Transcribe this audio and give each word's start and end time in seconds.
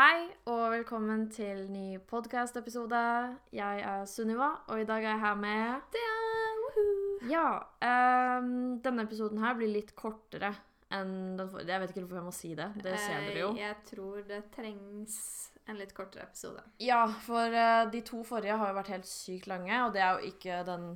Hei 0.00 0.30
og 0.48 0.70
velkommen 0.72 1.26
til 1.28 1.66
ny 1.68 1.98
podkastepisode. 2.08 3.00
Jeg 3.52 3.82
er 3.84 4.06
Sunniva, 4.08 4.46
og 4.72 4.80
i 4.80 4.86
dag 4.88 5.04
er 5.04 5.10
jeg 5.10 5.20
her 5.20 5.34
med 5.36 5.98
Ja. 7.28 7.48
Um, 7.84 8.78
denne 8.80 9.04
episoden 9.04 9.42
her 9.44 9.58
blir 9.58 9.68
litt 9.68 9.92
kortere 9.98 10.54
enn 10.88 11.36
den 11.36 11.50
forrige. 11.52 11.68
Jeg 11.74 11.82
vet 11.82 11.92
ikke 11.92 12.04
hvorfor 12.06 12.20
jeg 12.22 12.28
må 12.30 12.32
si 12.32 12.54
det. 12.56 12.70
Det 12.80 12.96
ser 12.96 13.26
dere 13.26 13.42
jo. 13.42 13.50
Eh, 13.52 13.60
Jeg 13.60 13.76
tror 13.90 14.24
det 14.30 14.40
trengs 14.56 15.18
en 15.68 15.76
litt 15.76 15.92
kortere 15.94 16.24
episode. 16.24 16.64
Ja, 16.80 17.02
for 17.26 17.52
eh, 17.52 17.84
de 17.92 18.00
to 18.00 18.22
forrige 18.24 18.56
har 18.56 18.72
jo 18.72 18.78
vært 18.80 18.94
helt 18.96 19.10
sykt 19.10 19.52
lange, 19.52 19.84
og 19.84 19.92
det 19.92 20.00
er 20.06 20.16
jo 20.16 20.32
ikke 20.32 20.62
den, 20.70 20.94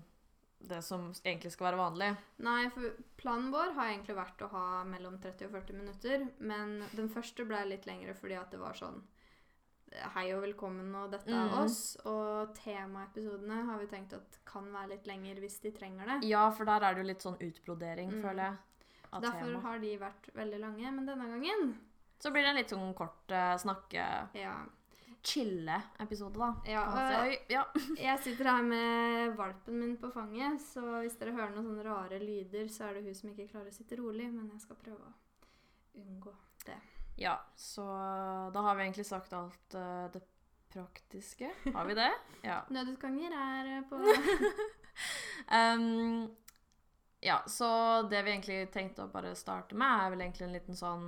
det 0.68 0.80
som 0.82 1.08
egentlig 1.24 1.52
skal 1.54 1.70
være 1.70 1.80
vanlig. 1.80 2.10
Nei, 2.46 2.68
for 2.74 2.94
planen 3.20 3.50
vår 3.54 3.74
har 3.78 3.90
egentlig 3.92 4.16
vært 4.18 4.44
å 4.44 4.50
ha 4.52 4.66
mellom 4.88 5.18
30 5.22 5.48
og 5.48 5.56
40 5.58 5.80
minutter, 5.80 6.26
men 6.38 6.78
den 6.94 7.10
første 7.12 7.46
ble 7.48 7.64
litt 7.70 7.88
lengre 7.88 8.16
fordi 8.18 8.38
at 8.40 8.54
det 8.54 8.62
var 8.62 8.78
sånn 8.78 9.02
Hei 9.94 10.24
og 10.34 10.40
velkommen, 10.42 10.88
og 10.98 11.12
dette 11.12 11.30
er 11.30 11.52
mm. 11.52 11.52
oss. 11.60 11.76
Og 12.10 12.54
temaepisodene 12.58 13.60
har 13.68 13.78
vi 13.78 13.84
tenkt 13.86 14.16
at 14.16 14.38
kan 14.48 14.66
være 14.72 14.96
litt 14.96 15.06
lenger 15.06 15.38
hvis 15.38 15.60
de 15.62 15.70
trenger 15.76 16.10
det. 16.10 16.16
Ja, 16.26 16.48
for 16.50 16.66
der 16.66 16.82
er 16.82 16.96
det 16.96 17.04
jo 17.04 17.10
litt 17.12 17.22
sånn 17.22 17.38
utbrodering, 17.38 18.10
Mm. 18.10 18.22
føler 18.24 18.42
jeg. 18.42 18.56
Av 19.12 19.22
Derfor 19.22 19.46
tema. 19.46 19.60
har 19.60 19.78
de 19.78 19.92
vært 20.00 20.30
veldig 20.34 20.58
lange, 20.64 20.90
men 20.96 21.06
denne 21.06 21.28
gangen 21.30 21.76
Så 22.18 22.32
blir 22.32 22.42
det 22.42 22.50
en 22.50 22.56
litt 22.56 22.72
sånn 22.74 22.94
kort 22.98 23.30
uh, 23.30 23.54
snakke... 23.60 24.04
Ja. 24.34 24.56
Chille-episode, 25.24 26.36
da. 26.38 26.50
ja 26.68 26.82
Oi, 27.22 27.36
ja. 27.48 27.62
jeg 28.06 28.20
sitter 28.26 28.50
her 28.50 28.66
med 28.66 29.36
valpen 29.38 29.78
min 29.80 29.94
på 30.00 30.10
fanget, 30.12 30.60
så 30.60 30.82
hvis 31.00 31.16
dere 31.20 31.32
hører 31.32 31.54
noen 31.54 31.70
sånne 31.70 31.86
rare 31.86 32.20
lyder, 32.20 32.68
så 32.72 32.88
er 32.88 32.98
det 32.98 33.06
hun 33.06 33.16
som 33.16 33.30
ikke 33.32 33.48
klarer 33.54 33.72
å 33.72 33.76
sitte 33.76 33.96
rolig, 34.00 34.28
men 34.32 34.50
jeg 34.52 34.60
skal 34.66 34.80
prøve 34.82 35.08
å 35.08 35.14
unngå 36.02 36.34
det. 36.66 36.76
Ja, 37.16 37.38
så 37.56 37.86
da 38.52 38.66
har 38.66 38.76
vi 38.76 38.84
egentlig 38.84 39.06
sagt 39.08 39.32
alt 39.32 39.76
uh, 39.78 40.10
det 40.12 40.20
praktiske. 40.74 41.50
Har 41.72 41.84
vi 41.88 41.94
det? 41.94 42.12
Ja. 42.44 42.58
Nødutganger 42.68 43.32
er 43.32 43.68
eh, 43.78 43.84
på 43.88 43.96
um, 45.56 46.26
ja, 47.24 47.38
så 47.46 48.02
det 48.10 48.20
vi 48.26 48.34
egentlig 48.34 48.58
tenkte 48.74 49.06
å 49.06 49.12
bare 49.12 49.30
starte 49.38 49.78
med, 49.80 49.88
er 49.88 50.12
vel 50.12 50.24
egentlig 50.26 50.44
en 50.44 50.58
liten 50.58 50.76
sånn 50.76 51.06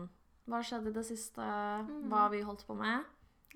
Hva 0.49 0.63
skjedde 0.65 0.89
i 0.89 0.97
det 0.97 1.05
siste? 1.05 1.45
Hva 1.45 2.23
har 2.23 2.33
vi 2.33 2.41
holdt 2.47 2.65
på 2.65 2.79
med? 2.79 3.05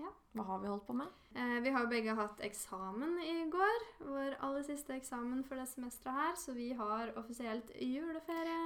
Ja. 0.01 0.11
Hva 0.37 0.47
har 0.49 0.61
vi 0.63 0.71
holdt 0.71 0.87
på 0.87 0.95
med? 0.97 1.09
eh, 1.35 1.59
Vi 1.65 1.71
har 1.71 1.85
jo 1.85 1.91
begge 1.91 2.15
hatt 2.17 2.41
eksamen 2.47 3.19
i 3.25 3.35
går. 3.51 3.85
Vår 4.07 4.37
aller 4.41 4.63
siste 4.67 4.95
eksamen 4.97 5.43
for 5.45 5.61
det 5.61 5.69
semesteret 5.69 6.17
her, 6.17 6.35
så 6.39 6.55
vi 6.57 6.71
har 6.79 7.13
offisielt 7.21 7.73
juleferie. 7.77 8.61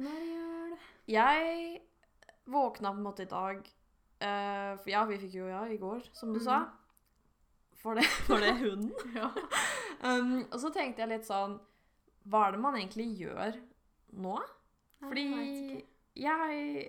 Nå 0.00 0.08
er 0.08 0.20
det 0.20 0.30
jul. 0.32 0.76
Jeg 1.10 1.80
våkna 2.50 2.92
på 2.92 2.96
en 2.96 3.04
måte 3.04 3.22
i 3.22 3.30
dag 3.30 3.58
eh, 4.20 4.76
For 4.80 4.90
ja, 4.90 5.04
vi 5.08 5.18
fikk 5.20 5.34
jo 5.40 5.48
ja 5.50 5.64
i 5.68 5.78
går, 5.80 6.02
som 6.16 6.32
du 6.32 6.40
mm. 6.40 6.44
sa. 6.46 6.60
For 7.80 7.96
det, 7.96 8.04
for 8.26 8.42
det 8.42 8.56
hunden. 8.60 8.92
Ja. 9.20 9.30
Um, 10.00 10.46
og 10.48 10.56
så 10.62 10.70
tenkte 10.72 11.02
jeg 11.02 11.10
litt 11.10 11.26
sånn 11.28 11.58
Hva 12.24 12.46
er 12.46 12.54
det 12.54 12.60
man 12.62 12.76
egentlig 12.78 13.04
gjør 13.20 13.58
nå? 14.16 14.38
Fordi 15.02 15.26
Jeg. 16.16 16.86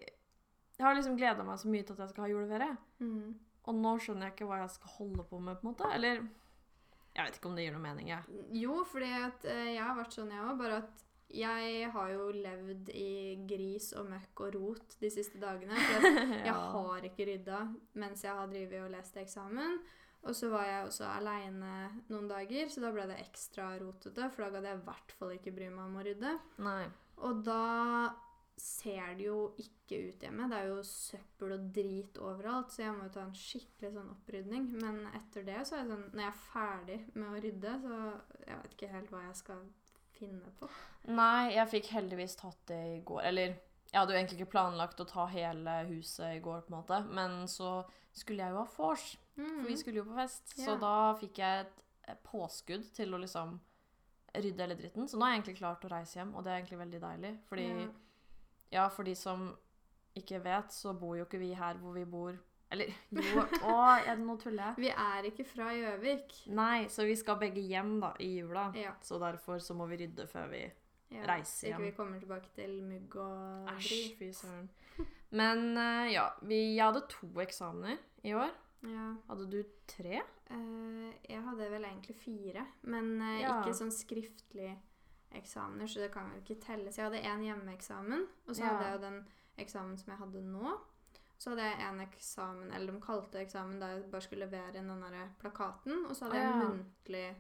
Jeg, 0.82 0.88
har 0.88 0.98
liksom 0.98 1.18
gleda 1.20 1.46
meg 1.46 1.60
så 1.62 1.70
mye 1.70 1.86
til 1.86 1.94
at 1.94 2.04
jeg 2.04 2.14
skal 2.14 2.26
ha 2.26 2.32
juleferie. 2.32 2.76
Mm. 3.04 3.36
Og 3.70 3.78
nå 3.78 3.92
skjønner 4.02 4.28
jeg 4.28 4.36
ikke 4.36 4.50
hva 4.50 4.64
jeg 4.64 4.74
skal 4.74 4.96
holde 4.98 5.26
på 5.30 5.40
med, 5.40 5.60
på 5.60 5.68
en 5.68 5.70
måte. 5.70 5.92
Eller 5.94 6.24
Jeg 7.12 7.28
vet 7.28 7.38
ikke 7.38 7.50
om 7.52 7.56
det 7.60 7.68
gir 7.68 7.76
noe 7.76 7.84
mening, 7.84 8.10
jeg. 8.10 8.42
Jo, 8.56 8.82
fordi 8.88 9.14
at 9.20 9.48
eh, 9.52 9.74
jeg 9.76 9.84
har 9.84 9.98
vært 10.00 10.16
sånn, 10.16 10.32
jeg 10.34 10.46
òg. 10.48 10.54
Bare 10.62 10.82
at 10.82 11.08
jeg 11.32 11.90
har 11.94 12.12
jo 12.12 12.28
levd 12.36 12.92
i 12.98 13.12
gris 13.48 13.92
og 14.00 14.10
møkk 14.12 14.44
og 14.48 14.56
rot 14.58 14.96
de 15.04 15.12
siste 15.14 15.40
dagene. 15.42 15.78
For 15.78 16.08
jeg 16.50 16.56
har 16.56 17.08
ikke 17.08 17.28
rydda 17.30 17.60
mens 18.02 18.26
jeg 18.26 18.36
har 18.36 18.50
drevet 18.52 18.86
og 18.88 18.94
lest 18.96 19.20
eksamen. 19.22 19.78
Og 20.22 20.36
så 20.38 20.52
var 20.52 20.68
jeg 20.68 20.82
også 20.86 21.06
aleine 21.10 21.76
noen 22.12 22.28
dager, 22.30 22.68
så 22.70 22.84
da 22.84 22.92
ble 22.94 23.08
det 23.10 23.22
ekstra 23.24 23.72
rotete. 23.82 24.28
For 24.30 24.46
da 24.46 24.52
gadd 24.56 24.68
jeg 24.70 24.78
i 24.78 24.84
hvert 24.90 25.16
fall 25.18 25.32
ikke 25.38 25.54
bry 25.56 25.70
meg 25.74 25.88
om 25.88 25.98
å 25.98 26.04
rydde. 26.06 26.34
Nei. 26.62 26.84
Og 27.26 27.42
da 27.46 27.62
ser 28.58 29.16
det 29.18 29.26
jo 29.26 29.38
ikke 29.58 30.00
ut 30.10 30.24
hjemme. 30.26 30.48
Det 30.52 30.58
er 30.58 30.68
jo 30.70 30.82
søppel 30.86 31.56
og 31.56 31.70
drit 31.76 32.18
overalt, 32.22 32.72
så 32.74 32.84
jeg 32.84 32.96
må 32.98 33.08
jo 33.08 33.14
ta 33.16 33.24
en 33.26 33.38
skikkelig 33.38 33.94
sånn 33.96 34.12
opprydning. 34.14 34.68
Men 34.82 35.02
etter 35.18 35.46
det, 35.48 35.60
så 35.68 35.76
er 35.78 35.84
jeg 35.84 35.90
sånn 35.92 36.06
Når 36.12 36.24
jeg 36.24 36.32
er 36.32 36.44
ferdig 36.52 37.00
med 37.16 37.28
å 37.30 37.42
rydde, 37.46 37.74
så 37.86 37.98
jeg 38.46 38.60
vet 38.62 38.76
ikke 38.78 38.92
helt 38.94 39.12
hva 39.14 39.24
jeg 39.26 39.40
skal 39.42 39.66
finne 40.20 40.54
på. 40.60 40.70
Nei, 41.10 41.54
jeg 41.56 41.72
fikk 41.72 41.92
heldigvis 41.96 42.38
tatt 42.40 42.62
det 42.70 42.82
i 42.92 43.02
går. 43.08 43.24
Eller 43.32 43.56
jeg 43.92 43.98
hadde 44.00 44.14
jo 44.14 44.20
egentlig 44.20 44.40
ikke 44.40 44.54
planlagt 44.54 45.02
å 45.04 45.08
ta 45.10 45.26
hele 45.32 45.80
huset 45.90 46.38
i 46.38 46.44
går, 46.44 46.62
på 46.68 46.72
en 46.72 46.78
måte. 46.78 47.02
Men 47.10 47.42
så 47.52 47.82
skulle 48.14 48.46
jeg 48.46 48.54
jo 48.54 48.62
ha 48.62 48.68
vors, 48.78 49.08
for 49.36 49.68
vi 49.68 49.80
skulle 49.80 50.04
jo 50.04 50.08
på 50.12 50.20
fest. 50.20 50.54
Så 50.60 50.78
da 50.80 51.14
fikk 51.20 51.42
jeg 51.42 51.66
et 52.12 52.24
påskudd 52.28 52.88
til 52.96 53.14
å 53.16 53.20
liksom 53.22 53.58
rydde 54.32 54.64
hele 54.64 54.78
dritten. 54.80 55.10
Så 55.12 55.18
nå 55.20 55.26
er 55.26 55.34
jeg 55.34 55.42
egentlig 55.42 55.58
klar 55.60 55.76
til 55.80 55.90
å 55.90 55.96
reise 55.98 56.20
hjem, 56.20 56.32
og 56.36 56.46
det 56.46 56.54
er 56.54 56.62
egentlig 56.62 56.80
veldig 56.86 57.02
deilig. 57.04 57.34
Fordi 57.50 57.68
Ja. 57.68 57.90
Ja, 58.72 58.88
for 58.90 59.08
de 59.08 59.16
som 59.20 59.50
ikke 60.18 60.42
vet, 60.44 60.74
så 60.76 60.94
bor 60.98 61.16
jo 61.20 61.26
ikke 61.28 61.40
vi 61.42 61.54
her 61.56 61.80
hvor 61.80 61.96
vi 61.96 62.06
bor 62.08 62.36
Eller 62.72 62.92
jo, 63.12 63.44
å, 63.68 63.78
jeg, 64.00 64.16
nå 64.24 64.38
tuller 64.40 64.70
jeg. 64.70 64.80
Vi 64.86 64.92
er 64.92 65.26
ikke 65.28 65.44
fra 65.48 65.74
Gjøvik. 65.76 66.38
Nei, 66.56 66.86
så 66.92 67.04
vi 67.04 67.18
skal 67.20 67.40
begge 67.42 67.64
hjem 67.68 67.98
da, 68.00 68.14
i 68.24 68.30
jula. 68.38 68.70
Ja. 68.80 68.94
Så 69.04 69.20
derfor 69.20 69.60
så 69.60 69.76
må 69.76 69.90
vi 69.92 70.00
rydde 70.06 70.28
før 70.32 70.48
vi 70.54 70.62
ja. 71.12 71.26
Reise 71.28 71.58
Så 71.58 71.68
ikke 71.68 71.84
vi 71.84 71.96
kommer 71.98 72.22
tilbake 72.22 72.48
til 72.56 72.78
mugg 72.88 73.18
og 73.20 73.74
Æsj, 73.74 74.14
fy 74.16 74.30
søren. 74.36 74.70
Men 75.36 75.78
eh, 75.80 76.14
ja, 76.14 76.30
vi, 76.48 76.62
jeg 76.78 76.86
hadde 76.86 77.04
to 77.12 77.28
eksamener 77.44 78.00
i 78.24 78.36
år. 78.40 78.56
Ja. 78.88 79.10
Hadde 79.28 79.50
du 79.52 79.60
tre? 79.92 80.22
Eh, 80.52 81.12
jeg 81.28 81.44
hadde 81.46 81.68
vel 81.72 81.86
egentlig 81.88 82.16
fire, 82.24 82.66
men 82.88 83.14
eh, 83.20 83.44
ikke 83.44 83.76
sånn 83.78 83.92
skriftlig 83.94 84.72
eksamener, 85.34 85.88
så 85.88 86.00
det 86.00 86.12
kan 86.14 86.30
vel 86.32 86.42
ikke 86.42 86.62
telles. 86.62 86.98
Jeg 86.98 87.06
hadde 87.06 87.22
én 87.24 87.44
hjemmeeksamen, 87.44 88.28
og 88.48 88.56
så 88.56 88.60
Ja. 88.64 88.68
hadde 88.70 88.86
jeg 88.86 88.94
jo 89.00 89.06
den 89.10 89.28
eksamen 89.58 89.98
som 89.98 90.12
jeg 90.12 90.18
hadde 90.20 90.42
nå. 90.52 90.78
Så 91.38 91.50
hadde 91.50 91.64
jeg 91.64 91.80
en 91.90 92.00
eksamen, 92.08 92.72
eller 92.74 92.94
de 92.94 93.00
kalte 93.02 93.32
det 93.32 93.48
eksamen, 93.48 93.80
da 93.80 93.88
jeg 93.88 94.12
bare 94.12 94.22
skulle 94.22 94.46
levere 94.46 94.76
inn 94.78 94.88
den 94.88 95.02
der 95.02 95.30
plakaten. 95.40 96.06
Og 96.06 96.16
så 96.16 96.26
hadde 96.26 96.36
jeg 96.38 96.54
en 96.54 96.60
Ja. 96.62 96.68
muntlig 96.68 97.36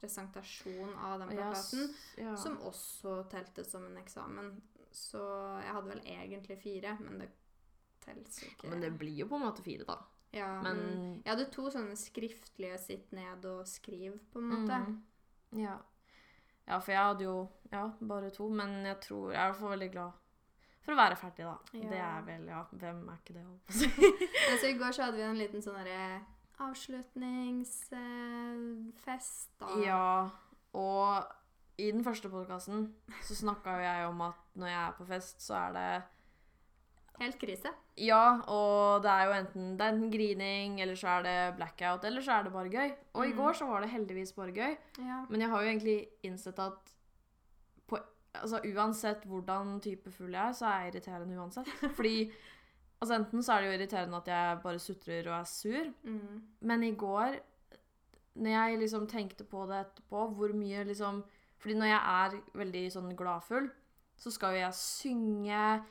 presentasjon 0.00 0.94
av 0.98 1.18
den 1.20 1.28
plakaten, 1.36 1.94
ja. 2.18 2.34
som 2.36 2.56
også 2.58 3.28
telte 3.30 3.64
som 3.64 3.84
en 3.86 3.96
eksamen. 4.02 4.60
Så 4.92 5.18
jeg 5.62 5.72
hadde 5.72 5.88
vel 5.88 6.02
egentlig 6.04 6.58
fire, 6.60 6.96
men 7.00 7.18
det 7.22 7.30
telles 8.04 8.42
ikke. 8.44 8.68
Men 8.68 8.80
det 8.80 8.92
blir 8.98 9.16
jo 9.22 9.26
på 9.30 9.36
en 9.38 9.46
måte 9.46 9.62
fire, 9.64 9.84
da. 9.88 9.98
ja, 10.32 10.62
Men 10.62 10.76
men 10.76 11.22
jeg 11.24 11.36
hadde 11.36 11.50
to 11.52 11.62
sånne 11.70 11.96
skriftlige 11.96 12.78
'sitt 12.78 13.12
ned 13.12 13.44
og 13.44 13.64
skriv', 13.66 14.18
på 14.32 14.38
en 14.38 14.50
måte. 14.50 14.78
Mm. 14.86 15.02
Ja. 15.60 15.78
Ja, 16.72 16.78
for 16.80 16.90
jeg 16.94 17.04
hadde 17.04 17.24
jo 17.28 17.36
ja, 17.72 17.84
bare 18.08 18.30
to, 18.34 18.44
men 18.52 18.70
jeg 18.84 18.96
tror 19.04 19.32
Jeg 19.32 19.40
er 19.40 19.46
i 19.46 19.48
hvert 19.52 19.62
fall 19.62 19.74
veldig 19.76 19.92
glad 19.94 20.10
for 20.82 20.90
å 20.94 20.96
være 20.98 21.16
ferdig, 21.16 21.44
da. 21.46 21.56
Ja. 21.78 21.88
Det 21.92 22.00
er 22.02 22.20
vel 22.26 22.42
Ja, 22.50 22.60
hvem 22.72 23.08
er 23.08 23.16
ikke 23.20 23.36
det, 23.36 23.44
holdt 23.46 23.64
på 23.68 23.72
å 23.72 23.74
si? 23.78 23.88
Men 24.48 24.56
så 24.60 24.66
I 24.66 24.78
går 24.80 24.90
så 24.96 25.02
hadde 25.06 25.18
vi 25.20 25.28
en 25.28 25.40
liten 25.40 25.62
sånn 25.64 25.78
derre 25.78 26.02
avslutningsfest, 26.62 29.50
da. 29.58 29.66
Ja, 29.82 30.30
og 30.78 31.10
i 31.80 31.90
den 31.90 32.04
første 32.06 32.28
podkasten 32.30 32.78
så 33.24 33.34
snakka 33.34 33.68
jo 33.78 33.82
jeg 33.86 34.06
om 34.06 34.20
at 34.28 34.38
når 34.58 34.68
jeg 34.70 34.82
er 34.82 34.92
på 34.98 35.04
fest, 35.08 35.36
så 35.42 35.52
er 35.64 35.70
det 35.76 35.92
Helt 37.20 37.38
krise. 37.38 37.70
Ja, 38.00 38.40
og 38.48 39.02
det 39.04 39.10
er 39.12 39.24
jo 39.28 39.32
enten, 39.36 39.76
det 39.78 39.84
er 39.84 39.92
enten 39.92 40.10
grining, 40.10 40.80
eller 40.80 40.94
så 40.98 41.08
er 41.18 41.22
det 41.26 41.56
blackout, 41.58 42.04
eller 42.08 42.20
så 42.24 42.32
er 42.38 42.42
det 42.44 42.52
bare 42.52 42.70
gøy. 42.72 42.94
Og 43.14 43.26
i 43.26 43.32
Mm. 43.32 43.36
går 43.36 43.52
så 43.54 43.66
var 43.68 43.80
det 43.80 43.90
heldigvis 43.90 44.32
bare 44.32 44.52
gøy. 44.52 44.76
Ja. 44.98 45.24
Men 45.28 45.40
jeg 45.40 45.48
har 45.50 45.62
jo 45.62 45.68
egentlig 45.68 46.08
innsett 46.24 46.58
at 46.58 46.94
på, 47.86 47.98
altså, 48.34 48.60
uansett 48.64 49.24
hvordan 49.26 49.80
type 49.80 50.10
fugl 50.10 50.32
jeg 50.32 50.48
er, 50.48 50.52
så 50.52 50.66
er 50.66 50.80
jeg 50.84 50.94
irriterende 50.94 51.38
uansett. 51.38 51.66
Fordi 51.96 52.32
altså, 53.02 53.14
enten 53.14 53.42
så 53.42 53.52
er 53.52 53.60
det 53.60 53.68
jo 53.68 53.78
irriterende 53.78 54.16
at 54.16 54.26
jeg 54.28 54.60
bare 54.62 54.78
sutrer 54.78 55.28
og 55.28 55.40
er 55.40 55.44
sur, 55.44 55.92
Mm. 56.04 56.42
men 56.60 56.82
i 56.82 56.94
går, 56.94 57.36
når 58.34 58.50
jeg 58.50 58.78
liksom 58.78 59.06
tenkte 59.06 59.44
på 59.44 59.66
det 59.68 59.84
etterpå, 59.86 60.34
hvor 60.34 60.52
mye 60.54 60.84
liksom 60.84 61.22
Fordi 61.58 61.74
når 61.74 61.86
jeg 61.86 62.00
er 62.02 62.40
veldig 62.58 62.90
sånn 62.92 63.16
gladfull, 63.16 63.70
så 64.16 64.30
skal 64.32 64.54
jo 64.54 64.58
jeg 64.64 64.72
synge, 64.74 65.82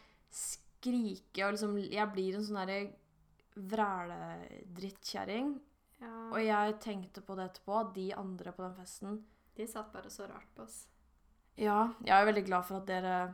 skrike 0.81 1.45
og 1.45 1.53
liksom 1.53 1.77
Jeg 1.85 2.07
blir 2.13 2.35
en 2.35 2.45
sånn 2.45 2.57
derre 2.65 2.79
vræledrittkjerring. 3.61 5.53
ja. 6.01 6.15
Og 6.31 6.39
jeg 6.41 6.79
tenkte 6.81 7.21
på 7.21 7.35
det 7.37 7.49
etterpå, 7.51 7.93
de 7.93 8.13
andre 8.17 8.51
på 8.55 8.63
den 8.63 8.75
festen 8.75 9.23
De 9.57 9.67
satt 9.67 9.91
bare 9.93 10.09
så 10.09 10.25
rart 10.29 10.47
på 10.55 10.63
oss. 10.63 10.87
Ja, 11.59 11.91
jeg 12.05 12.15
er 12.15 12.25
veldig 12.25 12.45
glad 12.47 12.63
for 12.65 12.79
at 12.79 12.87
dere 12.87 13.33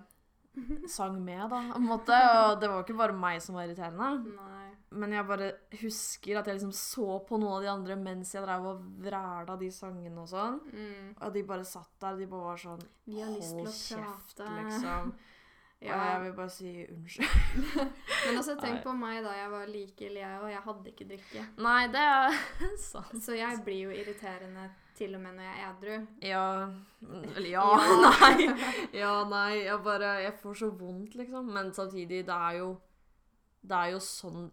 sang 0.89 1.19
med, 1.23 1.43
da, 1.51 1.59
på 1.71 1.77
en 1.77 1.85
måte. 1.85 2.17
Og 2.17 2.59
det 2.59 2.69
var 2.71 2.81
ikke 2.83 2.97
bare 2.97 3.13
meg 3.13 3.37
som 3.45 3.55
var 3.55 3.67
irriterende. 3.67 4.33
Nei. 4.33 4.63
Men 4.97 5.13
jeg 5.13 5.27
bare 5.27 5.51
husker 5.83 6.39
at 6.39 6.47
jeg 6.47 6.57
liksom 6.57 6.73
så 6.73 7.19
på 7.27 7.37
noen 7.37 7.57
av 7.59 7.61
de 7.61 7.69
andre 7.69 7.95
mens 7.99 8.33
jeg 8.33 8.41
drev 8.43 8.65
og 8.71 8.81
vræla 9.05 9.57
de 9.61 9.69
sangene 9.71 10.23
og 10.23 10.29
sånn. 10.31 10.57
Mm. 10.73 11.09
Og 11.21 11.33
de 11.35 11.43
bare 11.53 11.67
satt 11.67 11.93
der, 12.01 12.15
og 12.15 12.19
de 12.23 12.29
bare 12.31 12.47
var 12.49 12.61
sånn 12.65 12.85
Hold 13.13 13.71
kjeft, 13.75 14.37
prate. 14.41 14.95
Liksom. 15.81 15.99
Og 15.99 16.05
Ja. 16.05 16.13
jeg 16.13 16.23
vil 16.23 16.33
bare 16.33 16.49
si 16.49 16.71
unnskyld. 16.89 17.27
Men 18.27 18.37
altså, 18.37 18.55
tenk 18.61 18.81
på 18.83 18.93
meg 18.97 19.23
da 19.23 19.31
jeg 19.37 19.51
var 19.51 19.65
like 19.67 20.05
ille, 20.07 20.19
jeg 20.23 20.39
og 20.41 20.49
jeg 20.51 20.61
hadde 20.65 20.89
ikke 20.91 21.07
drikke. 21.11 21.45
Nei, 21.57 21.87
det 21.93 22.01
er 22.01 22.37
sant. 22.89 23.23
Så 23.23 23.35
jeg 23.37 23.61
blir 23.65 23.83
jo 23.83 23.89
irriterende 23.93 24.69
til 24.97 25.13
og 25.15 25.21
med 25.21 25.35
når 25.37 25.43
jeg 25.45 25.61
er 25.61 25.69
edru. 25.69 26.07
Ja 26.25 26.45
Eller 27.35 27.49
ja, 27.51 27.65
Ja. 27.77 28.09
nei. 28.09 28.47
Ja, 28.97 29.11
nei. 29.29 29.63
Jeg 29.67 29.83
bare 29.85 30.13
Jeg 30.23 30.33
får 30.41 30.53
så 30.63 30.69
vondt, 30.79 31.13
liksom. 31.15 31.45
Men 31.53 31.69
samtidig, 31.73 32.23
det 32.25 32.33
er 32.33 32.57
jo 32.63 32.71
Det 33.61 33.77
er 33.77 33.91
jo 33.93 33.99
sånn 34.01 34.49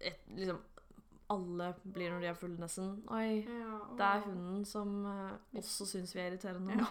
et, 0.00 0.20
Liksom 0.28 0.60
Alle 1.30 1.70
blir 1.84 2.10
når 2.12 2.20
de 2.20 2.26
er 2.26 2.34
fulle, 2.36 2.58
nesten. 2.60 2.92
Oi. 3.08 3.40
Det 3.96 4.04
er 4.04 4.24
hunden 4.26 4.64
som 4.66 5.06
eh, 5.06 5.36
også 5.56 5.86
syns 5.86 6.12
vi 6.14 6.20
er 6.20 6.32
irriterende 6.34 6.76
nå. 6.76 6.88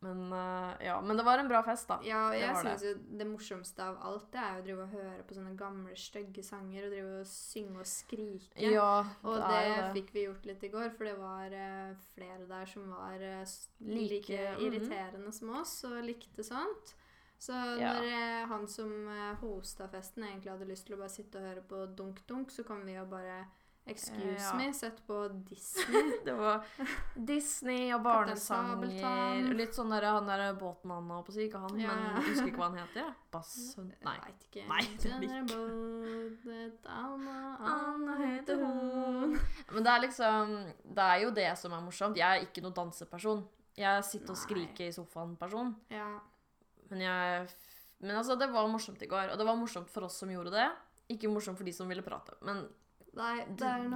Men 0.00 0.32
uh, 0.32 0.72
ja. 0.80 1.00
Men 1.04 1.16
det 1.16 1.24
var 1.26 1.38
en 1.38 1.48
bra 1.48 1.60
fest, 1.62 1.88
da. 1.90 1.98
Ja, 2.08 2.22
og 2.30 2.36
jeg 2.38 2.54
syns 2.56 2.84
jo 2.86 2.92
det 3.20 3.26
morsomste 3.28 3.84
av 3.84 3.98
alt, 4.08 4.30
det 4.32 4.40
er 4.40 4.54
jo 4.54 4.60
å 4.60 4.64
drive 4.68 4.86
og 4.86 4.94
høre 4.96 5.26
på 5.28 5.36
sånne 5.36 5.52
gamle, 5.60 5.96
stygge 6.00 6.44
sanger 6.46 6.86
og 6.86 6.94
drive 6.94 7.18
og 7.18 7.28
synge 7.28 7.82
og 7.82 7.90
skrike. 7.90 8.64
Ja, 8.64 9.04
Og 9.20 9.36
det 9.36 9.50
det, 9.50 9.74
det. 9.74 9.90
fikk 9.98 10.14
vi 10.16 10.24
gjort 10.24 10.48
litt 10.48 10.64
i 10.64 10.72
går, 10.72 10.88
for 10.96 11.10
det 11.10 11.18
var 11.20 11.52
uh, 11.52 11.92
flere 12.14 12.48
der 12.48 12.72
som 12.72 12.88
var 12.94 13.20
uh, 13.20 13.44
like, 13.84 14.08
Like, 14.14 14.40
mm 14.40 14.56
-hmm. 14.56 14.64
irriterende 14.66 15.32
som 15.32 15.50
oss 15.60 15.84
og 15.84 16.02
likte 16.04 16.44
sånt. 16.44 16.96
Så 17.38 17.52
Ja. 17.52 17.92
når 17.92 18.46
han 18.46 18.68
som 18.68 19.08
hosta 19.40 19.88
festen, 19.88 20.24
egentlig 20.24 20.52
hadde 20.52 20.68
lyst 20.68 20.86
til 20.86 20.94
å 20.96 20.98
bare 20.98 21.08
sitte 21.08 21.38
og 21.38 21.44
høre 21.44 21.62
på 21.62 21.86
dunk-dunk, 21.96 22.50
så 22.50 22.62
kom 22.62 22.86
vi 22.86 22.98
og 22.98 23.10
bare 23.10 23.46
Excuse 23.90 24.38
Ja. 24.38 24.54
me, 24.56 24.68
sett 24.74 25.00
på 25.06 25.18
Disney. 25.48 26.02
Det 26.26 26.34
var 26.38 26.64
Disney 27.16 27.90
og 27.94 28.02
barnesanger 28.04 28.78
og 28.78 29.54
Litt 29.58 29.74
sånn 29.76 29.90
der, 29.92 30.06
han 30.14 30.26
der 30.30 30.54
båten 30.60 30.90
han 30.94 31.10
holdt 31.10 31.26
på 31.30 31.32
seg, 31.36 31.48
ikke 31.48 31.60
han, 31.66 31.78
Ja. 31.80 31.88
men 31.94 32.04
jeg 32.22 32.28
husker 32.30 32.48
ikke 32.52 32.62
hva 32.62 32.70
han 32.70 32.78
heter. 32.82 33.00
ja. 33.04 33.14
Basshund 33.30 33.92
Nei. 34.04 34.16
Vet 34.26 34.46
ikke. 34.48 34.66
Nei, 34.68 34.82
det 34.98 35.12
er 35.12 35.22
ikke. 35.22 35.50
Men 39.70 39.84
det 39.84 39.92
er 39.92 40.02
liksom 40.04 40.54
Det 40.94 41.04
er 41.06 41.22
jo 41.24 41.30
det 41.36 41.48
som 41.58 41.72
er 41.76 41.84
morsomt. 41.84 42.18
Jeg 42.18 42.26
er 42.40 42.46
ikke 42.46 42.62
noen 42.64 42.76
danseperson. 42.76 43.44
Jeg 43.78 44.04
sitter 44.04 44.34
og 44.34 44.40
skriker 44.40 44.88
i 44.88 44.92
sofaen-person. 44.94 45.74
Ja. 45.94 46.08
Men 46.90 47.00
jeg 47.06 47.48
Men 48.00 48.16
altså, 48.16 48.36
det 48.38 48.48
var 48.52 48.66
morsomt 48.68 49.02
i 49.02 49.06
går. 49.06 49.30
Og 49.32 49.38
det 49.38 49.46
var 49.46 49.56
morsomt 49.60 49.90
for 49.92 50.04
oss 50.08 50.16
som 50.18 50.30
gjorde 50.32 50.50
det. 50.54 50.68
Ikke 51.12 51.28
morsomt 51.28 51.58
for 51.58 51.64
de 51.68 51.72
som 51.72 51.88
ville 51.90 52.02
prate. 52.02 52.32
Men 52.42 52.62
Nei, 53.18 53.44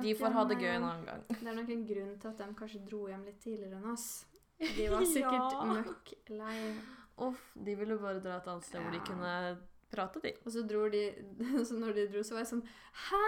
de, 0.03 0.15
får 0.19 0.33
ha 0.35 0.43
det 0.51 0.57
gøy 0.59 0.73
en 0.75 0.87
annen 0.89 1.05
gang. 1.07 1.21
Det 1.29 1.47
er 1.47 1.55
nok 1.55 1.69
en 1.71 1.85
grunn 1.87 2.15
til 2.19 2.31
at 2.33 2.41
de 2.41 2.49
kanskje 2.59 2.81
dro 2.89 3.05
hjem 3.11 3.25
litt 3.29 3.39
tidligere 3.45 3.79
enn 3.79 3.93
oss. 3.93 4.09
De 4.79 4.89
var 4.91 5.05
sikkert 5.07 5.55
Ja. 5.55 5.65
møkk 5.71 6.11
lei. 6.31 6.59
Uff, 7.25 7.41
de 7.55 7.75
ville 7.79 7.97
bare 8.03 8.21
dra 8.23 8.37
et 8.41 8.49
annet 8.51 8.67
sted 8.67 8.83
hvor 8.83 8.95
de 8.95 9.01
kunne 9.07 9.33
prate, 9.93 10.23
de. 10.25 10.33
Og 10.43 10.51
så 10.55 10.63
dro 10.67 10.89
de 10.91 11.03
Så 11.69 11.77
når 11.79 11.95
de 11.95 12.07
dro, 12.11 12.23
så 12.27 12.35
var 12.35 12.43
jeg 12.43 12.51
sånn 12.55 12.65
Hæ? 13.09 13.23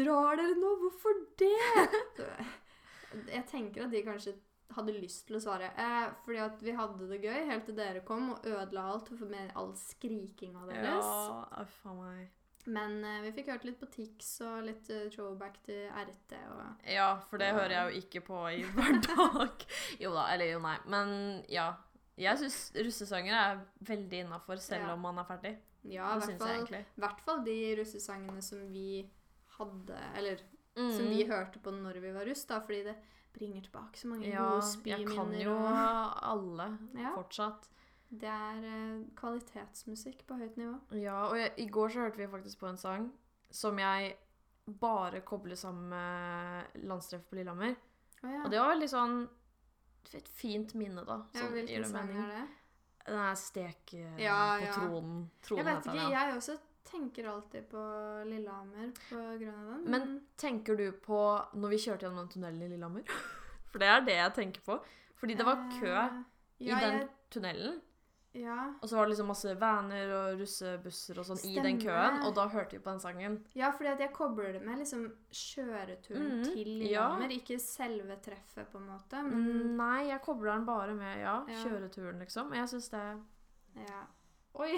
Drar 0.00 0.36
dere 0.40 0.56
nå? 0.56 0.70
Hvorfor 0.84 1.18
det? 1.40 1.52
Jeg 3.36 3.44
tenker 3.50 3.84
at 3.84 3.92
de 3.92 4.00
kanskje 4.06 4.32
hadde 4.72 4.94
lyst 4.96 5.26
til 5.28 5.36
å 5.36 5.40
svare. 5.42 5.68
Eh, 5.76 6.06
fordi 6.24 6.38
at 6.40 6.62
vi 6.64 6.72
hadde 6.76 7.08
det 7.10 7.18
gøy 7.20 7.42
helt 7.50 7.66
til 7.68 7.76
dere 7.76 8.00
kom 8.08 8.30
og 8.32 8.46
ødela 8.48 8.86
alt 8.94 9.10
for 9.12 9.28
med 9.28 9.50
all 9.58 9.74
skrikinga 9.76 10.62
deres. 10.70 11.10
Ja, 11.10 11.66
faen 11.82 11.98
meg. 12.00 12.30
Men 12.66 13.00
uh, 13.04 13.20
vi 13.24 13.32
fikk 13.32 13.48
hørt 13.50 13.64
litt 13.66 13.78
på 13.80 13.88
Tix 13.90 14.40
og 14.46 14.62
litt 14.68 14.86
uh, 14.94 15.08
throwback 15.10 15.56
til 15.66 15.88
RT 15.90 16.36
og 16.52 16.86
Ja, 16.86 17.08
for 17.28 17.38
det 17.42 17.48
hører 17.56 17.70
jeg 17.74 17.82
jo 17.96 18.02
ikke 18.04 18.20
på 18.28 18.42
i 18.54 18.62
hverdag. 18.76 19.64
jo 19.98 20.12
da, 20.14 20.28
eller 20.34 20.52
jo 20.52 20.60
nei. 20.62 20.76
Men 20.86 21.16
ja. 21.50 21.72
Jeg 22.20 22.36
syns 22.38 22.58
russesanger 22.76 23.32
er 23.34 23.60
veldig 23.88 24.18
innafor, 24.26 24.60
selv 24.60 24.84
Ja. 24.86 24.92
om 24.94 25.00
man 25.00 25.18
er 25.18 25.24
ferdig. 25.24 25.56
Ja, 25.82 26.12
i 26.14 26.84
hvert 27.00 27.20
fall, 27.24 27.40
de 27.44 27.56
russesangene 27.80 28.42
som 28.44 28.60
vi 28.70 29.02
hadde 29.58 29.96
Eller 30.16 30.38
Mm. 30.72 30.88
som 30.96 31.04
vi 31.10 31.24
hørte 31.28 31.58
på 31.60 31.68
når 31.70 31.98
vi 32.00 32.10
var 32.14 32.24
russ, 32.24 32.46
da, 32.48 32.58
fordi 32.64 32.78
det 32.86 32.94
bringer 33.34 33.60
tilbake 33.66 33.98
så 34.00 34.08
mange 34.08 34.24
Ja, 34.30 34.44
gode 34.54 34.88
jeg 34.88 35.04
kan 35.06 35.32
jo 35.36 35.52
og 35.52 36.22
alle 36.30 36.78
Ja. 36.96 37.10
fortsatt. 37.14 37.68
Det 38.12 38.28
er 38.28 38.64
eh, 38.68 39.04
kvalitetsmusikk 39.16 40.26
på 40.28 40.36
høyt 40.36 40.56
nivå. 40.60 40.74
Ja, 41.00 41.18
og 41.30 41.38
jeg, 41.40 41.52
i 41.64 41.68
går 41.72 41.92
så 41.94 42.02
hørte 42.04 42.20
vi 42.20 42.28
faktisk 42.28 42.60
på 42.60 42.68
en 42.68 42.80
sang 42.80 43.06
som 43.52 43.78
jeg 43.80 44.14
bare 44.80 45.20
kobler 45.26 45.56
sammen 45.58 45.88
med 45.92 46.82
landstreff 46.84 47.24
på 47.28 47.38
Lillehammer. 47.38 47.72
Oh, 48.22 48.28
ja. 48.30 48.42
Og 48.44 48.50
det 48.52 48.60
var 48.60 48.74
veldig 48.74 48.88
sånn 48.92 49.16
et 50.12 50.28
fint 50.28 50.74
minne, 50.76 51.04
da. 51.08 51.22
ja, 51.32 51.40
Sånn, 51.40 51.54
hvilken 51.56 51.86
sang 51.88 52.10
er 52.12 52.28
det? 52.34 52.42
Den 53.06 53.18
er 53.18 53.38
stek 53.40 53.94
eh, 53.96 54.20
Ja, 54.22 54.36
på 54.60 54.66
ja. 54.66 54.74
tronen. 54.76 55.22
tronen 55.42 55.62
Jeg 55.62 55.66
vet 55.70 55.80
ikke, 55.80 55.94
den, 55.96 56.12
ja. 56.12 56.26
jeg 56.26 56.36
også 56.36 56.56
tenker 56.92 57.28
alltid 57.32 57.64
på 57.70 57.82
Lillehammer 58.28 58.90
på 59.08 59.22
grunn 59.40 59.56
av 59.56 59.70
den. 59.72 59.86
Men 59.94 60.12
tenker 60.36 60.76
du 60.78 60.84
på 61.02 61.22
når 61.56 61.72
vi 61.72 61.80
kjørte 61.86 62.06
gjennom 62.06 62.26
den 62.26 62.34
tunnelen 62.34 62.66
i 62.66 62.68
Lillehammer? 62.74 63.16
For 63.72 63.80
det 63.80 63.88
er 63.88 64.04
det 64.04 64.18
jeg 64.18 64.36
tenker 64.36 64.66
på. 64.68 64.76
Fordi 65.22 65.38
det 65.38 65.48
var 65.48 65.64
kø 65.78 65.94
Eh, 66.62 66.68
i 66.68 66.70
den 66.70 67.08
tunnelen. 67.32 67.80
Ja. 68.34 68.72
Og 68.80 68.88
så 68.88 68.96
var 68.96 69.04
det 69.04 69.12
liksom 69.12 69.26
masse 69.28 69.52
vaner 69.60 70.12
og 70.16 70.38
russebusser 70.40 71.18
og 71.20 71.26
sånn 71.28 71.42
i 71.50 71.54
den 71.60 71.78
køen. 71.82 72.22
Og 72.26 72.34
da 72.34 72.46
hørte 72.48 72.72
vi 72.78 72.78
på 72.82 72.90
den 72.90 73.00
sangen. 73.00 73.44
ja, 73.54 73.70
fordi 73.70 73.90
at 73.92 74.00
jeg 74.00 74.12
kobler 74.12 74.52
det 74.52 74.62
med 74.62 74.78
liksom 74.78 75.04
kjøreturen 75.30 76.38
Mhm, 76.38 76.44
til 76.52 76.70
ja. 76.90 77.10
Ikke 77.28 77.58
selve 77.60 78.16
treffet, 78.24 78.66
på 78.72 78.78
en 78.78 78.86
måte. 78.88 79.20
Mm, 79.22 79.34
Men 79.34 79.76
Nei, 79.76 80.08
jeg 80.08 80.22
kobler 80.22 80.52
den 80.56 80.64
bare 80.66 80.94
med 80.94 81.18
ja, 81.20 81.42
Ja. 81.48 81.62
kjøreturen, 81.64 82.18
liksom. 82.20 82.48
Og 82.50 82.56
jeg 82.56 82.68
syns 82.68 82.88
det 82.90 83.04
ja. 83.88 84.02
Oi! 84.54 84.72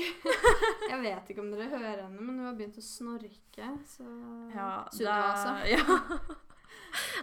jeg 0.90 1.00
vet 1.02 1.30
ikke 1.30 1.40
om 1.42 1.50
dere 1.50 1.66
hører 1.68 2.02
henne, 2.04 2.20
men 2.20 2.36
hun 2.38 2.44
har 2.46 2.54
begynt 2.54 2.76
å 2.78 2.82
snorke, 2.82 3.70
så 3.86 4.04
Ja, 4.54 4.84
det 4.84 4.98
Sunniva, 4.98 5.32
altså. 5.32 5.54
ja. 5.74 5.98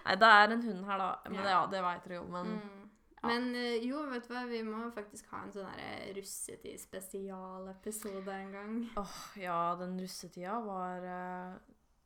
Nei, 0.06 0.16
det 0.20 0.28
er 0.28 0.52
en 0.52 0.62
hund 0.66 0.86
her, 0.86 0.98
da. 0.98 1.12
Men 1.30 1.34
Ja. 1.36 1.42
det, 1.44 1.50
ja, 1.52 1.62
det 1.72 1.82
veit 1.86 2.04
dere 2.04 2.16
jo. 2.20 2.24
Men 2.28 2.46
Mm. 2.46 2.81
Ja. 3.22 3.28
Men 3.30 3.56
eh, 3.56 3.84
jo, 3.86 4.02
vet 4.10 4.28
du 4.28 4.34
hva, 4.34 4.46
vi 4.50 4.64
må 4.66 4.92
faktisk 4.96 5.26
ha 5.34 5.40
en 5.46 5.52
sånn 5.54 5.70
russetid-spesialepisode 6.18 8.32
en 8.34 8.52
gang. 8.52 8.90
åh, 8.98 9.18
ja, 9.42 9.76
den 9.80 10.00
russetida 10.02 10.60
var 10.66 10.98
uh, 11.06 11.54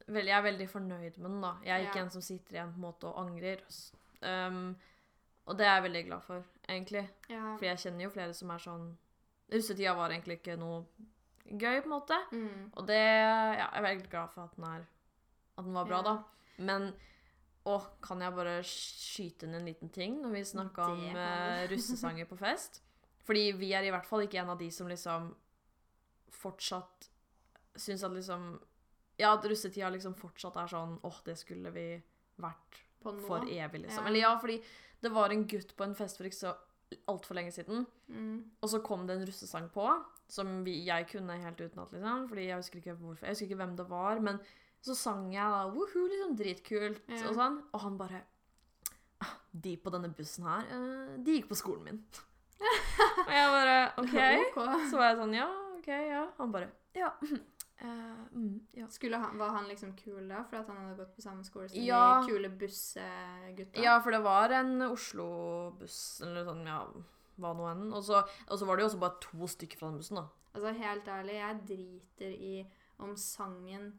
vel, 0.07 0.25
Jeg 0.27 0.37
er 0.37 0.41
veldig 0.49 0.69
fornøyd 0.69 1.17
med 1.17 1.29
den, 1.29 1.41
da. 1.41 1.53
Jeg 1.63 1.71
er 1.75 1.79
ikke 1.87 1.99
Ja. 1.99 2.03
en 2.05 2.09
som 2.11 2.21
sitter 2.21 2.53
igjen 2.57 2.71
på 2.73 2.77
en 2.81 2.87
måte 2.87 3.07
og 3.07 3.19
angrer. 3.25 3.59
Um, 4.21 4.75
og 5.45 5.57
det 5.57 5.65
er 5.65 5.73
jeg 5.75 5.83
veldig 5.83 6.05
glad 6.05 6.21
for, 6.25 6.43
egentlig. 6.67 7.09
Ja. 7.29 7.55
For 7.57 7.65
jeg 7.65 7.77
kjenner 7.77 8.03
jo 8.07 8.13
flere 8.13 8.33
som 8.33 8.49
er 8.51 8.57
sånn 8.63 8.97
Russetida 9.53 9.91
var 9.93 10.09
egentlig 10.09 10.39
ikke 10.39 10.55
noe 10.57 10.79
gøy, 11.45 11.81
på 11.83 11.85
en 11.85 11.89
måte. 11.93 12.17
Mm. 12.31 12.71
Og 12.73 12.87
det 12.87 12.95
ja, 12.97 13.53
Jeg 13.53 13.69
er 13.77 13.81
veldig 13.85 14.09
glad 14.09 14.29
for 14.33 14.41
at 14.43 14.55
den, 14.55 14.65
er, 14.65 14.81
at 15.57 15.65
den 15.67 15.73
var 15.77 15.85
bra, 15.85 15.99
da. 16.01 16.15
Men 16.57 16.87
å, 17.65 17.79
kan 18.03 18.21
jeg 18.21 18.35
bare 18.35 18.59
skyte 18.67 19.47
inn 19.47 19.57
en 19.57 19.65
liten 19.65 19.89
ting 19.93 20.19
når 20.21 20.35
vi 20.35 20.43
snakka 20.45 20.89
om 20.93 21.17
eh, 21.17 21.65
russesanger 21.71 22.29
på 22.29 22.37
fest? 22.39 22.83
Fordi 23.25 23.49
vi 23.57 23.71
er 23.73 23.87
i 23.87 23.91
hvert 23.93 24.05
fall 24.05 24.25
ikke 24.25 24.43
en 24.43 24.53
av 24.53 24.59
de 24.59 24.69
som 24.73 24.89
liksom 24.89 25.31
fortsatt 26.35 27.09
syns 27.75 28.05
at 28.05 28.13
liksom 28.15 28.55
Ja, 29.17 29.31
at 29.31 29.45
russetida 29.47 29.89
liksom 29.93 30.13
fortsatt 30.19 30.57
er 30.59 30.69
sånn 30.69 30.97
åh, 31.07 31.21
det 31.25 31.37
skulle 31.39 31.71
vi 31.73 31.87
vært 32.43 32.81
På 33.01 33.13
nå. 33.15 33.23
for 33.23 33.47
evig, 33.47 33.85
liksom. 33.85 34.03
Ja. 34.03 34.09
Eller 34.09 34.25
ja, 34.25 34.33
fordi 34.41 34.59
det 35.01 35.11
var 35.13 35.31
en 35.31 35.45
gutt 35.47 35.71
på 35.77 35.85
en 35.85 35.95
fest 35.95 36.19
for 36.19 36.27
ikke 36.27 36.41
så 36.41 36.53
altfor 37.09 37.37
lenge 37.37 37.53
siden. 37.55 37.85
Mm. 38.11 38.37
Og 38.61 38.69
så 38.71 38.81
kom 38.85 39.05
det 39.07 39.15
en 39.15 39.25
russesang 39.27 39.69
på, 39.73 39.85
som 40.31 40.51
vi, 40.65 40.77
jeg 40.87 41.07
kunne 41.09 41.37
helt 41.41 41.61
utenat, 41.61 41.95
liksom. 41.95 42.27
Fordi 42.29 42.47
jeg 42.49 42.59
husker 42.59 42.81
ikke 42.81 42.97
hvorfor, 42.99 43.25
jeg 43.25 43.37
husker 43.37 43.49
ikke 43.49 43.61
hvem 43.61 43.75
det 43.79 43.87
var, 43.89 44.21
men 44.25 44.41
så 44.85 44.95
sang 44.97 45.25
jeg 45.33 45.49
da, 45.55 45.63
woohoo, 45.73 46.05
liksom 46.11 46.35
dritkult, 46.37 47.01
Ja. 47.09 47.23
og 47.29 47.35
sånn. 47.39 47.57
Og 47.73 47.81
han 47.81 47.97
bare, 47.97 48.21
«Ah, 49.23 49.33
de 49.51 49.75
på 49.81 49.89
denne 49.93 50.11
bussen 50.13 50.45
her, 50.45 50.63
eh, 50.69 51.17
de 51.25 51.39
gikk 51.39 51.49
på 51.49 51.57
skolen 51.57 51.83
min. 51.87 51.99
og 53.25 53.33
jeg 53.33 53.49
bare, 53.57 53.75
ok. 54.01 54.15
Så 54.91 54.97
var 54.99 55.09
jeg 55.11 55.17
sånn, 55.23 55.33
ja, 55.35 55.49
ok, 55.79 55.87
ja. 56.11 56.23
Han 56.39 56.51
bare, 56.55 56.71
ja, 56.95 57.11
Uh, 57.83 58.23
mm, 58.31 58.59
ja. 58.79 58.85
Skulle 58.87 59.17
han, 59.19 59.33
var 59.37 59.49
han 59.51 59.65
liksom 59.67 59.89
kul 59.99 60.29
da, 60.29 60.45
for 60.47 60.61
at 60.61 60.69
han 60.71 60.77
hadde 60.77 60.95
gått 61.01 61.09
på 61.17 61.21
samme 61.25 61.43
skole 61.43 61.67
som 61.67 61.81
Ja. 61.83 62.21
de 62.23 62.29
kule 62.31 62.47
bussgutta? 62.49 63.81
Ja, 63.83 63.97
for 63.99 64.11
det 64.15 64.21
var 64.23 64.49
en 64.55 64.77
Oslo-buss, 64.87 66.21
eller 66.23 66.45
sånn, 66.47 66.63
ja, 66.65 66.79
hva 67.37 67.51
nå 67.57 67.67
enn. 67.73 67.83
Og 67.91 68.01
så 68.07 68.21
var 68.65 68.77
det 68.79 68.85
jo 68.85 68.89
også 68.93 69.01
bare 69.01 69.19
to 69.19 69.49
stykker 69.51 69.77
fra 69.81 69.89
den 69.91 69.99
bussen, 69.99 70.21
da. 70.21 70.27
Altså, 70.55 70.71
helt 70.79 71.05
ærlig, 71.11 71.35
jeg 71.35 71.59
driter 71.67 72.31
i 72.31 72.53
om 73.03 73.11
sangen 73.19 73.89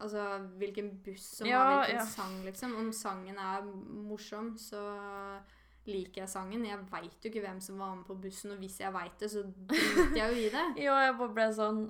Altså 0.00 0.38
hvilken 0.58 1.02
buss 1.04 1.22
som 1.38 1.46
Ja, 1.46 1.58
har 1.64 1.84
hvilken 1.84 2.00
ja. 2.00 2.04
sang, 2.06 2.44
liksom. 2.44 2.76
Om 2.76 2.92
sangen 2.92 3.36
er 3.38 3.62
morsom, 3.62 4.56
så 4.58 4.80
liker 5.86 6.22
jeg 6.22 6.28
sangen. 6.28 6.64
Jeg 6.66 6.78
veit 6.90 7.18
jo 7.24 7.28
ikke 7.30 7.40
hvem 7.44 7.60
som 7.60 7.78
var 7.78 7.94
med 7.94 8.04
på 8.08 8.14
bussen, 8.20 8.50
og 8.52 8.58
hvis 8.58 8.80
jeg 8.80 8.92
veit 8.92 9.18
det, 9.20 9.30
så 9.30 9.42
driter 9.68 10.16
jeg 10.16 10.32
jo 10.32 10.40
i 10.40 10.48
det. 10.50 10.64
jo, 10.86 10.92
jeg 10.96 11.18
bare 11.18 11.34
ble 11.34 11.52
sånn 11.52 11.84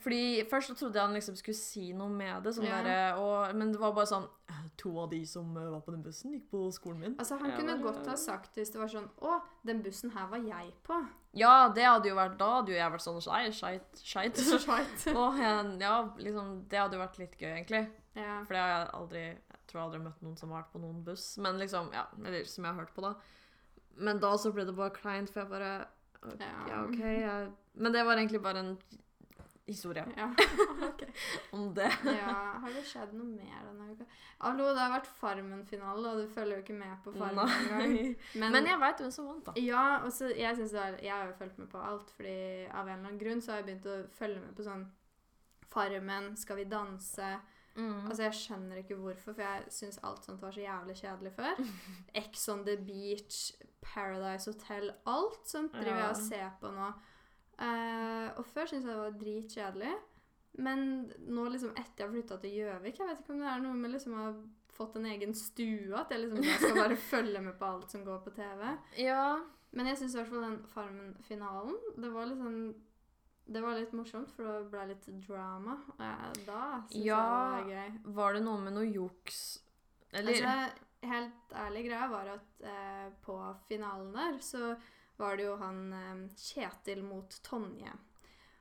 Fordi 0.00 0.42
Først 0.48 0.68
så 0.68 0.74
trodde 0.74 0.96
jeg 0.98 1.04
han 1.06 1.14
liksom 1.14 1.36
skulle 1.36 1.54
si 1.54 1.92
noe 1.92 2.08
med 2.08 2.42
det, 2.44 2.54
sånn 2.56 2.64
Ja. 2.64 3.14
og- 3.20 3.54
Men 3.54 3.72
det 3.72 3.80
var 3.80 3.92
bare 3.92 4.06
sånn 4.06 4.24
«Øh, 4.24 4.41
to 4.82 4.92
av 5.00 5.08
de 5.12 5.20
som 5.28 5.56
eh, 5.56 5.68
var 5.72 5.80
på 5.86 5.94
den 5.94 6.02
bussen, 6.04 6.34
gikk 6.34 6.48
på 6.50 6.64
skolen 6.74 7.00
min. 7.04 7.14
Altså, 7.22 7.38
han 7.40 7.52
Ja, 7.52 7.56
kunne 7.60 7.78
godt 7.82 8.06
ha 8.10 8.16
sagt 8.18 8.58
hvis 8.58 8.72
det 8.74 8.80
var 8.82 8.90
sånn 8.92 9.08
Å, 9.22 9.38
den 9.68 9.82
bussen 9.84 10.12
her 10.16 10.26
var 10.32 10.42
jeg 10.44 10.72
på. 10.86 10.98
Ja, 11.38 11.68
det 11.72 11.86
hadde 11.86 12.10
jo 12.10 12.16
vært 12.18 12.34
Da 12.40 12.48
hadde 12.58 12.74
jo 12.74 12.76
jeg 12.76 12.92
vært 12.92 13.04
sånn 13.06 13.20
Nei, 13.24 13.46
skeit, 13.56 14.02
skeit. 14.02 14.42
Ja, 15.86 15.94
liksom 16.18 16.52
Det 16.68 16.80
hadde 16.82 16.98
jo 16.98 17.04
vært 17.04 17.20
litt 17.22 17.38
gøy, 17.38 17.52
egentlig. 17.54 17.86
Ja. 18.18 18.42
For 18.44 18.58
har 18.58 18.72
jeg 18.74 18.90
aldri 18.98 19.22
Jeg 19.30 19.62
tror 19.70 19.78
jeg 19.78 19.86
aldri 19.86 20.00
har 20.02 20.06
møtt 20.10 20.26
noen 20.26 20.36
som 20.36 20.52
har 20.52 20.62
vært 20.62 20.74
på 20.74 20.82
noen 20.82 21.00
buss. 21.06 21.26
Men 21.40 21.60
liksom, 21.62 21.88
ja, 21.96 22.04
eller 22.20 22.44
som 22.50 22.66
jeg 22.66 22.74
har 22.74 22.82
hørt 22.82 22.92
på, 22.96 23.06
da. 23.06 23.14
Men 24.02 24.20
da 24.20 24.34
så 24.40 24.52
ble 24.52 24.66
det 24.68 24.74
bare 24.76 24.92
kleint, 24.96 25.32
for 25.32 25.44
jeg 25.44 25.52
bare 25.52 25.72
Ja. 26.38 26.50
Ja, 26.68 26.82
OK. 26.84 27.00
Jeg, 27.00 27.48
men 27.74 27.94
det 27.94 28.04
var 28.06 28.20
egentlig 28.20 28.42
bare 28.44 28.60
en 28.62 28.74
historie 29.66 30.04
Ja. 30.16 30.26
okay. 30.88 31.08
om 31.52 31.68
det. 31.74 31.90
ja. 32.04 32.32
Har 32.62 32.72
det 32.74 32.82
skjedd 32.88 33.12
noe 33.14 33.26
mer 33.28 33.60
denne 33.68 33.92
uka? 33.92 34.06
Hallo, 34.42 34.66
det 34.74 34.80
har 34.82 34.90
vært 34.96 35.06
Farmen-finale, 35.20 36.08
og 36.14 36.22
du 36.24 36.32
følger 36.34 36.56
jo 36.58 36.62
ikke 36.64 36.78
med 36.80 36.96
på 37.04 37.12
Farmen 37.14 37.48
engang. 37.48 37.94
Men, 38.42 38.52
Men 38.56 38.66
jeg 38.72 38.80
veit 38.82 39.04
hvem 39.04 39.12
som 39.14 39.28
vant, 39.30 39.46
da. 39.46 39.54
Ja, 39.62 39.84
og 40.04 40.10
så 40.12 40.32
jeg 40.34 40.58
er, 40.58 40.98
jeg 41.02 41.12
har 41.14 41.26
jo 41.30 41.38
fulgt 41.38 41.58
med 41.62 41.70
på 41.70 41.78
alt, 41.78 42.10
fordi 42.16 42.36
av 42.66 42.86
en 42.88 42.98
eller 42.98 43.06
annen 43.12 43.22
grunn 43.22 43.40
så 43.44 43.52
har 43.54 43.62
jeg 43.62 43.70
begynt 43.70 43.86
å 43.92 43.98
følge 44.18 44.42
med 44.42 44.54
på 44.58 44.66
sånn 44.66 44.86
Farmen, 45.72 46.34
Skal 46.36 46.56
vi 46.62 46.64
danse 46.68 47.38
Mm. 47.72 48.02
Altså 48.04 48.22
Jeg 48.26 48.34
skjønner 48.36 48.76
ikke 48.82 48.96
hvorfor, 49.00 49.32
for 49.32 49.40
jeg 49.40 49.70
syns 49.72 49.96
alt 50.04 50.26
sånt 50.26 50.42
var 50.44 50.52
så 50.52 50.60
jævlig 50.60 50.92
kjedelig 50.98 51.30
før. 51.32 51.60
Ex 52.20 52.42
on 52.52 52.66
the 52.66 52.74
beach, 52.76 53.38
Paradise 53.80 54.50
Hotel, 54.50 54.90
alt 55.08 55.48
sånt 55.48 55.72
driver 55.72 56.02
jeg 56.02 56.04
Ja. 56.04 56.10
og 56.10 56.16
ser 56.20 56.50
på 56.60 56.68
nå. 56.74 56.90
Eh, 57.62 58.28
og 58.38 58.46
før 58.48 58.66
syntes 58.70 58.88
jeg 58.88 58.94
det 58.94 59.02
var 59.02 59.20
dritkjedelig. 59.20 59.92
Men 60.62 60.82
nå 61.32 61.46
liksom 61.48 61.70
etter 61.72 62.02
jeg 62.02 62.08
har 62.08 62.12
flytta 62.12 62.36
til 62.42 62.52
Gjøvik 62.58 62.98
Jeg 63.00 63.08
vet 63.08 63.20
ikke 63.22 63.32
om 63.32 63.38
det 63.40 63.46
er 63.48 63.62
noe 63.64 63.78
med 63.78 63.94
liksom 63.94 64.12
å 64.18 64.24
ha 64.26 64.32
fått 64.72 64.98
en 64.98 65.06
egen 65.08 65.32
stue, 65.36 65.94
at 65.96 66.12
jeg 66.12 66.20
liksom 66.26 66.42
da 66.44 66.56
skal 66.60 66.76
bare 66.76 66.98
følge 67.12 67.40
med 67.44 67.56
på 67.60 67.68
alt 67.70 67.92
som 67.92 68.04
går 68.04 68.20
på 68.24 68.32
TV. 68.36 68.62
Ja. 69.00 69.24
Men 69.72 69.88
jeg 69.88 70.00
syns 70.00 70.14
i 70.16 70.20
hvert 70.20 70.28
fall 70.32 70.44
den 70.44 70.58
Farmen-finalen 70.68 71.76
Det 71.96 72.10
var 72.12 72.26
liksom 72.28 72.56
det 73.52 73.60
var 73.60 73.74
litt 73.74 73.90
morsomt, 73.96 74.30
for 74.30 74.46
det 74.46 74.68
ble 74.70 74.84
litt 74.92 75.06
drama. 75.26 75.74
Og 75.96 76.02
jeg, 76.04 76.44
da 76.46 76.60
syns 76.86 77.04
Ja. 77.04 77.18
jeg 77.18 77.64
det 77.66 77.74
var 77.74 77.74
gøy. 77.74 77.96
Var 78.20 78.36
det 78.36 78.42
noe 78.44 78.60
med 78.62 78.76
noe 78.76 78.86
juks 78.86 79.40
Eller 80.12 80.36
Altså, 80.36 80.82
helt 81.10 81.56
ærlig 81.64 81.82
greia 81.88 82.06
var 82.12 82.28
at 82.36 82.62
eh, 82.70 83.08
på 83.24 83.38
finalen 83.68 84.12
der 84.14 84.38
så 84.44 84.76
var 85.16 85.36
det 85.36 85.44
jo 85.46 85.56
han 85.60 85.92
eh, 85.92 86.22
Kjetil 86.36 87.02
mot 87.04 87.36
Tonje. 87.46 87.92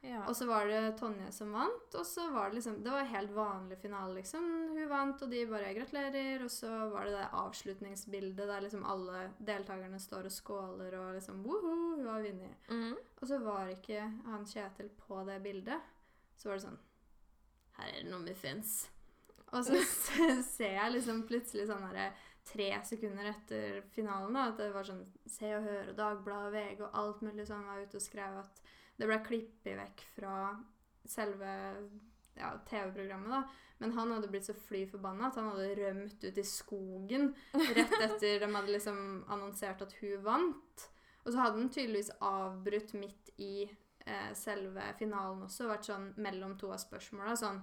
ja. 0.02 0.24
Og 0.28 0.36
så 0.36 0.46
var 0.50 0.66
det 0.68 0.98
Tonje 1.00 1.32
som 1.32 1.52
vant, 1.54 1.96
og 1.96 2.06
så 2.06 2.28
var 2.34 2.50
det 2.50 2.56
liksom 2.60 2.84
Det 2.84 2.92
var 2.92 3.10
helt 3.12 3.32
vanlig 3.36 3.78
finale, 3.82 4.14
liksom. 4.20 4.46
Hun 4.76 4.90
vant, 4.90 5.22
og 5.22 5.30
de 5.32 5.46
bare 5.50 5.74
gratulerer, 5.78 6.44
og 6.44 6.52
så 6.52 6.72
var 6.90 7.06
det 7.06 7.18
det 7.20 7.28
avslutningsbildet 7.44 8.48
der 8.50 8.62
liksom 8.66 8.86
alle 8.86 9.28
deltakerne 9.40 10.00
står 10.00 10.26
og 10.30 10.32
skåler 10.36 10.98
og 11.00 11.14
liksom 11.18 11.44
Woho, 11.46 11.76
hun 11.98 12.08
har 12.08 12.22
vunnet. 12.26 12.70
mm. 12.70 12.96
Og 13.22 13.28
så 13.28 13.38
var 13.40 13.70
ikke 13.70 14.02
han 14.26 14.46
Kjetil 14.50 14.90
på 14.98 15.24
det 15.28 15.42
bildet. 15.44 15.82
Så 16.38 16.50
var 16.50 16.58
det 16.58 16.66
sånn 16.66 16.80
Her 17.78 17.88
er 17.92 18.02
det 18.04 18.10
noe 18.12 18.26
muffins. 18.26 18.90
Og 19.52 19.66
så 19.68 19.78
ser 20.56 20.78
jeg 20.78 20.92
liksom 20.96 21.26
plutselig 21.28 21.68
sånn 21.70 21.84
herre 21.84 22.12
tre 22.52 22.70
sekunder 22.88 23.32
etter 23.32 23.82
finalen 23.96 24.36
da, 24.36 24.50
at 24.52 24.60
det 24.60 24.70
var 24.76 24.88
sånn 24.88 25.04
Se 25.30 25.50
og 25.56 25.66
Hør 25.66 25.92
og 25.94 25.98
Dagbladet 25.98 26.48
og 26.50 26.56
VG 26.58 26.86
og 26.86 27.02
alt 27.02 27.26
mulig 27.26 27.48
sånn 27.48 27.68
var 27.68 27.82
ute 27.82 28.00
og 28.00 28.06
skrev 28.06 28.40
at 28.44 28.62
det 29.00 29.10
ble 29.10 29.18
klippet 29.26 29.78
vekk 29.80 30.06
fra 30.16 30.36
selve 31.08 31.52
ja, 32.38 32.52
TV-programmet, 32.68 33.32
da. 33.32 33.44
Men 33.82 33.94
han 33.98 34.12
hadde 34.14 34.30
blitt 34.30 34.46
så 34.46 34.54
fly 34.68 34.84
forbanna 34.90 35.32
at 35.32 35.38
han 35.40 35.50
hadde 35.50 35.76
rømt 35.80 36.24
ut 36.24 36.38
i 36.38 36.46
skogen 36.46 37.32
rett 37.74 37.96
etter 38.06 38.44
de 38.44 38.50
hadde 38.54 38.76
liksom 38.76 39.00
annonsert 39.34 39.82
at 39.82 39.96
hun 40.02 40.22
vant. 40.26 40.88
Og 41.24 41.32
så 41.32 41.42
hadde 41.42 41.58
han 41.58 41.72
tydeligvis 41.74 42.12
avbrutt 42.22 42.94
midt 42.98 43.32
i 43.42 43.66
eh, 43.66 44.32
selve 44.38 44.86
finalen 45.00 45.48
også, 45.48 45.70
vært 45.70 45.90
sånn 45.90 46.12
mellom 46.22 46.58
to 46.62 46.70
av 46.74 46.82
spørsmåla 46.82 47.36
sånn 47.42 47.62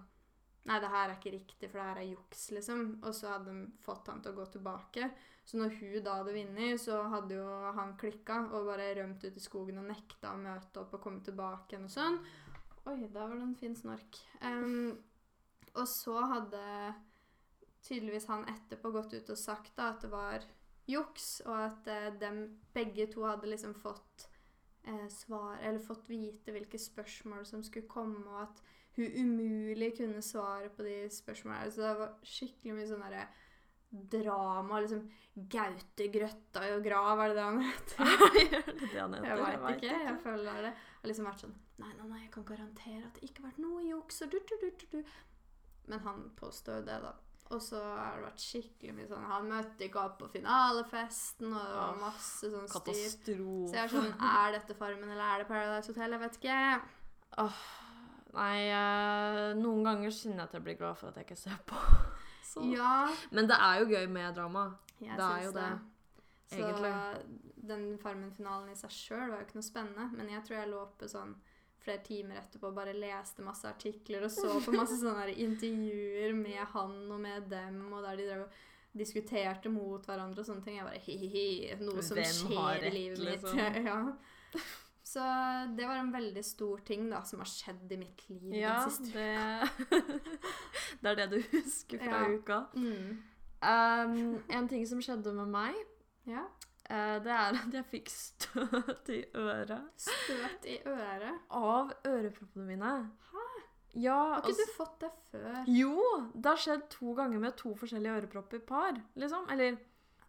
Nei, 0.67 0.81
det 0.83 0.91
her 0.93 1.07
er 1.07 1.15
ikke 1.15 1.33
riktig, 1.33 1.69
for 1.71 1.79
det 1.79 1.87
her 1.87 2.01
er 2.03 2.11
juks, 2.11 2.49
liksom. 2.53 2.83
Og 3.07 3.15
så 3.17 3.31
hadde 3.33 3.55
de 3.55 3.83
fått 3.85 4.11
han 4.11 4.21
til 4.25 4.35
å 4.35 4.39
gå 4.41 4.47
tilbake. 4.57 5.11
Så 5.49 5.57
når 5.57 5.79
hun 5.79 6.03
da 6.05 6.19
hadde 6.19 6.35
vunnet, 6.37 6.81
så 6.83 6.99
hadde 7.09 7.39
jo 7.39 7.47
han 7.79 7.95
klikka 8.01 8.43
og 8.53 8.69
bare 8.69 8.91
rømt 8.99 9.25
ut 9.25 9.39
i 9.39 9.43
skogen 9.43 9.81
og 9.81 9.89
nekta 9.89 10.35
å 10.35 10.41
møte 10.43 10.83
opp 10.83 10.99
og 10.99 11.05
komme 11.07 11.25
tilbake 11.25 11.73
igjen 11.73 11.87
og 11.89 11.95
sånn. 11.95 12.19
Oi, 12.85 12.99
der 13.07 13.23
var 13.23 13.37
det 13.37 13.47
en 13.47 13.57
fin 13.57 13.77
snork. 13.77 14.21
Um, 14.43 14.99
og 15.73 15.87
så 15.89 16.19
hadde 16.35 16.61
tydeligvis 17.87 18.29
han 18.29 18.45
etterpå 18.51 18.91
gått 18.93 19.15
ut 19.17 19.33
og 19.33 19.41
sagt 19.41 19.77
da 19.79 19.93
at 19.95 20.05
det 20.05 20.13
var 20.13 20.45
juks, 20.89 21.39
og 21.47 21.55
at 21.67 21.89
eh, 21.93 22.11
dem 22.21 22.43
begge 22.75 23.09
to 23.13 23.25
hadde 23.29 23.51
liksom 23.51 23.75
fått 23.77 24.29
eh, 24.85 25.07
svar 25.13 25.59
Eller 25.61 25.85
fått 25.85 26.09
vite 26.09 26.53
hvilke 26.55 26.81
spørsmål 26.81 27.47
som 27.47 27.65
skulle 27.65 27.89
komme, 27.91 28.25
og 28.27 28.47
at 28.47 28.63
hun 28.99 29.15
umulig 29.23 29.93
kunne 29.99 30.23
svare 30.25 30.71
på 30.75 30.87
de 30.87 30.97
spørsmålene. 31.15 31.71
Så 31.75 31.85
det 31.85 31.93
var 32.01 32.17
skikkelig 32.27 32.75
mye 32.77 32.89
sånn 32.91 33.05
derre 33.07 33.29
drama. 34.15 34.81
Liksom 34.85 35.07
Gaute 35.49 36.09
Grøtta 36.13 36.65
og 36.75 36.83
Grav, 36.85 37.23
er 37.23 37.33
det 37.33 37.39
det 37.39 37.47
han 37.47 37.63
heter? 37.63 38.13
Det 38.83 38.91
det 38.93 39.01
han 39.01 39.15
heter? 39.15 39.31
Jeg 39.31 39.63
veit 39.63 39.79
ikke. 39.79 40.03
Jeg 40.09 40.19
føler 40.25 40.61
det. 40.67 40.75
Jeg 40.75 41.01
har 41.05 41.11
liksom 41.13 41.31
vært 41.31 41.47
sånn 41.47 41.57
Nei, 41.79 41.93
nei, 41.95 42.09
nei, 42.11 42.21
jeg 42.25 42.31
kan 42.35 42.43
garantere 42.43 43.05
at 43.07 43.15
det 43.15 43.29
ikke 43.29 43.45
har 43.45 43.53
vært 43.53 43.61
noe 43.63 43.85
juks. 43.87 44.17
Du, 44.27 44.35
du, 44.35 44.55
du, 44.59 44.87
du. 44.91 45.13
Men 45.87 46.01
han 46.03 46.25
påstår 46.35 46.81
jo 46.81 46.87
det, 46.89 46.97
da. 47.05 47.13
Og 47.55 47.63
så 47.65 47.79
har 47.81 48.19
det 48.19 48.25
vært 48.27 48.43
skikkelig 48.45 48.95
mye 48.97 49.09
sånn 49.09 49.29
Han 49.31 49.47
møtte 49.49 49.87
ikke 49.87 50.03
opp 50.03 50.19
på 50.21 50.27
finalefesten, 50.35 51.55
og 51.55 51.63
det 51.71 51.77
var 51.79 52.01
masse 52.03 52.51
sånn 52.53 52.67
styr. 52.69 52.75
Katastrofe. 52.75 53.71
Så 53.71 53.79
jeg 53.79 53.85
er 53.87 53.95
sånn 53.95 54.11
Er 54.35 54.57
dette 54.59 54.77
Farmen, 54.77 55.15
eller 55.15 55.25
er 55.37 55.45
det 55.45 55.49
Paradise 55.49 55.95
Hotel? 55.95 56.17
Jeg 56.17 56.25
vet 56.27 56.41
ikke. 56.43 56.59
Nei, 58.35 58.69
eh, 58.69 59.55
noen 59.59 59.85
ganger 59.87 60.11
kjenner 60.13 60.43
jeg 60.43 60.49
at 60.51 60.57
jeg 60.59 60.65
blir 60.67 60.77
glad 60.79 60.99
for 61.01 61.09
at 61.09 61.17
jeg 61.17 61.25
ikke 61.29 61.37
ser 61.41 61.59
på. 61.67 61.79
Så. 62.49 62.63
Ja, 62.73 63.09
Men 63.31 63.49
det 63.51 63.57
er 63.61 63.81
jo 63.83 63.89
gøy 63.91 64.07
med 64.09 64.35
drama. 64.37 64.67
jeg 65.01 65.17
Det 65.17 65.25
er 65.25 65.43
syns 65.43 65.45
jo 65.45 65.53
det. 65.53 65.69
det, 66.51 66.57
Så 66.57 67.67
den 67.69 67.83
Farmen-finalen 68.01 68.71
i 68.73 68.77
seg 68.79 68.91
sjøl 68.95 69.27
var 69.31 69.43
jo 69.43 69.47
ikke 69.49 69.59
noe 69.61 69.67
spennende, 69.67 70.07
men 70.17 70.31
jeg 70.33 70.45
tror 70.47 70.57
jeg 70.61 70.71
lå 70.71 70.79
oppe 70.81 71.09
sånn 71.13 71.35
flere 71.85 72.01
timer 72.05 72.41
etterpå 72.41 72.71
og 72.71 72.75
bare 72.79 72.93
leste 72.97 73.45
masse 73.45 73.69
artikler 73.69 74.25
og 74.27 74.33
så 74.33 74.55
på 74.65 74.73
masse 74.75 74.97
sånne 75.03 75.21
her 75.27 75.35
intervjuer 75.45 76.33
med 76.37 76.59
han 76.73 76.97
og 77.13 77.21
med 77.21 77.47
dem, 77.53 77.77
og 77.93 78.03
der 78.07 78.17
de 78.19 78.27
drev 78.31 78.47
og 78.47 78.99
diskuterte 78.99 79.69
mot 79.71 80.05
hverandre 80.09 80.41
og 80.43 80.49
sånne 80.49 80.65
ting. 80.65 80.79
Jeg 80.81 80.89
bare 80.89 81.05
hi-hi-hi, 81.05 81.47
noe 81.85 82.03
som 82.03 82.17
Hvem 82.17 82.57
har 82.57 82.81
skjer 82.81 82.89
i 82.89 82.95
livet 82.97 83.19
mitt. 83.21 83.29
liksom? 83.37 83.59
ja. 83.93 84.01
Så 85.09 85.25
det 85.79 85.87
var 85.89 85.97
en 86.03 86.11
veldig 86.13 86.43
stor 86.45 86.81
ting 86.85 87.07
da, 87.11 87.23
som 87.25 87.41
har 87.41 87.49
skjedd 87.49 87.93
i 87.95 87.97
mitt 87.97 88.25
liv 88.29 88.53
Ja, 88.59 88.75
den 88.85 88.91
siste 88.91 89.15
det 89.15 90.03
Det 91.03 91.11
er 91.13 91.15
det 91.23 91.29
du 91.33 91.39
husker 91.55 92.03
fra 92.03 92.23
Ja. 92.27 92.31
uka. 92.37 92.59
mm. 92.75 93.19
Um, 93.59 94.43
en 94.55 94.69
ting 94.71 94.85
som 94.87 95.01
skjedde 95.03 95.33
med 95.35 95.49
meg, 95.51 95.75
Ja. 96.29 96.45
uh, 96.93 97.17
det 97.25 97.33
er 97.35 97.57
at 97.59 97.73
jeg 97.75 97.85
fikk 97.91 98.11
støt 98.13 99.09
i 99.11 99.25
øret 99.35 99.89
Støt 99.99 100.69
i 100.71 100.77
øret. 100.87 101.41
av 101.51 101.91
øreproppene 102.07 102.67
mine. 102.69 102.93
Hæ? 103.33 103.47
Ja, 103.97 104.15
Har 104.15 104.43
ikke 104.45 104.53
altså- 104.53 104.69
du 104.69 104.77
fått 104.77 105.01
det 105.01 105.11
før? 105.33 105.65
Jo! 105.67 105.97
Det 106.37 106.47
har 106.53 106.57
skjedd 106.57 106.87
to 106.91 107.15
ganger 107.19 107.39
med 107.41 107.57
to 107.57 107.75
forskjellige 107.75 108.21
ørepropper 108.21 108.61
par, 108.67 108.95
liksom. 109.17 109.49
Eller 109.51 109.77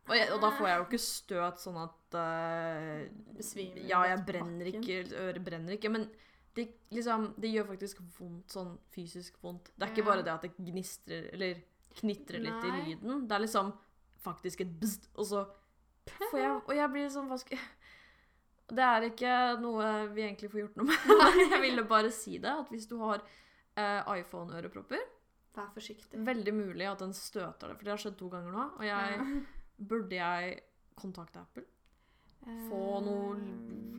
og, 0.07 0.15
jeg, 0.15 0.31
og 0.33 0.41
da 0.41 0.49
får 0.57 0.67
jeg 0.67 0.77
jo 0.79 0.85
ikke 0.89 1.03
støt 1.05 1.59
sånn 1.61 1.77
at 1.83 1.98
eh, 2.17 3.09
Besvimer 3.37 3.85
Ja, 3.89 4.01
jeg 4.09 4.23
brenner 4.27 4.69
ikke, 4.71 5.01
øret 5.19 5.43
brenner 5.45 5.75
ikke, 5.75 5.91
men 5.93 6.07
det, 6.55 6.65
liksom, 6.91 7.33
det 7.39 7.51
gjør 7.53 7.67
faktisk 7.69 8.01
vondt, 8.17 8.49
sånn 8.51 8.73
fysisk 8.93 9.37
vondt. 9.43 9.69
Det 9.75 9.85
er 9.85 9.93
ikke 9.93 10.07
bare 10.07 10.23
det 10.25 10.33
at 10.33 10.47
det 10.47 10.53
gnistrer, 10.57 11.29
eller 11.33 11.61
knitrer 11.99 12.41
litt 12.43 12.65
Nei. 12.65 12.69
i 12.69 12.87
lyden. 12.89 13.27
Det 13.29 13.35
er 13.37 13.43
liksom 13.45 13.71
faktisk 14.23 14.61
et 14.65 14.73
bzzt, 14.81 15.09
og 15.15 15.27
så 15.29 15.43
får 16.31 16.39
jeg 16.41 16.55
Og 16.65 16.73
jeg 16.75 16.89
blir 16.91 17.09
sånn 17.13 17.27
Hva 17.29 17.37
skal 17.37 17.59
jeg 17.59 18.75
Det 18.75 18.81
er 18.83 19.05
ikke 19.07 19.33
noe 19.61 19.85
vi 20.15 20.23
egentlig 20.25 20.49
får 20.51 20.61
gjort 20.63 20.79
noe 20.81 20.89
med. 20.89 21.07
jeg 21.53 21.61
ville 21.61 21.85
bare 21.87 22.11
si 22.13 22.37
det, 22.41 22.49
at 22.49 22.69
hvis 22.73 22.87
du 22.89 22.97
har 23.03 23.21
eh, 23.77 24.01
iPhone-ørepropper, 24.19 25.05
Vær 25.55 25.69
forsiktig. 25.73 26.19
veldig 26.25 26.53
mulig 26.53 26.85
at 26.89 26.99
den 27.01 27.13
støter 27.13 27.71
det, 27.71 27.77
for 27.77 27.85
det 27.87 27.93
har 27.93 28.01
skjedd 28.01 28.17
to 28.19 28.29
ganger 28.33 28.53
nå. 28.53 28.65
Og 28.79 28.85
jeg 28.85 29.45
Burde 29.89 30.17
jeg 30.17 30.59
kontakte 30.99 31.39
Apple? 31.39 31.63
Få 32.43 32.99
noe 33.05 33.35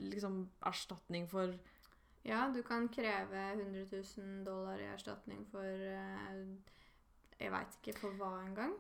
Eh, 0.01 0.11
liksom 0.11 0.49
erstatning 0.67 1.29
for 1.29 1.55
Ja, 2.23 2.51
du 2.55 2.63
kan 2.63 2.89
kreve 2.89 3.53
100 3.53 3.87
000 4.17 4.45
dollar 4.45 4.79
i 4.79 4.89
erstatning 4.93 5.47
for 5.51 5.65
eh, 5.65 6.45
Jeg 7.41 7.53
veit 7.53 7.77
ikke 7.79 7.99
for 7.99 8.17
hva 8.21 8.43
engang. 8.45 8.75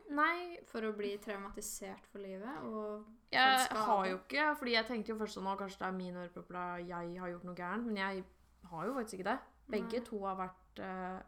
For 0.68 0.84
å 0.84 0.92
bli 0.96 1.14
traumatisert 1.22 2.04
for 2.12 2.20
livet 2.20 2.66
og 2.68 3.06
jeg 3.32 3.68
har 3.70 4.06
jo 4.10 4.18
ikke 4.18 4.50
Fordi 4.58 4.74
jeg 4.74 4.86
tenkte 4.86 5.12
jo 5.14 5.20
først 5.22 5.38
sånn 5.38 5.48
at 5.48 5.58
kanskje 5.62 5.80
det 5.80 5.88
er 5.88 5.96
min 5.96 6.20
ørepropper 6.20 6.58
da 6.58 6.66
jeg 6.82 7.20
har 7.20 7.32
gjort 7.32 7.48
noe 7.48 7.56
gærent, 7.56 7.86
men 7.86 7.96
jeg 7.96 8.24
har 8.70 8.86
jo 8.86 8.94
faktisk 8.94 9.20
ikke 9.20 9.30
det. 9.30 9.38
Begge 9.70 10.00
Nei. 10.00 10.06
to 10.10 10.18
har 10.26 10.36
vært 10.36 10.82
eh, 10.84 11.20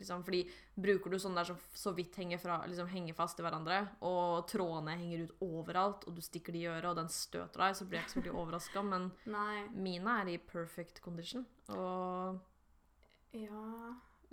Liksom, 0.00 0.24
fordi 0.26 0.42
bruker 0.74 1.12
du 1.12 1.18
sånn 1.22 1.38
der 1.38 1.48
som 1.50 1.60
så 1.76 1.94
vidt 1.96 2.18
henger, 2.20 2.40
fra, 2.42 2.58
liksom, 2.66 2.90
henger 2.90 3.16
fast 3.18 3.40
i 3.40 3.46
hverandre, 3.46 3.80
og 4.06 4.48
trådene 4.50 4.98
henger 4.98 5.26
ut 5.28 5.46
overalt, 5.46 6.06
og 6.08 6.18
du 6.18 6.22
stikker 6.24 6.56
de 6.56 6.64
i 6.64 6.68
øret, 6.72 6.90
og 6.92 7.00
den 7.02 7.10
støter 7.12 7.66
deg, 7.66 7.78
så 7.78 7.86
blir 7.86 8.00
jeg 8.00 8.08
ikke 8.08 8.16
så 8.16 8.20
veldig 8.22 8.36
overraska. 8.42 8.84
Men 8.90 9.10
Nei. 9.30 9.64
mine 9.76 10.20
er 10.22 10.34
i 10.34 10.38
perfect 10.52 11.02
condition. 11.04 11.46
Og, 11.70 12.40
Ja 13.36 13.66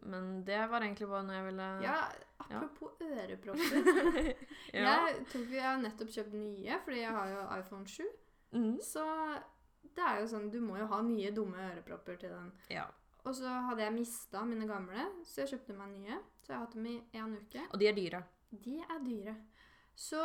men 0.01 0.45
det 0.45 0.67
var 0.67 0.81
egentlig 0.81 1.07
bare 1.09 1.25
noe 1.25 1.37
jeg 1.37 1.45
ville 1.47 1.67
Ja, 1.83 1.97
apropos 2.43 3.01
ørepropper. 3.01 4.31
Ja. 4.77 5.07
Jeg, 5.07 5.25
tror 5.31 5.53
jeg 5.55 5.63
har 5.63 5.79
nettopp 5.81 6.11
kjøpt 6.13 6.33
nye, 6.37 6.77
fordi 6.83 6.99
jeg 7.01 7.13
har 7.15 7.29
jo 7.31 7.43
iPhone 7.55 7.87
7. 7.87 8.03
Mm. 8.51 8.73
Så 8.83 9.03
det 9.95 10.03
er 10.05 10.21
jo 10.21 10.29
sånn, 10.29 10.49
du 10.53 10.59
må 10.61 10.77
jo 10.77 10.87
ha 10.91 10.99
nye 11.05 11.31
dumme 11.33 11.69
ørepropper 11.71 12.19
til 12.21 12.35
den. 12.35 12.51
ja. 12.73 12.85
Og 13.27 13.35
så 13.35 13.51
hadde 13.67 13.83
jeg 13.83 13.95
mista 13.97 14.41
mine 14.47 14.67
gamle, 14.69 15.09
så 15.27 15.43
jeg 15.43 15.55
kjøpte 15.55 15.75
meg 15.75 15.93
nye. 15.97 16.17
Så 16.39 16.53
jeg 16.53 16.57
har 16.57 16.65
hatt 16.65 16.75
dem 16.77 16.87
i 16.87 16.97
én 17.19 17.35
uke. 17.35 17.67
Og 17.73 17.81
de 17.81 17.89
er 17.89 17.95
dyre. 17.97 18.23
De 18.51 18.79
er 18.79 19.03
dyre. 19.03 19.35
Så 19.97 20.19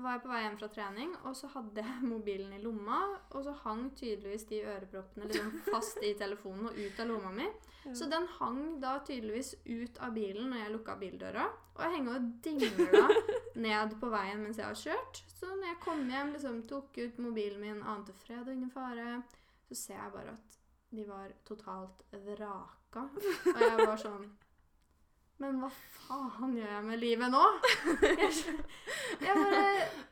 var 0.00 0.14
jeg 0.16 0.22
på 0.24 0.30
vei 0.30 0.38
hjem 0.40 0.54
fra 0.56 0.68
trening, 0.72 1.10
og 1.28 1.34
så 1.36 1.50
hadde 1.52 1.84
jeg 1.84 2.06
mobilen 2.14 2.54
i 2.56 2.60
lomma. 2.62 3.02
Og 3.36 3.44
så 3.44 3.52
hang 3.62 3.90
tydeligvis 3.96 4.48
de 4.48 4.62
øreproppene 4.64 5.28
liksom 5.28 5.58
fast 5.68 6.00
i 6.02 6.14
telefonen 6.18 6.70
og 6.70 6.78
ut 6.80 7.02
av 7.04 7.10
lomma 7.12 7.32
mi. 7.36 7.48
Så 7.96 8.08
den 8.10 8.26
hang 8.38 8.62
da 8.82 8.98
tydeligvis 9.06 9.54
ut 9.64 10.00
av 10.04 10.16
bilen 10.16 10.50
når 10.50 10.62
jeg 10.64 10.72
lukka 10.74 10.96
bildøra. 11.00 11.44
Og 11.76 11.84
jeg 11.84 11.94
henger 11.94 12.16
og 12.18 12.30
dingla 12.44 13.04
ned 13.68 13.94
på 14.00 14.10
veien 14.12 14.42
mens 14.42 14.60
jeg 14.60 14.66
har 14.66 14.80
kjørt. 14.80 15.22
Så 15.30 15.52
når 15.52 15.70
jeg 15.70 15.82
kom 15.84 16.02
hjem, 16.10 16.32
liksom 16.34 16.62
tok 16.68 16.98
ut 16.98 17.20
mobilen 17.22 17.62
min, 17.62 17.84
ante 17.84 18.16
fred 18.24 18.46
og 18.46 18.54
ingen 18.54 18.72
fare, 18.72 19.20
så 19.68 19.76
ser 19.76 20.00
jeg 20.00 20.14
bare 20.16 20.34
at 20.34 20.47
de 20.90 21.04
var 21.08 21.32
totalt 21.44 22.04
vraka. 22.12 23.08
Og 23.54 23.64
jeg 23.64 23.86
var 23.86 24.00
sånn 24.00 24.28
Men 25.38 25.60
hva 25.62 25.68
faen 25.70 26.56
gjør 26.58 26.70
jeg 26.72 26.84
med 26.88 26.98
livet 26.98 27.30
nå? 27.30 27.44
Jeg, 29.18 29.26
jeg, 29.26 29.34
bare, 29.34 29.60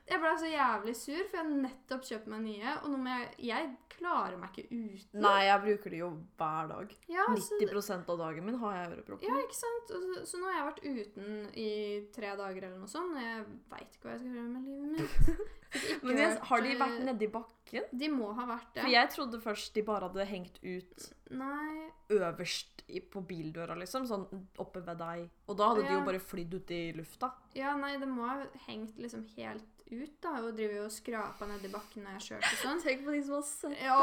jeg 0.07 0.21
ble 0.23 0.31
så 0.39 0.49
jævlig 0.51 0.93
sur, 0.99 1.19
for 1.29 1.39
jeg 1.39 1.43
har 1.43 1.65
nettopp 1.65 2.07
kjøpt 2.09 2.31
meg 2.31 2.45
nye. 2.45 2.73
Og 2.83 2.93
nå 2.93 3.01
må 3.03 3.13
jeg 3.13 3.49
Jeg 3.49 3.69
klarer 3.97 4.37
meg 4.39 4.53
ikke 4.53 4.67
uten. 4.71 5.21
Nei, 5.25 5.37
jeg 5.47 5.63
bruker 5.65 5.95
de 5.95 6.01
jo 6.01 6.09
hver 6.39 6.71
dag. 6.73 6.95
Ja, 7.11 7.27
90 7.33 7.83
så, 7.87 7.99
av 7.99 8.23
dagen 8.23 8.47
min 8.49 8.59
har 8.61 8.77
jeg 8.77 8.91
øreproppen. 8.95 9.29
ja, 9.29 9.43
ikke 9.45 9.59
sant? 9.59 9.93
Så, 9.93 10.25
så 10.31 10.41
nå 10.41 10.51
har 10.51 10.59
jeg 10.59 10.67
vært 10.71 10.83
uten 10.85 11.37
i 11.59 11.69
tre 12.17 12.33
dager 12.39 12.69
eller 12.69 12.81
noe 12.81 12.93
sånt, 12.93 13.17
og 13.17 13.23
jeg 13.25 13.45
veit 13.73 13.97
ikke 13.97 14.09
hva 14.09 14.17
jeg 14.17 14.25
skal 14.25 14.37
gjøre 14.37 14.51
med 14.53 14.69
livet 14.71 14.89
mitt. 14.97 15.55
Men 16.07 16.23
har 16.51 16.63
de 16.65 16.73
eh, 16.73 16.81
vært 16.81 17.03
nedi 17.09 17.31
bakken? 17.33 17.89
De 18.05 18.11
må 18.13 18.31
ha 18.37 18.47
vært 18.49 18.69
det. 18.77 18.85
For 18.85 18.95
jeg 18.95 19.13
trodde 19.17 19.43
først 19.43 19.75
de 19.77 19.87
bare 19.87 20.11
hadde 20.11 20.29
hengt 20.31 20.61
ut 20.63 21.09
Nei 21.31 21.91
øverst 22.15 22.85
i, 22.89 23.01
på 23.01 23.21
bildøra, 23.27 23.75
liksom. 23.75 24.05
Sånn 24.07 24.27
oppe 24.63 24.81
ved 24.87 24.99
deg. 25.01 25.25
Og 25.51 25.57
da 25.59 25.73
hadde 25.73 25.87
de 25.89 25.95
jo 25.97 26.05
bare 26.07 26.21
flydd 26.23 26.55
ut 26.55 26.71
i 26.71 26.83
lufta. 26.95 27.33
Ja, 27.59 27.73
nei, 27.77 27.97
det 27.99 28.07
må 28.09 28.23
ha 28.29 28.37
hengt 28.69 28.99
liksom 29.03 29.25
helt 29.37 29.65
ut, 29.91 30.15
da, 30.23 30.37
og 30.43 30.55
driver 30.55 30.77
jo 30.81 30.85
og 30.87 30.95
skrapa 30.95 31.47
nedi 31.51 31.69
bakken 31.73 32.03
når 32.07 32.17
jeg 32.19 32.27
kjørte 32.29 32.53
og 32.53 32.63
sånn. 32.63 32.81
Tenk 32.87 33.05
på 33.07 33.15
de 33.17 33.23
som 33.27 33.35
har 33.41 33.43
sett 33.51 33.83
Ja. 33.83 33.99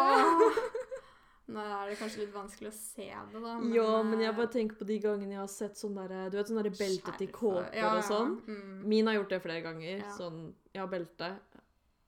Nå 1.54 1.60
er 1.60 1.90
det 1.92 1.98
kanskje 2.00 2.22
litt 2.22 2.32
vanskelig 2.36 2.70
å 2.72 2.76
se 2.76 3.08
det, 3.34 3.40
da. 3.44 3.56
ja, 3.76 3.88
men 4.08 4.22
jeg 4.24 4.30
eh, 4.32 4.36
bare 4.38 4.52
tenker 4.54 4.78
på 4.80 4.86
de 4.88 4.96
gangene 5.04 5.36
jeg 5.36 5.42
har 5.42 5.50
sett 5.52 5.76
sånn 5.76 5.98
derre 5.98 6.30
Du 6.32 6.38
vet 6.40 6.48
sånn 6.48 6.60
derre 6.62 6.72
belte 6.72 7.16
til 7.20 7.28
skjerf 7.28 7.36
og- 7.36 7.58
kåper 7.66 7.82
ja, 7.82 7.90
og 7.98 8.06
sånn? 8.08 8.38
Ja. 8.48 8.54
Mm. 8.56 8.78
Min 8.94 9.10
har 9.12 9.18
gjort 9.18 9.34
det 9.36 9.42
flere 9.44 9.66
ganger. 9.66 9.98
Ja. 10.06 10.14
Sånn 10.16 10.40
Jeg 10.72 10.80
har 10.86 10.88
belte, 10.94 11.30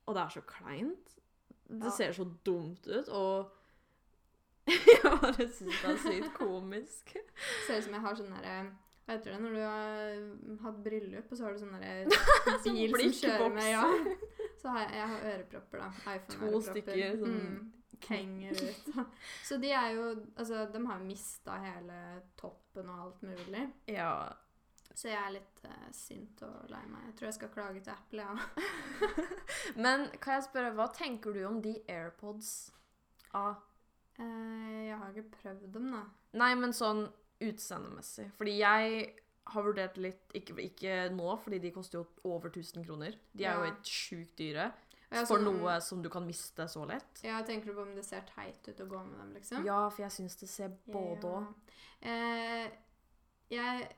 og 0.08 0.16
det 0.16 0.24
er 0.24 0.32
så 0.38 0.44
kleint. 0.48 1.16
Det 1.68 1.84
Ja. 1.84 1.92
ser 1.98 2.14
så 2.16 2.26
dumt 2.48 2.88
ut, 2.88 3.10
og 3.10 3.52
jeg 4.72 5.02
bare 5.04 5.46
syns 5.54 5.78
det 5.82 5.92
er 5.92 6.00
sykt 6.02 6.34
komisk. 6.40 7.14
Ser 7.68 7.78
ut 7.80 7.86
som 7.86 7.94
jeg 7.98 8.02
har 8.08 8.16
sånn 8.18 8.34
derre 8.34 8.56
Hva 9.06 9.14
heter 9.14 9.36
det 9.36 9.40
når 9.44 9.52
du 9.54 9.62
har 9.62 10.62
hatt 10.66 10.78
bryllup, 10.88 11.28
og 11.32 11.38
så 11.38 11.46
har 11.46 11.54
du 11.54 11.60
sånn 11.62 11.76
derre 11.78 12.06
bil 12.66 12.96
som 12.98 13.14
kjører 13.22 13.54
med 13.54 13.70
Ja. 13.70 13.84
Så 14.62 14.72
har 14.74 14.80
jeg, 14.88 14.96
jeg 14.98 15.10
har 15.12 15.26
ørepropper, 15.32 15.84
da. 15.84 15.90
To 15.94 16.14
iPhone-ørepropper. 16.16 16.72
stykker, 16.72 17.20
sånn- 17.22 17.36
mm, 17.44 17.60
henger 18.08 18.64
ut. 18.64 18.88
Så 19.52 19.60
de 19.62 19.70
er 19.78 19.92
jo 19.94 20.08
Altså, 20.36 20.64
de 20.74 20.82
har 20.90 21.04
mista 21.06 21.60
hele 21.62 22.00
toppen 22.42 22.90
og 22.90 23.04
alt 23.06 23.22
mulig. 23.30 23.62
Ja. 23.94 24.10
Så 24.96 25.10
jeg 25.12 25.20
er 25.20 25.34
litt 25.36 25.62
uh, 25.68 25.86
sint 25.94 26.42
og 26.48 26.70
lei 26.72 26.82
meg. 26.88 27.06
Jeg 27.12 27.16
tror 27.20 27.28
jeg 27.30 27.38
skal 27.38 27.50
klage 27.54 27.82
til 27.86 27.94
Apple, 27.94 28.26
ja. 28.26 28.34
Men 29.76 30.08
kan 30.24 30.38
jeg 30.40 30.46
spørre, 30.50 30.74
hva 30.78 30.86
tenker 30.96 31.36
du 31.36 31.42
om 31.46 31.62
de 31.62 31.76
AirPods 31.92 32.52
A? 33.36 33.50
Eh, 34.20 34.88
jeg 34.88 34.98
har 34.98 35.12
ikke 35.14 35.32
prøvd 35.42 35.72
dem, 35.74 35.92
da. 35.92 36.04
Nei, 36.34 36.54
men 36.56 36.72
sånn 36.76 37.06
utseendemessig. 37.44 38.30
Fordi 38.38 38.58
jeg 38.58 39.14
har 39.52 39.62
vurdert 39.64 39.98
litt 40.02 40.32
Ikke, 40.34 40.56
ikke 40.64 40.94
nå, 41.14 41.36
fordi 41.44 41.60
de 41.62 41.72
koster 41.72 42.00
jo 42.00 42.06
over 42.32 42.50
1000 42.50 42.86
kroner. 42.86 43.16
De 43.36 43.44
er 43.46 43.54
jo 43.56 43.64
Ja. 43.64 43.66
helt 43.72 43.84
sjukt 43.86 44.36
dyre. 44.38 44.72
For 45.10 45.38
sånn- 45.38 45.44
noe 45.62 45.80
som 45.82 46.02
du 46.02 46.10
kan 46.10 46.26
miste 46.26 46.66
så 46.68 46.86
lett. 46.88 47.22
Ja, 47.24 47.42
tenker 47.44 47.68
du 47.68 47.74
på 47.74 47.82
om 47.84 47.96
det 47.96 48.04
ser 48.06 48.22
teit 48.22 48.68
ut 48.68 48.78
å 48.80 48.88
gå 48.90 49.06
med 49.06 49.18
dem, 49.20 49.34
liksom? 49.36 49.64
Ja, 49.64 49.90
for 49.90 50.02
jeg 50.02 50.12
syns 50.12 50.36
det 50.40 50.50
ser 50.50 50.70
både 50.90 51.22
òg. 51.22 51.54
Ja. 52.02 52.10
Eh, 52.10 52.72
jeg 53.52 53.96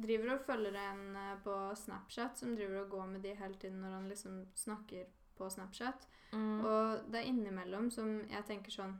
driver 0.00 0.34
og 0.34 0.40
følger 0.46 0.74
en 0.76 1.16
eh, 1.16 1.36
på 1.44 1.76
Snapchat 1.76 2.38
som 2.38 2.56
driver 2.56 2.82
og 2.84 2.90
går 2.90 3.06
med 3.12 3.22
de 3.22 3.34
hele 3.34 3.54
tiden 3.54 3.80
når 3.82 3.90
han 3.90 4.08
liksom 4.08 4.46
snakker 4.54 5.06
på 5.38 5.50
Snapchat. 5.50 6.06
Mm. 6.32 6.64
Og 6.64 7.10
det 7.10 7.20
er 7.20 7.28
innimellom 7.32 7.90
som 7.92 8.26
jeg 8.28 8.44
tenker 8.46 8.70
sånn 8.70 8.98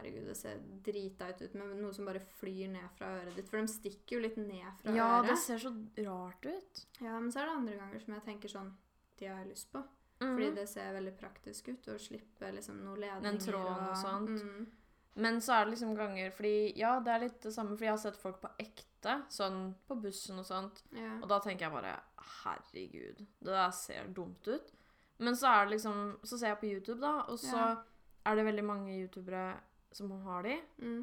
Herregud, 0.00 0.26
det 0.26 0.36
ser 0.36 0.58
driteit 0.82 1.42
ut 1.42 1.54
med 1.54 1.76
noe 1.80 1.92
som 1.92 2.06
bare 2.08 2.20
flyr 2.40 2.68
ned 2.72 2.90
fra 2.96 3.06
øret 3.20 3.36
ditt. 3.36 3.48
For 3.48 3.60
de 3.60 3.66
stikker 3.68 4.16
jo 4.16 4.20
litt 4.24 4.36
ned 4.36 4.66
fra 4.80 4.94
Ja, 4.96 5.20
øret. 5.20 5.28
det 5.28 5.38
ser 5.38 5.58
så 5.58 5.72
rart 6.06 6.46
ut. 6.46 6.84
Ja, 7.00 7.18
Men 7.20 7.30
så 7.30 7.40
er 7.40 7.46
det 7.46 7.56
andre 7.56 7.76
ganger 7.76 8.00
som 8.04 8.14
jeg 8.14 8.24
tenker 8.24 8.48
sånn 8.48 8.72
De 9.18 9.26
har 9.26 9.38
jeg 9.44 9.48
lyst 9.52 9.70
på. 9.72 9.82
Mm. 10.20 10.34
Fordi 10.36 10.54
det 10.54 10.68
ser 10.68 10.92
veldig 10.94 11.16
praktisk 11.18 11.68
ut 11.68 11.86
å 11.88 11.98
slippe 11.98 12.52
liksom 12.52 12.82
noen 12.84 13.00
ledninger 13.00 13.40
tråden 13.40 13.88
og 13.88 13.96
sånt. 13.96 14.42
Mm. 14.42 14.66
Men 15.16 15.40
så 15.40 15.52
er 15.60 15.64
det 15.64 15.72
liksom 15.74 15.94
ganger 15.96 16.30
fordi 16.30 16.76
Ja, 16.76 17.00
det 17.00 17.08
er 17.12 17.18
litt 17.20 17.40
det 17.42 17.52
samme, 17.52 17.76
fordi 17.76 17.84
jeg 17.88 17.90
har 17.96 17.98
sett 17.98 18.16
folk 18.16 18.40
på 18.40 18.50
ekte, 18.58 19.22
sånn 19.28 19.74
på 19.88 19.96
bussen 20.00 20.38
og 20.38 20.44
sånt, 20.46 20.82
Ja. 20.92 21.18
og 21.22 21.28
da 21.28 21.38
tenker 21.40 21.60
jeg 21.68 21.72
bare 21.72 22.00
Herregud, 22.44 23.16
det 23.40 23.44
der 23.52 23.70
ser 23.70 24.04
dumt 24.08 24.46
ut. 24.48 24.72
Men 25.18 25.34
så 25.34 25.46
er 25.48 25.64
det 25.66 25.72
liksom 25.78 26.18
Så 26.24 26.38
ser 26.38 26.48
jeg 26.54 26.60
på 26.60 26.70
YouTube, 26.72 27.00
da, 27.00 27.22
og 27.28 27.38
så 27.38 27.52
Ja. 27.56 27.76
er 28.26 28.34
det 28.36 28.44
veldig 28.44 28.64
mange 28.64 28.88
youtubere 29.08 29.58
som 29.92 30.10
har 30.26 30.46
de. 30.46 30.56
Mm. 30.82 31.00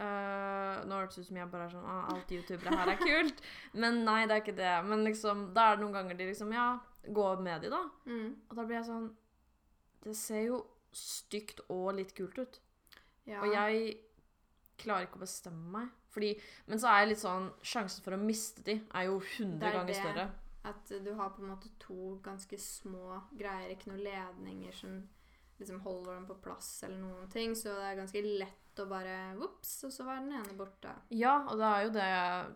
Uh, 0.00 0.80
nå 0.88 0.96
hørtes 0.96 1.18
det 1.18 1.26
ut 1.26 1.28
som 1.28 1.38
jeg 1.42 1.50
bare 1.52 1.64
er 1.66 1.72
sånn 1.74 1.88
ah, 1.92 2.06
Alt 2.14 2.30
youtubere 2.32 2.72
her 2.72 2.92
er 2.94 3.00
kult. 3.02 3.42
Men 3.76 3.98
nei, 4.06 4.22
det 4.24 4.36
er 4.36 4.42
ikke 4.44 4.56
det. 4.56 4.74
Men 4.88 5.04
liksom, 5.04 5.50
da 5.56 5.66
er 5.68 5.76
det 5.76 5.84
noen 5.84 5.96
ganger 5.98 6.16
de 6.16 6.28
liksom 6.30 6.54
Ja, 6.56 6.68
gå 7.04 7.26
med 7.44 7.66
de, 7.66 7.72
da. 7.74 7.82
Mm. 8.08 8.30
Og 8.48 8.56
da 8.56 8.64
blir 8.64 8.78
jeg 8.78 8.88
sånn 8.88 9.10
Det 10.06 10.14
ser 10.16 10.46
jo 10.46 10.62
stygt 10.96 11.60
og 11.68 11.92
litt 11.98 12.14
kult 12.16 12.40
ut. 12.40 12.56
Ja. 13.28 13.42
Og 13.44 13.52
jeg 13.52 13.98
klarer 14.80 15.04
ikke 15.04 15.20
å 15.20 15.26
bestemme 15.26 15.68
meg. 15.74 15.92
Fordi, 16.10 16.32
men 16.66 16.80
så 16.80 16.88
er 16.90 17.04
jeg 17.04 17.12
litt 17.12 17.22
sånn 17.22 17.50
Sjansen 17.62 18.02
for 18.02 18.16
å 18.16 18.22
miste 18.24 18.64
de 18.66 18.80
er 18.80 19.10
jo 19.10 19.20
100 19.20 19.60
Det 19.60 19.68
er 19.68 19.76
ganger 19.76 19.92
det. 19.92 20.00
større. 20.00 20.28
At 20.70 20.90
du 21.04 21.12
har 21.16 21.30
på 21.36 21.44
en 21.44 21.52
måte 21.52 21.70
to 21.80 22.16
ganske 22.24 22.56
små 22.60 23.20
greier, 23.36 23.70
ikke 23.72 23.92
noen 23.92 24.02
ledninger 24.04 24.74
som 24.76 24.96
liksom 25.60 25.80
holder 25.84 26.14
dem 26.18 26.26
på 26.26 26.34
plass 26.42 26.70
eller 26.86 26.98
noen 27.02 27.28
ting, 27.32 27.54
så 27.58 27.74
det 27.76 27.86
er 27.92 28.00
ganske 28.00 28.22
lett 28.40 28.56
å 28.80 28.86
bare 28.88 29.14
vops, 29.36 29.72
og 29.84 29.90
så 29.92 30.04
var 30.06 30.20
den 30.22 30.32
ene 30.38 30.54
borte. 30.56 30.92
Ja, 31.12 31.34
og 31.50 31.58
da 31.60 31.72
er 31.76 31.82
jo 31.84 31.90
det 31.92 32.04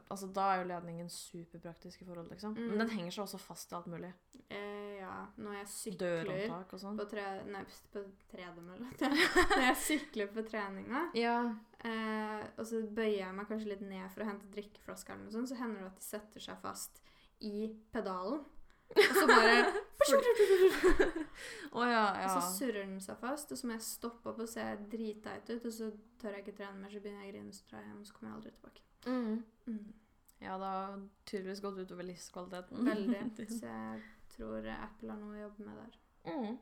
Altså, 0.08 0.28
da 0.32 0.44
er 0.54 0.60
jo 0.62 0.68
ledningen 0.70 1.10
superpraktisk 1.12 2.00
i 2.00 2.06
forhold, 2.08 2.30
liksom. 2.32 2.54
Mm. 2.56 2.68
Men 2.70 2.80
den 2.84 2.92
henger 2.94 3.12
seg 3.16 3.24
også 3.26 3.40
fast 3.42 3.72
i 3.74 3.76
alt 3.76 3.90
mulig. 3.92 4.12
Eh, 4.48 4.94
ja, 5.02 5.26
når 5.36 5.58
jeg 5.58 5.68
sykler 5.74 6.24
Dørhåndtak 6.24 6.72
og 6.76 6.80
sånn. 6.80 6.96
på, 7.00 7.06
tre, 7.10 7.24
nei, 7.50 7.62
på 7.92 8.02
tredemølle 8.30 8.88
Når 9.56 9.62
jeg 9.66 9.76
sykler 9.82 10.32
på 10.32 10.44
treninga, 10.48 11.04
Ja. 11.18 11.36
eh, 11.84 12.42
og 12.56 12.64
så 12.70 12.80
bøyer 12.88 13.18
jeg 13.26 13.36
meg 13.36 13.48
kanskje 13.50 13.72
litt 13.74 13.84
ned 13.84 14.08
for 14.14 14.24
å 14.24 14.28
hente 14.30 14.48
drikkeflasker, 14.54 15.12
eller 15.16 15.26
noe 15.28 15.36
sånt, 15.36 15.50
så 15.52 15.60
hender 15.60 15.82
det 15.84 15.90
at 15.92 16.00
de 16.00 16.08
setter 16.08 16.46
seg 16.48 16.60
fast 16.64 17.02
i 17.44 17.68
pedalen. 17.92 18.44
Og 18.94 19.14
så 19.16 19.26
bare 19.26 19.60
Å 21.74 21.86
ja, 21.88 22.04
Og 22.24 22.30
så 22.30 22.40
surrer 22.58 22.84
den 22.84 23.00
seg 23.02 23.18
fast, 23.20 23.52
og 23.52 23.58
så 23.58 23.66
må 23.68 23.76
jeg 23.76 23.86
stoppe 23.86 24.30
opp 24.30 24.40
og 24.44 24.50
se 24.50 24.64
dritteit 24.92 25.50
ut, 25.50 25.64
og 25.64 25.72
så 25.74 25.90
tør 26.20 26.36
jeg 26.36 26.44
ikke 26.44 26.56
trene 26.60 26.80
mer, 26.80 26.92
så 26.92 27.02
begynner 27.02 27.24
jeg 27.24 27.32
å 27.32 27.34
grine, 27.34 27.54
så 27.56 27.68
drar 27.70 27.82
jeg 27.82 27.90
hjem, 27.90 28.00
og 28.02 28.08
så 28.08 28.16
kommer 28.16 28.30
jeg 28.30 28.38
aldri 28.38 28.52
tilbake. 28.58 28.84
Mm. 29.04 29.44
Mm. 29.66 29.94
Ja, 30.44 30.58
det 30.58 30.66
har 30.66 31.08
tydeligvis 31.24 31.62
gått 31.64 31.78
utover 31.78 32.08
livskvaliteten. 32.08 32.86
Veldig. 32.88 33.22
Så 33.58 33.66
jeg 33.66 34.02
tror 34.34 34.66
Apple 34.68 35.12
har 35.12 35.20
noe 35.20 35.36
å 35.38 35.42
jobbe 35.46 35.66
med 35.68 35.78
der. 35.80 35.98
Mm. 36.24 36.58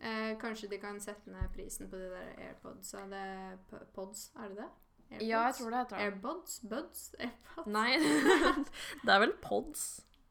Eh, 0.00 0.38
kanskje 0.40 0.70
de 0.72 0.78
kan 0.80 1.00
sette 1.02 1.30
ned 1.30 1.50
prisen 1.54 1.90
på 1.90 1.98
de 2.00 2.08
der 2.10 2.32
AirPods. 2.48 2.94
Er 2.94 3.10
det 3.12 3.80
pods, 3.94 4.30
er 4.36 4.48
det 4.48 4.62
det? 4.62 4.68
AirPods? 5.10 5.28
Ja, 5.28 5.42
jeg 5.44 5.54
tror 5.58 5.70
det 5.70 5.82
heter 5.82 5.96
det. 5.96 6.04
Airpods? 6.06 6.60
Buds? 6.70 7.04
Airpods? 7.18 7.68
Nei, 7.68 7.90
det 9.04 9.14
er 9.14 9.22
vel 9.26 9.36
pods, 9.42 9.86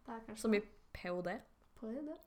Det 0.08 0.18
er 0.18 0.40
som 0.42 0.54
i 0.58 0.62
POD. 0.94 1.30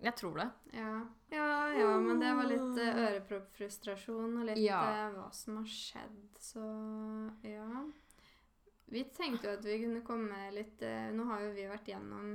Jeg 0.00 0.14
tror 0.16 0.38
det. 0.40 0.46
Ja. 0.72 0.92
ja, 1.28 1.48
ja, 1.76 1.88
men 2.00 2.20
det 2.22 2.30
var 2.38 2.46
litt 2.48 2.78
uh, 2.80 3.00
øreproppfrustrasjon 3.04 4.38
og 4.40 4.46
litt 4.48 4.62
Ja. 4.64 4.80
uh, 4.80 5.18
hva 5.18 5.26
som 5.36 5.58
har 5.60 5.66
skjedd, 5.68 6.22
så 6.40 6.62
ja. 7.44 7.82
Vi 8.92 9.04
tenkte 9.12 9.48
jo 9.50 9.58
at 9.58 9.64
vi 9.64 9.76
kunne 9.84 10.00
komme 10.04 10.38
litt 10.56 10.80
uh, 10.84 11.10
Nå 11.16 11.24
har 11.28 11.44
jo 11.44 11.52
vi 11.56 11.66
vært 11.68 11.88
gjennom 11.92 12.32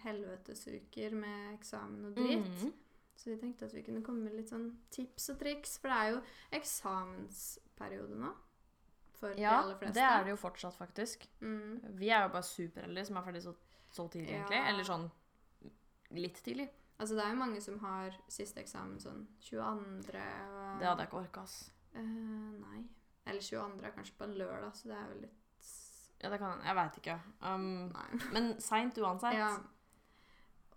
helvetesuker 0.00 1.12
med 1.16 1.54
eksamen 1.58 2.08
og 2.08 2.16
dritt. 2.16 2.48
Mhm. 2.64 2.72
Så 3.20 3.28
vi 3.34 3.36
tenkte 3.36 3.66
at 3.68 3.74
vi 3.76 3.82
kunne 3.84 4.00
komme 4.02 4.24
med 4.24 4.38
litt 4.38 4.48
sånn 4.48 4.70
tips 4.90 5.28
og 5.34 5.38
triks. 5.42 5.74
For 5.76 5.92
det 5.92 5.96
er 6.00 6.12
jo 6.14 6.20
eksamensperiode 6.56 8.16
nå. 8.16 8.30
For 9.20 9.34
de 9.36 9.42
Ja, 9.42 9.58
aller 9.60 9.76
fleste. 9.76 9.92
det 9.98 10.02
er 10.08 10.24
det 10.24 10.30
jo 10.32 10.36
fortsatt, 10.40 10.74
faktisk. 10.78 11.26
Mm. 11.42 11.80
Vi 11.98 12.08
er 12.08 12.22
jo 12.24 12.28
bare 12.32 12.42
superheldige 12.48 13.04
som 13.10 13.16
er 13.20 13.22
ferdig 13.26 13.42
så, 13.44 13.52
så 13.92 14.08
tidlig, 14.08 14.32
egentlig. 14.38 14.62
Eller 14.70 14.84
sånn 14.88 15.10
litt 16.16 16.40
tidlig. 16.44 16.68
Altså, 17.00 17.16
det 17.16 17.24
er 17.24 17.32
jo 17.32 17.40
mange 17.40 17.60
som 17.64 17.78
har 17.80 18.16
siste 18.28 18.60
eksamen 18.60 19.00
sånn 19.00 19.22
22. 19.46 19.60
og 19.72 20.80
Det 20.80 20.88
hadde 20.88 21.04
jeg 21.04 21.08
ikke 21.08 21.20
orka, 21.22 21.44
ass. 21.46 21.58
Uh, 21.94 22.50
nei. 22.60 22.82
Eller 23.30 23.44
22. 23.44 23.84
er 23.84 23.94
kanskje 23.94 24.16
på 24.18 24.26
en 24.26 24.36
lørdag, 24.36 24.74
så 24.76 24.90
det 24.90 24.98
er 24.98 25.06
jo 25.08 25.20
litt 25.24 25.36
Ja, 26.20 26.28
det 26.28 26.38
kan 26.42 26.64
Jeg 26.64 26.76
veit 26.76 26.98
ikke. 27.00 27.18
Um, 27.40 27.92
men 28.34 28.50
seint 28.60 28.98
uansett. 29.00 29.38
Ja. 29.38 29.54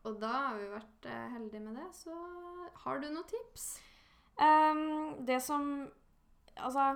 Og 0.03 0.19
da 0.19 0.31
har 0.49 0.57
vi 0.59 0.67
vært 0.67 1.05
eh, 1.07 1.27
heldige 1.31 1.63
med 1.63 1.77
det, 1.79 1.89
så 1.95 2.15
har 2.83 2.99
du 2.99 3.07
noen 3.07 3.27
tips? 3.27 3.67
Um, 4.35 5.25
det 5.27 5.39
som 5.43 5.89
Altså, 6.59 6.89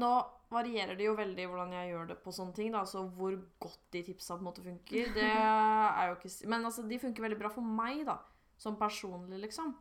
nå 0.00 0.10
varierer 0.52 0.98
det 0.98 1.06
jo 1.06 1.14
veldig 1.18 1.46
hvordan 1.50 1.72
jeg 1.76 1.92
gjør 1.92 2.10
det 2.12 2.18
på 2.24 2.34
sånne 2.34 2.56
ting. 2.56 2.72
da, 2.74 2.82
altså 2.82 3.04
Hvor 3.16 3.36
godt 3.62 3.80
de 3.94 4.02
tipsa 4.06 4.36
på 4.36 4.44
en 4.44 4.48
måte 4.50 4.64
funker. 4.64 5.12
Det 5.16 5.28
er 5.28 6.10
jo 6.10 6.18
ikke 6.18 6.50
Men 6.52 6.68
altså, 6.68 6.84
de 6.88 7.00
funker 7.02 7.26
veldig 7.26 7.40
bra 7.40 7.50
for 7.52 7.74
meg, 7.80 8.04
da. 8.08 8.18
Som 8.62 8.78
personlig, 8.78 9.40
liksom. 9.42 9.74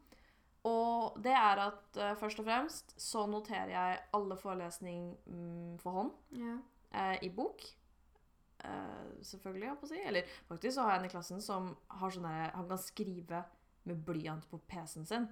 Og 0.69 1.17
det 1.21 1.33
er 1.33 1.59
at 1.63 1.97
uh, 1.97 2.13
først 2.19 2.41
og 2.41 2.45
fremst 2.45 2.93
så 3.01 3.25
noterer 3.29 3.71
jeg 3.73 4.01
alle 4.13 4.37
forelesning 4.37 5.07
mm, 5.25 5.77
for 5.81 5.97
hånd 5.97 6.11
Ja. 6.37 6.57
Uh, 6.91 7.15
i 7.23 7.29
bok. 7.33 7.63
Uh, 8.61 9.09
selvfølgelig, 9.25 9.67
jeg 9.67 9.79
på 9.81 9.87
å 9.87 9.91
si. 9.91 10.01
Eller 10.05 10.35
faktisk 10.49 10.75
så 10.75 10.85
har 10.85 10.95
jeg 10.95 11.01
en 11.01 11.09
i 11.09 11.13
klassen 11.13 11.41
som 11.41 11.71
har 11.97 12.13
sånn 12.13 12.27
derre 12.29 12.51
Han 12.57 12.69
kan 12.69 12.81
skrive 12.81 13.45
med 13.89 14.03
blyant 14.05 14.45
på 14.51 14.59
PC-en 14.69 15.07
sin. 15.09 15.31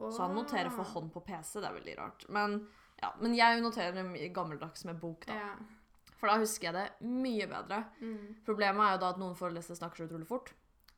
Så 0.00 0.22
han 0.22 0.36
noterer 0.36 0.72
for 0.72 0.88
hånd 0.94 1.10
på 1.12 1.20
PC. 1.24 1.58
Det 1.60 1.68
er 1.68 1.76
veldig 1.76 1.96
rart. 1.98 2.24
Men, 2.32 2.62
ja, 3.00 3.12
men 3.20 3.34
jeg 3.34 3.60
noterer 3.64 3.94
det 3.96 4.32
gammeldags 4.36 4.84
med 4.84 4.98
bok, 5.00 5.26
da. 5.26 5.36
Ja. 5.40 5.52
For 6.20 6.28
da 6.28 6.36
husker 6.42 6.68
jeg 6.68 6.76
det 6.76 7.08
mye 7.08 7.46
bedre. 7.48 7.84
Mm. 8.00 8.42
Problemet 8.44 8.84
er 8.84 8.96
jo 8.96 9.00
da 9.00 9.12
at 9.14 9.20
noen 9.22 9.38
forelesere 9.38 9.78
snakker 9.78 10.02
så 10.02 10.08
utrolig 10.10 10.28
fort. 10.28 10.52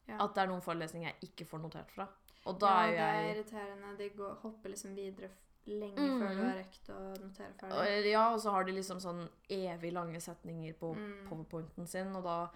Ja. 0.08 0.16
At 0.24 0.34
det 0.34 0.42
er 0.42 0.50
noen 0.50 0.64
forelesninger 0.64 1.12
jeg 1.12 1.30
ikke 1.30 1.46
får 1.46 1.62
notert 1.62 1.92
fra. 1.94 2.08
Og 2.50 2.58
da 2.58 2.72
ja, 2.72 2.88
er 2.88 2.96
det 2.96 3.04
er 3.06 3.28
irriterende. 3.36 3.92
De 4.00 4.08
går, 4.18 4.32
hopper 4.42 4.72
liksom 4.74 4.96
videre 4.98 5.30
lenge 5.70 5.94
mm. 5.94 6.16
før 6.18 6.34
du 6.34 6.42
har 6.42 6.56
rekt 6.58 6.90
å 6.90 6.98
notere 7.22 7.52
ferdig. 7.60 7.76
og, 7.78 8.08
Ja, 8.10 8.24
og 8.34 8.40
så 8.42 8.50
har 8.56 8.66
de 8.66 8.74
liksom 8.74 8.98
sånn 9.04 9.22
evig 9.46 9.92
lange 9.94 10.18
setninger 10.20 10.74
på 10.80 10.90
Mm. 10.98 11.28
powerpointen 11.28 11.86
sin, 11.86 12.10
og 12.18 12.24
da, 12.26 12.50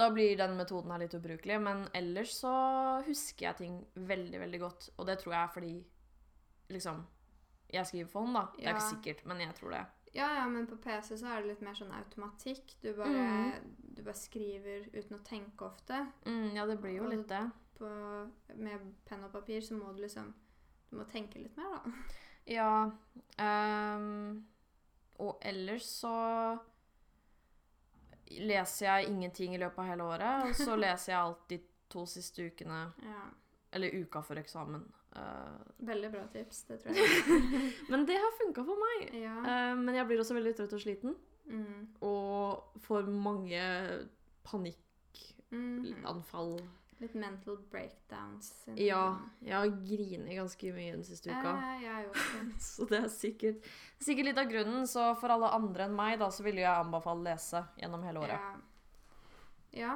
da 0.00 0.08
blir 0.10 0.32
den 0.40 0.56
metoden 0.56 0.90
her 0.90 1.04
litt 1.04 1.14
ubrukelig. 1.18 1.60
Men 1.60 1.84
ellers 1.92 2.38
så 2.40 2.54
husker 3.04 3.50
jeg 3.50 3.56
ting 3.60 3.78
veldig, 3.94 4.40
veldig 4.46 4.60
godt. 4.64 4.90
Og 4.96 5.06
det 5.06 5.18
tror 5.20 5.34
jeg 5.34 5.42
er 5.42 5.54
fordi 5.58 5.74
liksom 6.72 7.04
Jeg 7.72 7.86
skriver 7.86 8.08
for 8.08 8.24
hånd, 8.24 8.34
da. 8.38 8.46
Det 8.56 8.66
er 8.66 8.74
ikke 8.76 8.88
sikkert, 8.96 9.24
men 9.28 9.40
jeg 9.44 9.54
tror 9.58 9.70
det. 9.76 9.84
Ja, 10.14 10.28
ja, 10.38 10.46
men 10.48 10.66
på 10.66 10.76
PC 10.80 11.18
så 11.20 11.26
er 11.28 11.42
det 11.42 11.50
litt 11.52 11.60
mer 11.62 11.74
sånn 11.76 11.92
automatikk. 11.92 12.72
Du 12.82 12.88
bare, 12.96 13.24
mm. 13.28 13.74
du 13.98 14.02
bare 14.02 14.16
skriver 14.16 14.86
uten 14.94 15.18
å 15.18 15.22
tenke 15.26 15.66
ofte. 15.66 15.98
Mm, 16.24 16.54
ja, 16.56 16.64
det 16.66 16.78
blir 16.80 16.96
jo 16.96 17.04
Og- 17.04 17.12
litt 17.12 17.28
det. 17.28 17.42
På, 17.78 17.88
med 18.58 18.88
penn 19.06 19.22
og 19.22 19.30
papir 19.32 19.60
så 19.62 19.76
må 19.78 19.92
du 19.94 20.00
liksom 20.02 20.32
Du 20.90 20.96
må 20.96 21.04
tenke 21.06 21.38
litt 21.38 21.56
mer, 21.56 21.76
da. 21.76 21.92
Ja 22.58 22.90
Um, 23.38 24.46
Og 25.18 25.38
ellers 25.46 25.84
så 26.00 26.58
leser 28.28 28.86
jeg 28.86 29.08
ingenting 29.12 29.54
i 29.54 29.58
løpet 29.58 29.78
av 29.78 29.88
hele 29.92 30.04
året. 30.04 30.48
Og 30.48 30.56
så 30.56 30.76
leser 30.84 31.12
jeg 31.12 31.20
alt 31.20 31.44
de 31.52 31.60
to 31.90 32.04
siste 32.06 32.48
ukene, 32.50 32.92
Ja. 33.02 33.22
Eller 33.72 33.94
uka 34.00 34.22
før 34.24 34.36
eksamen. 34.42 34.82
Uh, 35.16 35.56
Veldig 35.88 36.10
bra 36.12 36.26
tips, 36.32 36.62
det 36.68 36.76
tror 36.82 36.92
jeg. 36.98 37.08
men 37.88 38.04
det 38.08 38.16
har 38.20 38.32
funka 38.38 38.60
for 38.66 38.76
meg. 38.80 38.98
Ja. 39.18 39.36
Uh, 39.42 39.74
men 39.80 39.94
jeg 39.96 40.06
blir 40.08 40.18
også 40.22 40.36
veldig 40.38 40.54
trøtt 40.58 40.74
og 40.76 40.82
sliten. 40.84 41.12
Mm. 41.48 41.80
Og 42.04 42.82
får 42.84 43.02
mange 43.08 43.62
panikkanfall. 44.48 46.52
Mm. 46.60 46.74
Litt 46.98 47.14
mental 47.14 47.54
breakdowns. 47.70 48.48
Ja, 48.74 49.20
jeg 49.38 49.54
har 49.54 49.68
grinet 49.86 50.34
ganske 50.34 50.72
mye 50.74 50.96
den 50.96 51.04
siste 51.06 51.30
uka. 51.30 51.52
Eh, 51.54 51.84
jeg 51.84 52.08
også. 52.10 52.40
Så 52.66 52.80
det 52.90 52.98
er 52.98 53.06
sikkert, 53.12 53.58
sikkert 54.02 54.26
litt 54.32 54.40
av 54.42 54.50
grunnen. 54.50 54.82
Så 54.90 55.14
for 55.20 55.28
alle 55.30 55.46
andre 55.54 55.86
enn 55.86 55.94
meg, 55.94 56.16
da, 56.18 56.26
så 56.34 56.42
ville 56.46 56.60
jeg 56.64 56.72
anbefale 56.72 57.22
lese 57.30 57.62
gjennom 57.78 58.02
hele 58.08 58.18
året. 58.26 58.34
Ja. 58.34 58.40
ja. 59.84 59.94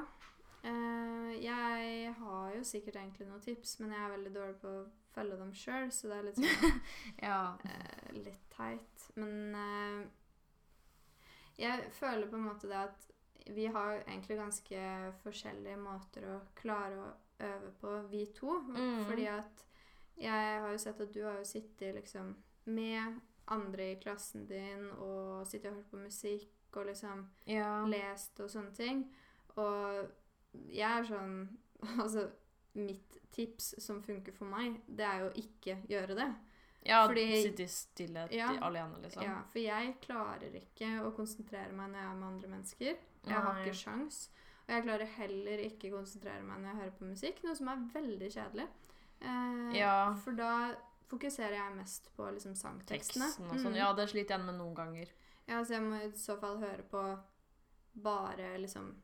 Eh, 0.63 1.31
jeg 1.43 2.15
har 2.19 2.53
jo 2.57 2.65
sikkert 2.65 2.97
egentlig 3.01 3.27
noen 3.27 3.43
tips, 3.43 3.79
men 3.81 3.95
jeg 3.95 4.05
er 4.05 4.13
veldig 4.13 4.35
dårlig 4.35 4.59
på 4.63 4.73
å 4.73 4.83
følge 5.13 5.39
dem 5.41 5.55
sjøl, 5.59 5.89
så 5.93 6.11
det 6.11 6.19
er 6.19 6.29
litt 6.29 6.39
sånn 6.41 6.77
Ja. 7.29 7.41
uh, 7.59 8.13
litt 8.15 8.45
teit. 8.55 9.09
Men 9.19 9.57
uh, 9.59 10.05
jeg 11.59 11.91
føler 11.99 12.31
på 12.31 12.39
en 12.39 12.47
måte 12.47 12.71
det 12.71 12.79
at 12.79 13.09
vi 13.51 13.67
har 13.75 14.05
egentlig 14.05 14.39
ganske 14.39 14.87
forskjellige 15.25 15.81
måter 15.83 16.29
å 16.31 16.39
klare 16.55 17.01
å 17.01 17.11
øve 17.43 17.73
på, 17.81 17.97
vi 18.13 18.23
to. 18.37 18.55
Mm. 18.71 19.03
Fordi 19.09 19.27
at 19.33 19.67
jeg 20.23 20.63
har 20.63 20.71
jo 20.71 20.79
sett 20.79 21.03
at 21.03 21.15
du 21.15 21.25
har 21.27 21.41
jo 21.41 21.49
sittet 21.49 21.97
liksom 21.99 22.37
med 22.71 23.19
andre 23.51 23.93
i 23.93 23.99
klassen 24.01 24.47
din 24.47 24.87
og 24.95 25.43
sittet 25.51 25.73
og 25.73 25.81
hørt 25.81 25.91
på 25.91 26.03
musikk 26.05 26.77
og 26.79 26.87
liksom 26.87 27.27
ja. 27.51 27.83
lest 27.91 28.39
og 28.41 28.51
sånne 28.53 28.75
ting. 28.79 29.03
Og 29.59 30.07
jeg 30.69 30.99
er 31.01 31.05
sånn 31.09 31.59
Altså, 32.01 32.29
mitt 32.75 33.17
tips 33.33 33.75
som 33.83 34.03
funker 34.03 34.33
for 34.33 34.47
meg, 34.47 34.81
det 34.87 35.05
er 35.05 35.25
jo 35.25 35.31
ikke 35.41 35.75
gjøre 35.89 36.15
det. 36.17 36.29
Ja, 36.85 37.07
Fordi- 37.07 37.43
sitte 37.43 37.63
i 37.65 37.69
stillhet 37.71 38.33
Ja. 38.33 38.49
alene, 38.61 39.01
liksom. 39.03 39.23
Ja, 39.23 39.43
For 39.53 39.59
jeg 39.59 39.97
klarer 40.01 40.55
ikke 40.59 40.89
å 41.03 41.13
konsentrere 41.15 41.73
meg 41.73 41.91
når 41.93 41.99
jeg 42.01 42.11
er 42.11 42.15
med 42.21 42.29
andre 42.29 42.49
mennesker. 42.49 42.97
Jeg 43.27 43.35
har 43.35 43.61
ikke 43.65 43.75
sjans. 43.75 44.29
Og 44.69 44.75
jeg 44.75 44.83
klarer 44.85 45.07
heller 45.07 45.59
ikke 45.59 45.91
konsentrere 45.91 46.43
meg 46.43 46.59
når 46.61 46.69
jeg 46.73 46.81
hører 46.81 46.97
på 46.99 47.05
musikk, 47.11 47.43
noe 47.45 47.55
som 47.57 47.69
er 47.69 47.85
veldig 47.95 48.31
kjedelig. 48.33 48.69
Eh, 49.21 49.79
Ja. 49.79 50.15
For 50.15 50.33
da 50.33 50.75
fokuserer 51.09 51.55
jeg 51.59 51.77
mest 51.77 52.11
på 52.17 52.31
liksom 52.33 52.55
sangtekstene. 52.55 53.27
Teksten 53.27 53.45
og 53.51 53.57
sånn. 53.59 53.73
Mm. 53.73 53.77
Ja, 53.77 53.93
det 53.93 54.09
sliter 54.11 54.37
jeg 54.39 54.47
med 54.47 54.55
noen 54.59 54.75
ganger. 54.75 55.09
Ja, 55.49 55.63
så 55.63 55.71
jeg 55.75 55.83
må 55.83 56.01
i 56.03 56.11
så 56.17 56.39
fall 56.41 56.59
høre 56.59 56.83
på 56.89 57.19
bare 58.03 58.57
liksom 58.59 58.95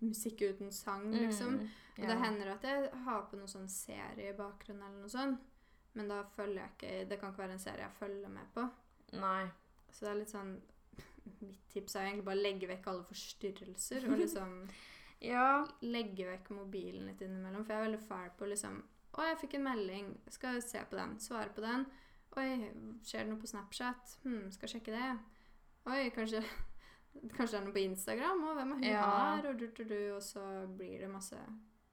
musikk 0.00 0.40
uten 0.48 0.70
sang, 0.72 1.10
liksom. 1.14 1.54
Mm, 1.60 1.68
Og 2.00 2.06
det 2.08 2.16
hender 2.22 2.52
at 2.54 2.62
jeg 2.64 2.90
har 3.04 3.22
på 3.30 3.36
noen 3.36 3.48
sånn 3.50 3.68
serie 3.68 4.30
i 4.32 4.36
bakgrunnen 4.36 4.82
eller 4.86 5.00
noe 5.04 5.12
sånt. 5.12 5.40
Men 5.98 6.08
da 6.08 6.20
følger 6.36 6.60
jeg 6.62 6.70
ikke 6.76 7.08
Det 7.10 7.16
kan 7.20 7.32
ikke 7.32 7.42
være 7.42 7.52
en 7.56 7.62
serie 7.64 7.82
jeg 7.82 7.96
følger 7.98 8.28
med 8.30 8.46
på. 8.54 8.64
Nei. 9.18 9.48
Så 9.90 10.04
det 10.06 10.10
er 10.12 10.20
litt 10.20 10.30
sånn 10.34 10.52
Mitt 11.40 11.64
tips 11.72 11.94
er 11.96 12.06
egentlig 12.06 12.24
bare 12.26 12.38
å 12.38 12.42
legge 12.44 12.68
vekk 12.70 12.86
alle 12.90 13.04
forstyrrelser. 13.08 14.06
Og 14.10 14.18
liksom 14.22 14.54
Ja. 15.20 15.66
legge 15.82 16.24
vekk 16.30 16.50
mobilen 16.56 17.06
litt 17.10 17.20
innimellom. 17.26 17.64
For 17.66 17.74
jeg 17.74 17.80
er 17.82 17.88
veldig 17.90 18.04
fæl 18.08 18.30
på 18.38 18.48
liksom 18.48 18.78
Å, 19.18 19.24
jeg 19.26 19.40
fikk 19.42 19.54
en 19.58 19.66
melding. 19.66 20.12
Skal 20.30 20.62
se 20.62 20.80
på 20.88 20.96
den. 20.96 21.18
Svare 21.20 21.50
på 21.54 21.60
den. 21.64 21.84
Oi, 22.38 22.70
skjer 23.02 23.24
det 23.26 23.32
noe 23.32 23.40
på 23.42 23.50
Snapchat? 23.50 24.14
Hm, 24.24 24.46
skal 24.54 24.70
sjekke 24.70 24.94
det. 24.94 25.08
Oi, 25.90 26.04
kanskje 26.14 26.44
Kanskje 27.36 27.52
det 27.52 27.58
er 27.60 27.64
noe 27.66 27.74
på 27.74 27.82
Instagram? 27.84 28.44
Og 28.48 28.54
hvem 28.56 28.70
er 28.72 28.76
hun 28.80 28.84
Ja. 28.88 29.02
her? 29.36 29.48
Og, 29.50 29.58
du, 29.58 29.66
du, 29.84 29.96
og 30.14 30.22
så 30.22 30.44
blir 30.76 31.00
det 31.00 31.10
masse 31.10 31.36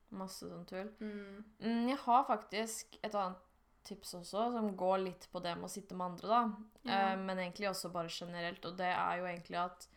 Masse 0.09 0.47
sånn 0.47 0.65
tull. 0.69 0.87
mm, 1.01 1.43
Mm, 1.59 1.87
jeg 1.89 1.97
har 2.05 2.23
faktisk 2.23 2.95
et 3.03 3.13
annet 3.13 3.41
tips 3.83 4.13
også, 4.15 4.45
som 4.53 4.69
går 4.79 4.97
litt 5.03 5.27
på 5.33 5.41
det 5.43 5.55
med 5.57 5.65
å 5.67 5.71
sitte 5.71 5.95
med 5.95 6.05
andre, 6.13 6.27
da. 6.27 6.39
Ja. 6.87 7.13
Uh, 7.13 7.25
men 7.25 7.37
egentlig 7.39 7.67
også 7.69 7.91
bare 7.91 8.07
generelt, 8.11 8.63
og 8.65 8.77
det 8.79 8.87
er 8.93 9.17
jo 9.19 9.25
egentlig 9.27 9.57
at 9.59 9.87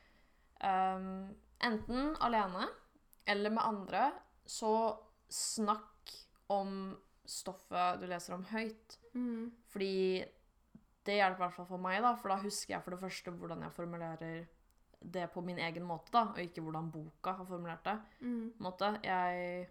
um, 0.65 1.31
enten 1.63 2.17
alene 2.21 2.67
eller 3.27 3.51
med 3.55 3.63
andre, 3.63 4.13
så 4.47 4.99
snakk 5.31 6.11
om 6.51 6.97
stoffet 7.25 8.01
du 8.01 8.07
leser 8.11 8.35
om 8.35 8.45
høyt. 8.51 8.97
mm, 9.15 9.51
Fordi 9.71 10.25
det 11.07 11.15
hjelper 11.21 11.39
i 11.39 11.45
hvert 11.47 11.55
fall 11.55 11.67
for 11.71 11.79
meg, 11.79 12.01
da, 12.03 12.15
for 12.19 12.29
da 12.35 12.41
husker 12.43 12.75
jeg 12.75 12.83
for 12.83 12.91
det 12.97 13.01
første 13.05 13.31
hvordan 13.31 13.63
jeg 13.63 13.73
formulerer 13.79 14.49
det 15.01 15.31
på 15.33 15.41
min 15.41 15.59
egen 15.59 15.85
måte, 15.89 16.13
da, 16.13 16.27
og 16.35 16.41
ikke 16.43 16.61
hvordan 16.63 16.91
boka 16.93 17.33
har 17.39 17.45
formulert 17.49 17.85
det. 17.85 17.99
mm. 18.21 18.53
Jeg 19.03 19.69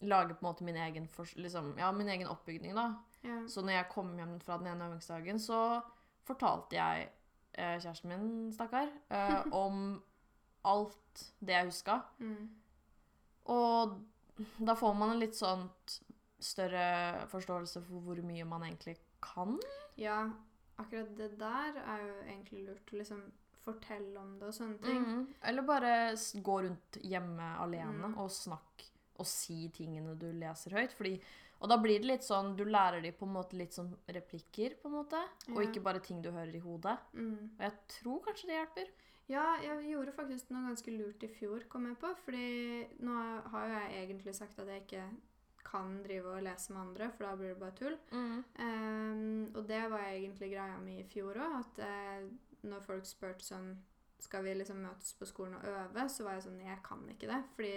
lager 0.00 0.34
på 0.34 0.46
en 0.46 0.48
måte 0.48 0.64
min 0.64 0.76
egen, 0.76 1.08
liksom, 1.36 1.74
ja, 1.78 1.92
min 1.92 2.08
egen 2.08 2.26
oppbygning, 2.28 2.74
da. 2.74 2.94
ja. 3.24 3.40
Så 3.48 3.62
når 3.62 3.72
jeg 3.72 3.88
kom 3.90 4.14
hjem 4.18 4.40
fra 4.40 4.58
den 4.58 4.66
ene 4.66 4.86
øvingsdagen, 4.90 5.38
så 5.38 5.80
fortalte 6.26 6.76
jeg 6.76 7.08
eh, 7.54 7.78
kjæresten 7.80 8.08
min, 8.10 8.52
stakkar, 8.52 8.88
eh, 9.10 9.42
om 9.64 10.02
alt 10.64 11.24
det 11.40 11.54
jeg 11.54 11.64
huska. 11.70 12.00
Mm, 12.18 12.48
Og 13.44 14.00
da 14.58 14.74
får 14.74 14.94
man 14.94 15.10
en 15.10 15.20
litt 15.22 15.34
sånn 15.38 15.68
større 16.42 17.26
forståelse 17.30 17.82
for 17.82 18.00
hvor 18.06 18.22
mye 18.26 18.44
man 18.44 18.62
egentlig 18.62 18.96
kan. 19.22 19.58
ja. 19.96 20.30
Akkurat 20.80 21.10
det 21.18 21.34
der 21.38 21.76
er 21.84 22.00
jo 22.00 22.14
egentlig 22.24 22.62
lurt 22.66 22.92
liksom 22.92 23.20
fortelle 23.64 24.16
om 24.20 24.38
det 24.38 24.48
og 24.48 24.54
sånne 24.54 24.78
ting. 24.82 25.04
Mm. 25.06 25.26
Eller 25.50 25.62
bare 25.62 25.92
gå 26.42 26.56
rundt 26.66 26.98
hjemme 27.02 27.50
alene 27.62 28.08
Mm. 28.08 28.18
og 28.18 28.30
snakke 28.30 28.88
og 29.18 29.26
si 29.26 29.68
tingene 29.68 30.16
du 30.18 30.26
leser 30.32 30.70
høyt. 30.72 30.92
Fordi, 30.92 31.20
og 31.60 31.68
da 31.68 31.76
blir 31.78 32.00
det 32.00 32.06
litt 32.08 32.22
sånn 32.26 32.56
Du 32.56 32.64
lærer 32.64 33.00
dem 33.02 33.12
på 33.14 33.26
en 33.26 33.34
måte 33.34 33.52
litt 33.56 33.72
som 33.72 33.92
replikker, 34.08 34.74
på 34.82 34.86
en 34.88 34.92
måte. 34.98 35.20
Og 35.50 35.62
Ja. 35.62 35.68
ikke 35.70 35.82
bare 35.82 36.00
ting 36.00 36.20
du 36.22 36.30
hører 36.30 36.54
i 36.54 36.58
hodet. 36.60 36.98
Mm. 37.14 37.50
Og 37.58 37.60
jeg 37.60 37.72
tror 37.88 38.20
kanskje 38.24 38.46
det 38.46 38.58
hjelper. 38.60 38.88
Ja, 39.28 39.56
jeg 39.62 39.90
gjorde 39.94 40.12
faktisk 40.12 40.50
noe 40.50 40.66
ganske 40.68 40.90
lurt 40.98 41.22
i 41.22 41.28
fjor, 41.28 41.68
kom 41.68 41.86
jeg 41.86 41.98
på. 42.00 42.14
Fordi 42.24 42.88
nå 43.00 43.42
har 43.50 43.68
jo 43.68 43.74
jeg 43.78 44.08
egentlig 44.08 44.34
sagt 44.34 44.58
at 44.58 44.66
jeg 44.66 44.82
ikke 44.82 45.04
kan 45.64 46.02
drive 46.02 46.26
og 46.26 46.42
lese 46.42 46.70
med 46.72 46.80
andre, 46.82 47.10
for 47.12 47.24
da 47.24 47.36
blir 47.36 47.48
det 47.54 47.60
bare 47.60 47.76
tull. 47.78 47.96
Ehm, 48.58 49.50
og 49.56 49.66
det 49.68 49.82
var 49.90 49.98
egentlig 50.00 50.50
greia 50.52 50.78
mi 50.82 50.98
i 51.00 51.04
fjor 51.08 51.34
òg, 51.40 51.58
at 51.60 51.78
eh, 51.78 52.28
når 52.62 52.84
folk 52.86 53.08
spurte 53.08 53.44
sånn 53.46 53.72
Skal 54.22 54.44
vi 54.46 54.54
liksom 54.54 54.82
møtes 54.84 55.16
på 55.18 55.26
skolen 55.26 55.56
og 55.58 55.64
øve? 55.66 56.06
Så 56.08 56.24
var 56.26 56.36
jeg 56.36 56.46
sånn 56.46 56.60
Jeg 56.62 56.78
kan 56.86 57.02
ikke 57.10 57.30
det. 57.30 57.40
Fordi 57.56 57.74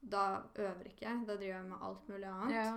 da 0.00 0.24
øver 0.56 0.88
ikke 0.88 1.04
jeg. 1.04 1.26
Da 1.28 1.36
driver 1.36 1.58
jeg 1.58 1.68
med 1.68 1.84
alt 1.88 2.08
mulig 2.08 2.30
annet. 2.30 2.54
Ja. 2.56 2.72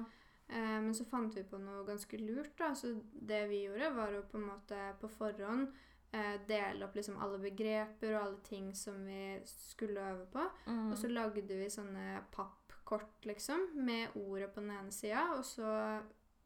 Eh, 0.48 0.80
men 0.84 0.94
så 0.96 1.06
fant 1.08 1.36
vi 1.38 1.46
på 1.48 1.60
noe 1.62 1.86
ganske 1.88 2.20
lurt. 2.20 2.58
da, 2.60 2.74
så 2.76 2.96
Det 3.14 3.48
vi 3.50 3.64
gjorde, 3.66 3.94
var 3.96 4.16
å 4.18 4.26
på 4.28 4.38
en 4.42 4.50
måte 4.50 4.80
på 5.00 5.08
forhånd 5.08 5.70
eh, 6.14 6.36
dele 6.48 6.86
opp 6.86 6.98
liksom 6.98 7.18
alle 7.22 7.40
begreper 7.42 8.16
og 8.16 8.22
alle 8.22 8.42
ting 8.46 8.74
som 8.76 9.00
vi 9.06 9.40
skulle 9.50 10.04
øve 10.14 10.28
på. 10.34 10.44
Mm. 10.68 10.92
Og 10.92 10.98
så 11.00 11.12
lagde 11.12 11.58
vi 11.58 11.70
sånne 11.72 12.24
pappkort, 12.36 13.26
liksom, 13.26 13.72
med 13.86 14.16
ordet 14.20 14.52
på 14.54 14.62
den 14.62 14.76
ene 14.76 14.92
sida, 14.92 15.30
og 15.38 15.46
så 15.48 16.02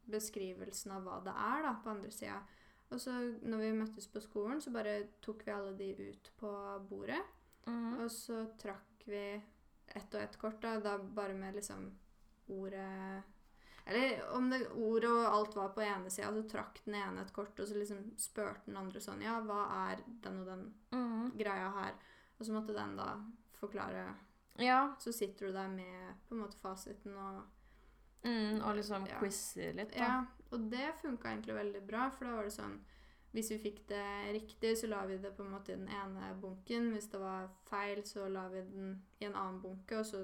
beskrivelsen 0.08 0.94
av 0.96 1.04
hva 1.04 1.18
det 1.26 1.34
er 1.34 1.66
da, 1.66 1.74
på 1.84 1.92
andre 1.92 2.14
sida. 2.14 2.40
Og 2.92 3.02
så 3.02 3.12
når 3.44 3.58
vi 3.58 3.72
møttes 3.76 4.08
på 4.08 4.22
skolen, 4.24 4.62
så 4.64 4.72
bare 4.72 5.08
tok 5.22 5.42
vi 5.48 5.52
alle 5.52 5.74
de 5.78 5.90
ut 6.10 6.30
på 6.40 6.52
bordet. 6.90 7.20
Mm. 7.68 7.98
Og 8.00 8.12
så 8.12 8.46
trakk 8.58 9.04
vi 9.06 9.42
ett 9.88 10.14
og 10.16 10.22
ett 10.22 10.38
kort, 10.40 10.62
da, 10.62 10.80
da 10.80 10.98
bare 10.98 11.34
med 11.34 11.56
liksom 11.56 11.90
ordet 12.48 13.24
Eller 13.88 14.20
om 14.36 14.50
det 14.50 14.68
ordet 14.76 15.10
og 15.10 15.26
alt 15.32 15.56
var 15.56 15.70
på 15.76 15.82
ene 15.82 16.10
sida, 16.12 16.28
så 16.36 16.42
trakk 16.52 16.82
den 16.86 16.96
ene 17.00 17.22
et 17.24 17.32
kort, 17.34 17.60
og 17.60 17.68
så 17.70 17.76
liksom 17.78 18.02
spurte 18.20 18.66
den 18.68 18.76
andre 18.78 19.00
sånn 19.00 19.22
Ja, 19.24 19.38
hva 19.42 19.62
er 19.92 20.02
den 20.24 20.42
og 20.42 20.46
den 20.50 20.66
Mm. 20.92 21.32
greia 21.38 21.70
her? 21.72 21.94
Og 22.40 22.46
så 22.46 22.52
måtte 22.54 22.74
den 22.76 22.96
da 22.98 23.14
forklare 23.60 24.14
Ja. 24.60 24.96
Så 25.00 25.12
sitter 25.14 25.48
du 25.48 25.54
der 25.54 25.68
med 25.68 26.16
på 26.28 26.36
en 26.36 26.42
måte 26.42 26.58
fasiten 26.58 27.16
og 27.16 27.44
Mm. 28.24 28.62
Og 28.66 28.76
liksom 28.76 29.06
Ja. 29.08 29.20
quize 29.20 29.74
litt, 29.76 29.92
da. 29.94 29.98
Ja, 30.00 30.26
og 30.52 30.70
det 30.72 30.94
funka 31.02 31.30
egentlig 31.32 31.56
veldig 31.56 31.82
bra, 31.88 32.10
for 32.10 32.26
da 32.26 32.36
var 32.36 32.44
det 32.48 32.54
sånn 32.56 32.78
Hvis 33.34 33.50
vi 33.52 33.58
fikk 33.60 33.82
det 33.90 34.04
riktig, 34.34 34.70
så 34.80 34.88
la 34.88 35.02
vi 35.06 35.18
det 35.22 35.34
på 35.36 35.44
en 35.44 35.52
måte 35.52 35.74
i 35.74 35.76
den 35.76 35.90
ene 35.92 36.30
bunken. 36.42 36.92
Hvis 36.94 37.10
det 37.12 37.20
var 37.20 37.50
feil, 37.70 38.00
så 38.08 38.28
la 38.32 38.48
vi 38.50 38.62
den 38.62 39.02
i 39.20 39.26
en 39.28 39.36
annen 39.36 39.60
bunke, 39.62 40.00
og 40.00 40.06
så 40.08 40.22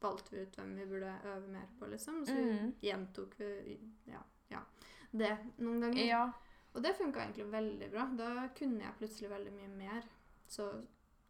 valgte 0.00 0.30
vi 0.36 0.44
ut 0.46 0.54
hvem 0.56 0.70
vi 0.78 0.86
burde 0.86 1.16
øve 1.24 1.48
mer 1.50 1.66
på, 1.78 1.86
liksom. 1.90 2.24
Så 2.26 2.32
Mm. 2.38 2.72
gjentok 2.80 3.34
vi 3.40 3.78
ja, 4.06 4.22
ja, 4.48 4.60
det 5.12 5.32
noen 5.58 5.80
ganger. 5.80 6.04
Ja. 6.06 6.22
Og 6.74 6.82
det 6.82 6.94
funka 6.96 7.20
egentlig 7.20 7.50
veldig 7.52 7.90
bra. 7.90 8.06
Da 8.16 8.48
kunne 8.54 8.84
jeg 8.84 8.96
plutselig 8.98 9.30
veldig 9.30 9.52
mye 9.52 9.68
mer. 9.68 10.02
Så 10.46 10.70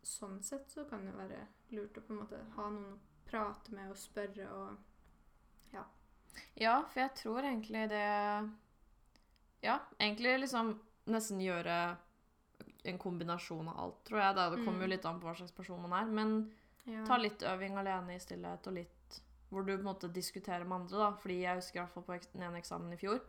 sånn 0.04 0.42
sett 0.42 0.68
så 0.70 0.84
kan 0.88 1.06
det 1.06 1.16
være 1.16 1.46
lurt 1.70 1.96
å 1.98 2.00
på 2.04 2.12
en 2.12 2.18
måte 2.20 2.44
ha 2.54 2.68
noen 2.70 2.92
å 2.92 2.98
prate 3.30 3.72
med 3.74 3.90
og 3.90 3.96
spørre 3.96 4.46
og 4.52 4.76
Ja, 6.56 6.82
for 6.90 7.00
jeg 7.00 7.14
tror 7.14 7.42
egentlig 7.42 7.88
det 7.88 8.50
Ja, 9.62 9.78
egentlig 9.98 10.38
liksom 10.44 10.78
nesten 11.10 11.40
gjøre 11.42 11.96
en 12.84 12.98
kombinasjon 12.98 13.68
av 13.68 13.78
alt, 13.82 14.04
tror 14.06 14.20
jeg. 14.22 14.34
Da. 14.36 14.50
Det 14.50 14.64
kommer 14.64 14.80
jo 14.84 14.86
Mm. 14.86 14.90
litt 14.90 15.04
an 15.06 15.20
på 15.20 15.26
hva 15.26 15.34
slags 15.36 15.52
person 15.54 15.80
man 15.82 15.92
er. 15.92 16.06
Men 16.10 16.52
ja. 16.86 17.04
ta 17.04 17.16
litt 17.16 17.40
øving 17.42 17.76
alene 17.76 18.14
i 18.14 18.18
stillhet, 18.18 18.66
og 18.66 18.72
litt 18.74 19.20
hvor 19.50 19.64
du 19.66 19.72
på 19.76 19.80
en 19.80 19.84
måte 19.94 20.12
diskuterer 20.12 20.64
med 20.64 20.80
andre. 20.82 20.98
da. 20.98 21.10
Fordi 21.16 21.40
jeg 21.42 21.56
husker 21.56 21.80
i 21.80 21.82
hvert 21.84 21.92
fall 21.94 22.02
på 22.04 22.32
den 22.32 22.42
ene 22.42 22.58
eksamen 22.60 22.92
i 22.92 22.96
fjor, 22.96 23.20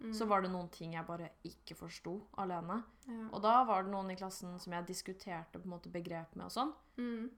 Mm. 0.00 0.12
så 0.14 0.26
var 0.26 0.40
det 0.42 0.50
noen 0.50 0.70
ting 0.70 0.92
jeg 0.94 1.06
bare 1.06 1.30
ikke 1.44 1.76
forsto 1.76 2.26
alene. 2.38 2.82
ja. 3.06 3.28
Og 3.32 3.42
da 3.42 3.64
var 3.64 3.82
det 3.82 3.92
noen 3.92 4.10
i 4.10 4.16
klassen 4.16 4.58
som 4.60 4.72
jeg 4.72 4.86
diskuterte 4.86 5.52
på 5.58 5.64
en 5.64 5.70
måte 5.78 5.90
begrep 5.92 6.34
med 6.36 6.46
og 6.46 6.50
sånn. 6.52 6.72
Mm. 6.98 7.30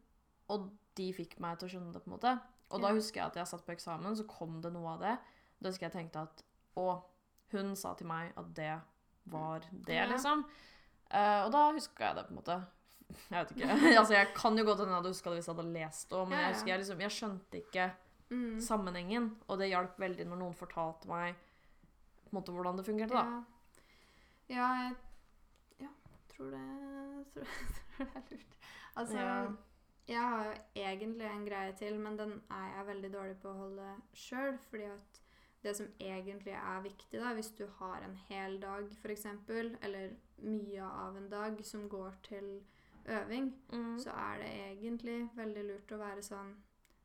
Og 0.51 0.71
de 0.95 1.13
fikk 1.13 1.39
meg 1.41 1.59
til 1.59 1.69
å 1.69 1.73
skjønne 1.73 1.93
det, 1.93 2.05
på 2.05 2.11
en 2.13 2.19
måte. 2.19 2.41
Og 2.73 2.81
da 2.83 2.91
husker 2.97 3.21
jeg 3.21 3.27
at 3.31 3.37
jeg 3.37 3.47
satt 3.51 3.65
på 3.67 3.73
eksamen, 3.75 4.17
så 4.17 4.25
kom 4.29 4.61
det 4.65 4.73
noe 4.73 4.95
av 4.95 5.01
det. 5.05 5.17
Da 5.63 5.69
husker 5.71 5.87
jeg 5.91 5.93
tenkte 5.99 6.23
at 6.27 6.43
Å, 6.81 7.03
hun 7.53 7.75
sa 7.77 7.93
til 7.95 8.07
meg 8.09 8.33
at 8.41 8.47
det 8.57 8.71
var 9.29 9.61
det, 9.71 9.95
Ja. 9.95 10.07
liksom. 10.09 10.45
Uh, 11.13 11.45
og 11.45 11.51
da 11.53 11.67
huska 11.77 12.07
jeg 12.09 12.17
det, 12.17 12.23
på 12.27 12.33
en 12.33 12.39
måte. 12.41 12.57
Jeg 13.29 13.37
vet 13.37 13.51
ikke. 13.53 13.77
altså, 14.01 14.15
jeg 14.17 14.31
kan 14.35 14.57
jo 14.57 14.65
godt 14.65 14.81
hende 14.81 14.95
jeg 14.95 15.03
hadde 15.03 15.13
huska 15.13 15.29
det 15.31 15.37
hvis 15.43 15.49
jeg 15.51 15.55
hadde 15.59 15.73
lest 15.75 16.09
det, 16.11 16.23
men 16.31 16.39
jeg 16.39 16.55
husker 16.55 16.73
jeg 16.73 16.81
liksom 16.81 17.01
Jeg 17.05 17.11
skjønte 17.19 17.61
ikke 17.67 17.91
Mm. 18.33 18.57
sammenhengen, 18.65 19.27
og 19.47 19.59
det 19.61 19.67
hjalp 19.69 19.99
veldig 20.01 20.25
når 20.25 20.39
noen 20.41 20.55
fortalte 20.57 21.05
meg 21.11 21.35
på 21.37 22.31
en 22.31 22.37
måte 22.39 22.53
hvordan 22.55 22.79
det 22.79 22.87
fungerte, 22.87 23.13
da. 23.13 23.43
Ja. 24.49 24.57
ja, 24.57 24.69
jeg 24.87 24.95
ja, 25.85 25.91
tror 26.33 26.55
det 26.55 26.63
tror, 27.35 27.45
tror 27.99 28.09
det 28.09 28.17
er 28.17 28.25
lurt. 28.31 28.57
Altså, 28.97 29.19
Ja. 29.19 29.37
Jeg 30.09 30.21
har 30.21 30.45
jo 30.47 30.53
egentlig 30.77 31.27
en 31.27 31.45
greie 31.47 31.73
til, 31.77 31.99
men 31.99 32.19
den 32.19 32.33
er 32.51 32.77
jeg 32.77 32.87
veldig 32.87 33.13
dårlig 33.15 33.37
på 33.43 33.49
å 33.49 33.59
holde 33.59 33.89
sjøl. 34.15 34.59
Fordi 34.71 34.83
at 34.85 35.21
det 35.63 35.77
som 35.77 35.87
egentlig 36.01 36.53
er 36.59 36.83
viktig, 36.83 37.21
da, 37.21 37.33
hvis 37.35 37.51
du 37.59 37.67
har 37.79 38.03
en 38.03 38.17
hel 38.29 38.61
dag 38.63 38.89
f.eks., 39.03 39.27
eller 39.83 40.11
mye 40.43 40.83
av 40.83 41.17
en 41.17 41.29
dag 41.31 41.65
som 41.65 41.89
går 41.89 42.13
til 42.23 42.63
øving, 43.07 43.53
Mm. 43.73 43.99
så 43.99 44.11
er 44.11 44.39
det 44.39 44.51
egentlig 44.73 45.31
veldig 45.37 45.65
lurt 45.65 45.93
å 45.93 45.99
være 45.99 46.23
sånn 46.23 46.53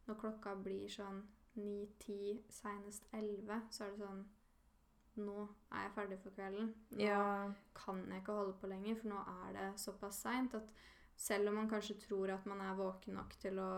Når 0.07 0.15
klokka 0.15 0.55
blir 0.63 0.87
sånn 0.87 1.23
9-10, 1.57 2.37
seinest 2.49 3.03
11, 3.13 3.61
så 3.71 3.83
er 3.83 3.89
det 3.89 3.99
sånn 3.99 4.25
Nå 5.17 5.47
er 5.71 5.81
jeg 5.87 5.91
ferdig 5.95 6.19
for 6.21 6.29
kvelden. 6.29 6.73
Nå 6.91 6.99
Ja. 7.03 7.51
kan 7.75 8.05
jeg 8.07 8.21
ikke 8.21 8.33
holde 8.33 8.53
på 8.53 8.67
lenger, 8.67 8.95
for 8.95 9.07
nå 9.07 9.15
er 9.17 9.53
det 9.53 9.79
såpass 9.79 10.21
seint 10.21 10.53
at 10.53 10.63
selv 11.17 11.49
om 11.49 11.55
man 11.61 11.69
kanskje 11.71 11.97
tror 12.05 12.29
at 12.35 12.45
man 12.49 12.61
er 12.61 12.75
våken 12.77 13.17
nok 13.17 13.33
til 13.41 13.57
å 13.59 13.69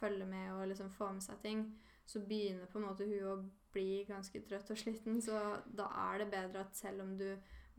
følge 0.00 0.24
med 0.26 0.52
og 0.56 0.66
liksom 0.70 0.90
få 0.96 1.10
med 1.12 1.22
seg 1.22 1.40
ting, 1.44 1.64
så 2.08 2.22
begynner 2.26 2.66
på 2.72 2.80
en 2.80 2.86
måte 2.88 3.06
hun 3.06 3.26
å 3.30 3.34
bli 3.70 4.00
ganske 4.08 4.40
trøtt 4.48 4.70
og 4.72 4.78
sliten. 4.80 5.20
Så 5.22 5.36
da 5.76 5.86
er 6.10 6.22
det 6.24 6.30
bedre 6.32 6.64
at 6.64 6.74
selv 6.78 7.04
om 7.04 7.12
du 7.20 7.28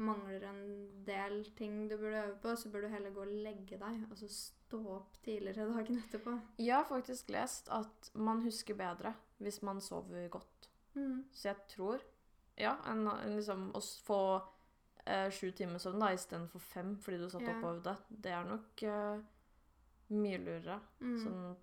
mangler 0.01 0.45
en 0.47 0.61
del 1.05 1.41
ting 1.57 1.87
du 1.89 1.97
burde 1.97 2.21
øve 2.27 2.37
på, 2.41 2.53
så 2.57 2.69
bør 2.73 2.85
du 2.85 2.93
heller 2.93 3.11
gå 3.13 3.25
og 3.25 3.33
legge 3.43 3.77
deg, 3.81 4.05
og 4.09 4.15
så 4.17 4.29
stå 4.31 4.79
opp 4.95 5.17
tidligere 5.25 5.67
dagen 5.73 5.99
etterpå. 5.99 6.37
Jeg 6.61 6.73
har 6.77 6.87
faktisk 6.89 7.29
lest 7.33 7.67
at 7.75 8.11
man 8.15 8.41
husker 8.45 8.77
bedre 8.79 9.11
hvis 9.41 9.59
man 9.67 9.81
sover 9.83 10.29
godt. 10.31 10.69
Mm. 10.95 11.25
Så 11.33 11.49
jeg 11.51 11.67
tror 11.75 12.01
Ja, 12.59 12.75
en, 12.91 13.07
en 13.07 13.35
liksom 13.37 13.69
å 13.73 13.79
s- 13.81 13.97
eh, 15.05 15.29
sju 15.31 15.51
timer 15.51 15.79
søvn 15.79 15.99
da, 15.99 16.11
istedenfor 16.13 16.59
fem 16.61 16.95
fordi 16.97 17.17
du 17.17 17.29
satt 17.29 17.41
Ja. 17.41 17.55
opp 17.57 17.63
og 17.63 17.75
øvde, 17.77 17.97
det 18.09 18.31
er 18.31 18.43
nok 18.49 18.83
eh, 18.83 19.21
mye 20.09 20.37
lurere. 20.37 20.79
Mm. 20.99 21.17
Sånn 21.23 21.55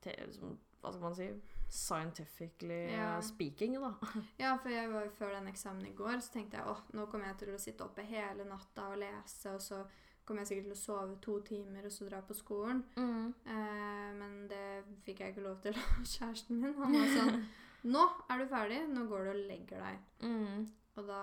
te, 0.00 0.14
som, 0.32 0.58
Hva 0.80 0.92
skal 0.92 1.02
man 1.02 1.14
si? 1.18 1.28
Scientifically 1.68 2.92
Ja. 2.92 3.16
eh, 3.16 3.20
speaking, 3.22 3.74
da. 3.80 3.92
Ja, 4.38 4.56
for 4.56 4.68
jeg 4.70 4.90
var 4.92 5.04
jo 5.04 5.10
før 5.10 5.32
den 5.34 5.48
eksamen 5.48 5.86
i 5.86 5.94
går, 5.94 6.20
så 6.20 6.32
tenkte 6.32 6.56
jeg 6.58 6.66
åh, 6.66 6.80
nå 6.94 7.06
kommer 7.10 7.26
jeg 7.32 7.38
til 7.38 7.54
å 7.54 7.58
sitte 7.58 7.84
oppe 7.84 8.02
hele 8.06 8.44
natta 8.44 8.88
og 8.92 8.98
lese, 8.98 9.52
og 9.54 9.60
så 9.60 9.82
kommer 10.24 10.42
jeg 10.44 10.48
sikkert 10.48 10.64
til 10.68 10.76
å 10.76 10.80
sove 10.84 11.16
to 11.24 11.40
timer 11.40 11.84
og 11.88 11.92
så 11.92 12.08
dra 12.08 12.20
på 12.22 12.34
skolen. 12.36 12.82
Eh, 12.96 14.12
men 14.18 14.46
det 14.48 14.84
fikk 15.06 15.20
jeg 15.24 15.32
ikke 15.34 15.44
lov 15.46 15.60
til 15.64 15.74
av 15.74 16.04
kjæresten 16.14 16.60
min. 16.60 16.74
Han 16.78 16.92
var 16.92 17.14
sånn 17.16 17.46
Nå 17.94 18.02
er 18.28 18.38
du 18.42 18.46
ferdig, 18.50 18.78
nå 18.90 19.04
går 19.06 19.24
du 19.24 19.30
og 19.30 19.42
legger 19.48 19.78
deg. 19.84 19.98
Mm. 20.26 20.64
Og 20.98 21.06
da 21.06 21.22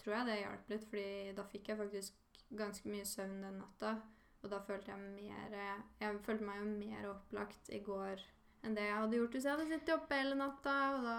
tror 0.00 0.14
jeg 0.16 0.26
det 0.30 0.36
hjalp 0.40 0.70
litt, 0.72 0.84
fordi 0.88 1.32
da 1.36 1.44
fikk 1.52 1.68
jeg 1.72 1.78
faktisk 1.82 2.38
ganske 2.56 2.88
mye 2.92 3.04
søvn 3.08 3.38
den 3.44 3.58
natta. 3.60 3.94
Og 4.42 4.50
da 4.50 4.58
følte 4.66 4.90
jeg 4.90 4.98
mer 5.14 5.52
Jeg 6.00 6.20
følte 6.26 6.44
meg 6.48 6.58
jo 6.62 6.70
mer 6.70 7.10
opplagt 7.12 7.68
i 7.70 7.78
går 7.84 8.22
enn 8.62 8.76
det 8.78 8.84
jeg 8.86 8.94
hadde 8.94 9.16
gjort 9.18 9.32
hvis 9.34 9.44
jeg 9.46 9.52
hadde 9.56 9.66
sittet 9.70 9.92
oppe 9.96 10.18
hele 10.18 10.38
natta. 10.38 10.74
Og 10.96 11.04
da 11.06 11.16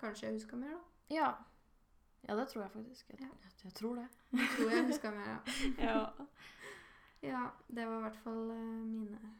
kanskje 0.00 0.28
jeg 0.28 0.38
huska 0.38 0.56
mer, 0.60 0.76
da. 0.76 1.14
Ja. 1.14 1.28
Ja, 2.24 2.36
det 2.38 2.46
tror 2.48 2.62
jeg 2.64 2.72
faktisk. 2.72 3.10
Jeg, 3.12 3.20
Ja. 3.26 3.50
jeg, 3.64 3.74
tror 3.76 3.96
det. 4.00 4.06
Jeg 4.32 4.48
tror 4.56 4.70
jeg 4.72 4.86
huska 4.88 5.10
mer, 5.10 5.28
ja. 5.34 5.40
Ja. 5.88 6.04
Ja, 7.24 7.42
det 7.72 7.86
var 7.88 7.98
i 7.98 8.04
hvert 8.04 8.16
fall 8.20 8.50
eh, 8.52 8.84
mine 8.84 9.34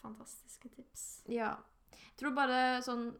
fantastiske 0.00 0.68
tips. 0.72 1.22
ja. 1.28 1.54
Jeg 1.96 2.20
tror 2.20 2.32
bare 2.36 2.80
sånn 2.84 3.10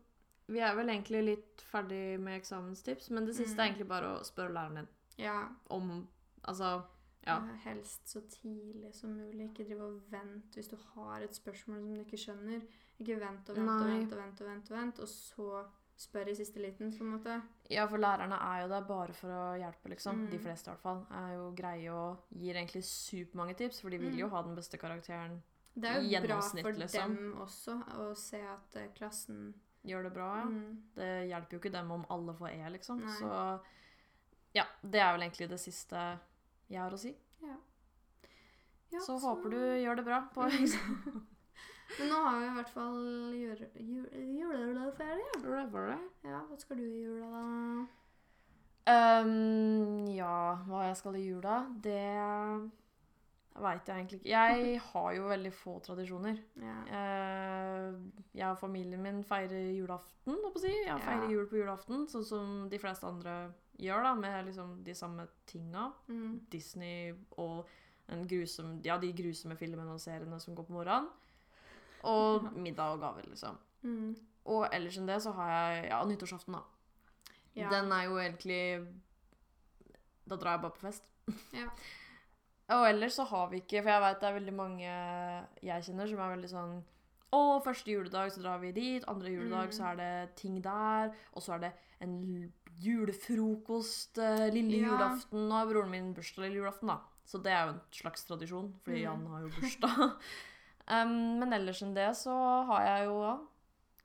Vi 0.48 0.60
er 0.62 0.74
vel 0.76 0.86
egentlig 0.88 1.24
litt 1.24 1.62
ferdig 1.72 2.20
med 2.20 2.40
eksamenstips, 2.40 3.10
men 3.10 3.26
det 3.26 3.34
siste 3.34 3.56
Mm. 3.56 3.60
er 3.60 3.64
egentlig 3.72 3.88
bare 3.88 4.12
å 4.18 4.24
spørre 4.24 4.52
læreren 4.54 4.74
din 4.76 4.88
Ja, 5.18 5.48
om 5.70 6.06
Altså 6.48 6.84
Ja. 7.26 7.40
helst 7.64 8.06
så 8.06 8.20
tidlig 8.20 8.94
som 8.94 9.10
mulig. 9.16 9.50
Ikke 9.50 9.64
drive 9.66 9.82
og 9.82 10.00
vent 10.12 10.54
hvis 10.54 10.68
du 10.70 10.76
har 10.94 11.20
et 11.22 11.34
spørsmål 11.34 11.80
som 11.80 11.94
du 11.94 12.00
ikke 12.04 12.16
skjønner. 12.24 12.62
Ikke 13.00 13.18
vent 13.18 13.48
og 13.50 13.56
vent 13.56 13.68
og 13.68 13.86
vent 13.88 14.12
og 14.12 14.18
vent 14.18 14.40
og 14.40 14.46
vent, 14.46 14.70
og 14.70 14.76
vent, 14.78 14.98
og 15.00 15.08
så 15.08 15.66
spør 15.98 16.28
i 16.28 16.34
siste 16.34 16.60
liten, 16.60 16.92
på 16.92 17.00
en 17.02 17.18
måte. 17.18 17.42
Ja, 17.70 17.86
for 17.86 17.96
lærerne 17.98 18.34
er 18.38 18.62
jo 18.62 18.68
der 18.68 18.80
bare 18.86 19.12
for 19.12 19.28
å 19.28 19.58
hjelpe, 19.58 19.88
liksom. 19.88 20.14
Mm. 20.26 20.30
De 20.30 20.38
fleste, 20.38 20.68
i 20.68 20.70
hvert 20.74 20.80
fall. 20.82 21.06
Er 21.10 21.34
jo 21.34 21.52
greie 21.56 21.90
og 21.90 22.18
gir 22.38 22.54
egentlig 22.54 22.84
supermange 22.84 23.56
tips, 23.56 23.80
for 23.80 23.90
de 23.90 23.98
vil 23.98 24.14
jo 24.18 24.26
Mm. 24.26 24.30
ha 24.30 24.42
den 24.42 24.54
beste 24.56 24.78
karakteren. 24.78 25.42
Det 25.74 25.84
er 25.90 26.00
jo 26.02 26.26
bra 26.26 26.40
for 26.40 26.72
liksom. 26.72 27.16
dem 27.16 27.34
også 27.40 27.82
å 27.96 28.14
se 28.16 28.40
at 28.40 28.76
eh, 28.76 28.88
klassen 28.94 29.54
Gjør 29.86 30.02
det 30.08 30.12
bra, 30.16 30.28
ja. 30.40 30.46
mm, 30.50 30.82
Det 30.96 31.08
hjelper 31.30 31.56
jo 31.56 31.60
ikke 31.62 31.72
dem 31.76 31.90
om 31.94 32.04
alle 32.10 32.34
får 32.34 32.48
E, 32.56 32.70
liksom. 32.74 33.00
Nei. 33.06 33.14
Så 33.20 33.30
ja, 34.56 34.64
det 34.82 35.00
er 35.04 35.12
vel 35.14 35.26
egentlig 35.26 35.48
det 35.52 35.60
siste 35.62 36.02
jeg 36.72 36.80
har 36.80 36.94
å 36.94 36.98
si. 36.98 37.12
ja, 37.44 37.56
Ja, 38.92 39.00
så 39.04 39.18
håper 39.22 39.52
du 39.52 39.58
gjør 39.82 39.98
det 40.00 40.04
bra 40.06 40.20
på 40.34 40.46
eksamen. 40.58 41.22
Men 41.98 42.08
nå 42.10 42.18
har 42.24 42.40
vi 42.40 42.46
i 42.48 42.54
hvert 42.56 42.72
fall 42.74 42.96
jule, 43.38 43.68
jule. 43.78 44.08
Ja, 46.26 46.40
hva 46.48 46.58
skal 46.58 46.80
du 46.80 46.82
i 46.82 47.04
jula, 47.04 47.28
da? 47.30 47.86
Um, 48.86 50.06
ja, 50.14 50.56
hva 50.66 50.84
jeg 50.88 50.98
skal 50.98 51.16
i 51.18 51.24
jula, 51.28 51.60
det 51.82 52.02
veit 53.62 53.88
jeg 53.88 53.96
egentlig 53.96 54.18
ikke. 54.20 54.30
Jeg 54.30 54.80
har 54.90 55.08
jo 55.16 55.28
veldig 55.30 55.52
få 55.54 55.74
tradisjoner. 55.84 56.40
Ja. 56.62 56.76
Eh, 56.98 57.96
jeg 58.36 58.48
og 58.50 58.58
familien 58.60 59.02
min 59.02 59.22
feirer 59.24 59.70
julaften, 59.76 60.34
holdt 60.36 60.54
på 60.54 60.60
å 60.60 60.64
si. 60.66 60.72
Jeg 60.72 60.86
Ja. 60.90 60.98
feirer 60.98 61.30
jul 61.32 61.46
på 61.50 61.56
julaften, 61.60 62.06
sånn 62.10 62.24
som 62.26 62.68
de 62.72 62.78
fleste 62.82 63.06
andre 63.08 63.36
gjør, 63.78 64.02
da, 64.02 64.14
med 64.14 64.46
liksom 64.46 64.82
de 64.84 64.94
samme 64.94 65.26
tinga. 65.46 65.90
Mm. 66.08 66.40
Disney 66.50 67.14
og 67.38 67.66
en 68.08 68.26
grusom, 68.30 68.80
ja, 68.84 68.96
de 68.98 69.12
grusomme 69.12 69.56
filmene 69.58 69.92
og 69.92 70.00
seriene 70.00 70.38
som 70.40 70.54
går 70.54 70.66
på 70.68 70.72
morgenen. 70.76 71.08
Og 72.04 72.50
middag 72.64 72.94
og 72.94 73.00
gaver, 73.00 73.26
liksom. 73.28 73.58
Mm. 73.82 74.16
Og 74.46 74.68
ellers 74.72 74.96
enn 74.98 75.06
det 75.08 75.20
så 75.24 75.32
har 75.34 75.50
jeg 75.50 75.88
ja, 75.90 76.04
nyttårsaften, 76.06 76.54
da. 76.54 76.62
Ja. 77.56 77.70
Den 77.72 77.90
er 77.92 78.04
jo 78.04 78.18
egentlig 78.20 78.86
Da 80.28 80.36
drar 80.36 80.56
jeg 80.56 80.62
bare 80.66 80.74
på 80.76 80.84
fest. 80.88 81.06
Ja. 81.54 81.70
Og 82.68 82.84
ellers 82.88 83.14
så 83.14 83.24
har 83.30 83.48
vi 83.50 83.60
ikke 83.62 83.82
For 83.82 83.90
jeg 83.92 84.02
veit 84.02 84.20
det 84.20 84.26
er 84.28 84.38
veldig 84.40 84.54
mange 84.58 84.86
jeg 85.62 85.82
kjenner 85.86 86.08
som 86.10 86.18
er 86.24 86.32
veldig 86.36 86.48
sånn 86.50 86.72
Å, 87.36 87.40
første 87.62 87.90
juledag 87.92 88.32
så 88.32 88.40
drar 88.42 88.58
vi 88.62 88.72
dit, 88.72 89.04
andre 89.10 89.28
juledag 89.34 89.68
Mm. 89.68 89.72
så 89.76 89.84
er 89.92 89.96
det 89.96 90.34
ting 90.36 90.60
der, 90.62 91.10
og 91.34 91.42
så 91.42 91.54
er 91.54 91.58
det 91.66 91.72
en 92.00 92.52
julefrokost 92.80 94.18
eh, 94.18 94.46
lille 94.52 94.78
Ja. 94.80 94.90
julaften. 94.90 95.48
Nå 95.48 95.52
har 95.54 95.66
broren 95.66 95.90
min 95.90 96.14
bursdag 96.14 96.42
lille 96.46 96.60
julaften, 96.62 96.88
da. 96.88 96.98
Så 97.26 97.42
det 97.42 97.52
er 97.52 97.66
jo 97.66 97.72
en 97.74 97.80
slags 97.90 98.24
tradisjon, 98.24 98.72
fordi 98.84 98.98
Mm. 98.98 99.04
Jan 99.04 99.26
har 99.26 99.40
jo 99.40 99.48
bursdag. 99.48 100.16
um, 100.88 101.38
men 101.40 101.52
ellers 101.52 101.82
enn 101.82 101.94
det 101.94 102.10
så 102.16 102.36
har 102.66 102.82
jeg 102.86 103.06
jo 103.06 103.48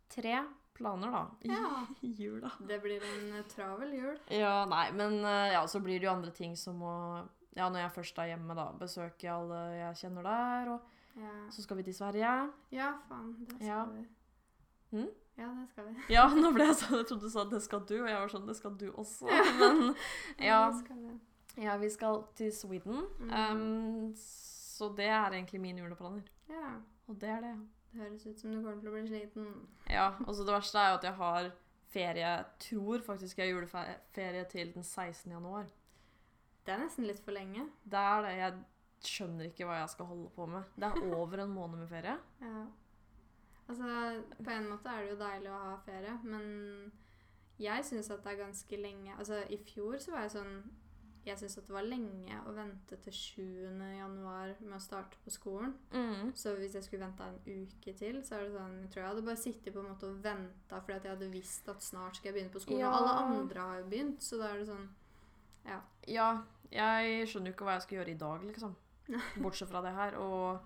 tre 0.09 0.43
planer, 0.73 1.11
da. 1.11 1.27
i 1.43 1.47
Ja. 1.49 1.85
jula. 2.01 2.51
Det 2.67 2.81
blir 2.81 3.01
en 3.03 3.43
travel 3.47 3.93
jul. 3.93 4.17
Ja, 4.29 4.65
nei, 4.65 4.91
men 4.91 5.23
eh, 5.23 5.53
ja, 5.53 5.63
så 5.67 5.79
blir 5.79 5.99
det 5.99 6.07
jo 6.09 6.11
andre 6.15 6.31
ting 6.31 6.55
som 6.55 6.81
å 6.81 7.27
Ja, 7.55 7.69
når 7.69 7.79
jeg 7.83 7.91
først 7.91 8.17
er 8.19 8.25
hjemme, 8.31 8.55
da, 8.55 8.65
besøker 8.79 9.27
jeg 9.27 9.33
alle 9.33 9.55
jeg 9.75 9.95
kjenner 9.95 10.23
der, 10.23 10.69
og 10.71 10.79
Ja, 11.19 11.31
så 11.51 11.61
skal 11.61 11.77
vi 11.77 11.83
til 11.83 11.93
Sverige. 11.93 12.51
ja 12.71 12.91
faen, 13.09 13.33
det 13.39 13.49
skal 13.55 13.65
Ja. 13.67 13.83
vi. 13.85 14.05
Mm? 14.91 15.09
Ja, 15.37 15.47
det 15.47 15.69
skal 15.69 15.85
vi. 15.87 15.95
Ja, 16.09 16.27
nå 16.35 16.51
ble 16.53 16.63
jeg 16.65 16.75
sånn, 16.75 16.97
jeg 16.97 17.07
trodde 17.07 17.21
du 17.21 17.29
sa 17.29 17.43
'det 17.43 17.61
skal 17.61 17.79
du', 17.79 18.01
og 18.03 18.09
jeg 18.09 18.19
var 18.19 18.27
sånn 18.27 18.47
'det 18.47 18.55
skal 18.55 18.77
du 18.77 18.91
også'. 18.91 19.27
Men 19.59 19.95
ja, 20.39 20.71
skal 20.79 20.95
vi. 20.97 21.19
ja 21.63 21.77
vi 21.77 21.89
skal 21.89 22.23
til 22.35 22.51
Sweden. 22.51 23.05
Mm. 23.19 23.31
Um, 23.33 24.13
så 24.15 24.95
det 24.95 25.05
er 25.05 25.31
egentlig 25.31 25.61
mine 25.61 25.79
juleplaner. 25.81 26.21
Ja, 26.49 26.79
Og 27.07 27.19
det 27.19 27.29
er 27.29 27.41
det. 27.41 27.55
det 27.93 28.01
høres 28.01 28.25
ut 28.25 28.39
som 28.39 28.51
du 28.51 28.61
kommer 28.63 28.79
til 28.81 28.89
å 28.89 28.93
bli 28.93 29.07
sliten. 29.07 29.67
Ja, 29.89 30.11
og 30.27 30.35
så 30.35 30.45
det 30.45 30.53
verste 30.55 30.77
er 30.79 30.89
jo 30.91 30.97
at 30.97 31.03
jeg 31.03 31.13
har 31.13 31.51
ferie 31.91 32.45
tror 32.59 32.99
faktisk 33.01 33.37
jeg 33.37 33.47
har 33.53 33.59
juleferie 33.61 34.45
til 34.49 34.73
den 34.73 34.83
16. 34.83 35.31
januar. 35.31 35.65
Det 36.65 36.73
er 36.73 36.83
nesten 36.83 37.07
litt 37.09 37.21
for 37.23 37.35
lenge. 37.35 37.65
Det 37.83 38.03
er 38.11 38.25
det. 38.25 38.35
Jeg 38.37 39.11
skjønner 39.11 39.49
ikke 39.49 39.65
hva 39.65 39.79
jeg 39.81 39.93
skal 39.95 40.09
holde 40.11 40.29
på 40.35 40.45
med. 40.49 40.75
Det 40.77 40.89
er 40.91 41.15
over 41.17 41.43
en 41.43 41.55
måned 41.55 41.83
med 41.83 41.91
ferie. 41.91 42.17
Ja. 42.45 42.65
Altså, 43.71 43.87
på 44.43 44.51
en 44.51 44.65
måte 44.67 44.91
er 44.91 45.05
det 45.05 45.11
jo 45.13 45.19
deilig 45.21 45.47
å 45.47 45.59
ha 45.61 45.75
ferie, 45.85 46.17
men 46.27 46.47
jeg 47.61 47.85
syns 47.87 48.09
at 48.11 48.23
det 48.25 48.33
er 48.33 48.39
ganske 48.41 48.79
lenge 48.81 49.13
Altså, 49.15 49.43
i 49.53 49.59
fjor 49.63 49.99
så 50.01 50.11
var 50.11 50.25
jeg 50.25 50.33
sånn 50.33 50.55
Jeg 51.23 51.37
syns 51.37 51.59
at 51.61 51.67
det 51.69 51.75
var 51.75 51.85
lenge 51.85 52.39
å 52.49 52.55
vente 52.57 52.97
til 53.05 53.13
7. 53.13 53.43
januar 53.99 54.55
med 54.63 54.75
å 54.75 54.81
starte 54.81 55.19
på 55.21 55.29
skolen. 55.31 55.75
Mm. 55.93 56.31
Så 56.33 56.55
hvis 56.57 56.73
jeg 56.75 56.83
skulle 56.87 57.05
venta 57.05 57.27
en 57.29 57.37
uke 57.45 57.93
til, 57.93 58.17
så 58.25 58.39
er 58.39 58.47
det 58.47 58.55
sånn 58.57 58.79
Jeg 58.81 58.89
tror 58.89 59.03
jeg 59.03 59.11
hadde 59.11 59.27
bare 59.29 59.43
sittet 59.43 59.75
på 59.75 59.83
en 59.83 59.91
måte 59.93 60.09
og 60.09 60.23
venta 60.25 60.81
fordi 60.81 60.97
at 60.97 61.05
jeg 61.05 61.15
hadde 61.15 61.31
visst 61.35 61.69
at 61.71 61.85
snart 61.85 62.17
skal 62.17 62.31
jeg 62.31 62.39
begynne 62.39 62.55
på 62.55 62.63
skolen. 62.65 62.81
Ja. 62.81 62.89
Og 62.89 63.05
alle 63.05 63.37
andre 63.37 63.69
har 63.69 63.83
jo 63.83 63.91
begynt, 63.93 64.25
så 64.25 64.41
da 64.41 64.49
er 64.49 64.63
det 64.63 64.71
sånn 64.73 64.89
Ja, 66.09 66.27
jeg 66.71 67.27
skjønner 67.29 67.51
jo 67.51 67.55
ikke 67.55 67.67
hva 67.67 67.77
jeg 67.77 67.85
skal 67.85 67.97
gjøre 67.99 68.13
i 68.13 68.19
dag, 68.19 68.45
liksom. 68.47 68.75
Bortsett 69.43 69.69
fra 69.69 69.81
det 69.85 69.93
her. 69.95 70.17
Og 70.17 70.59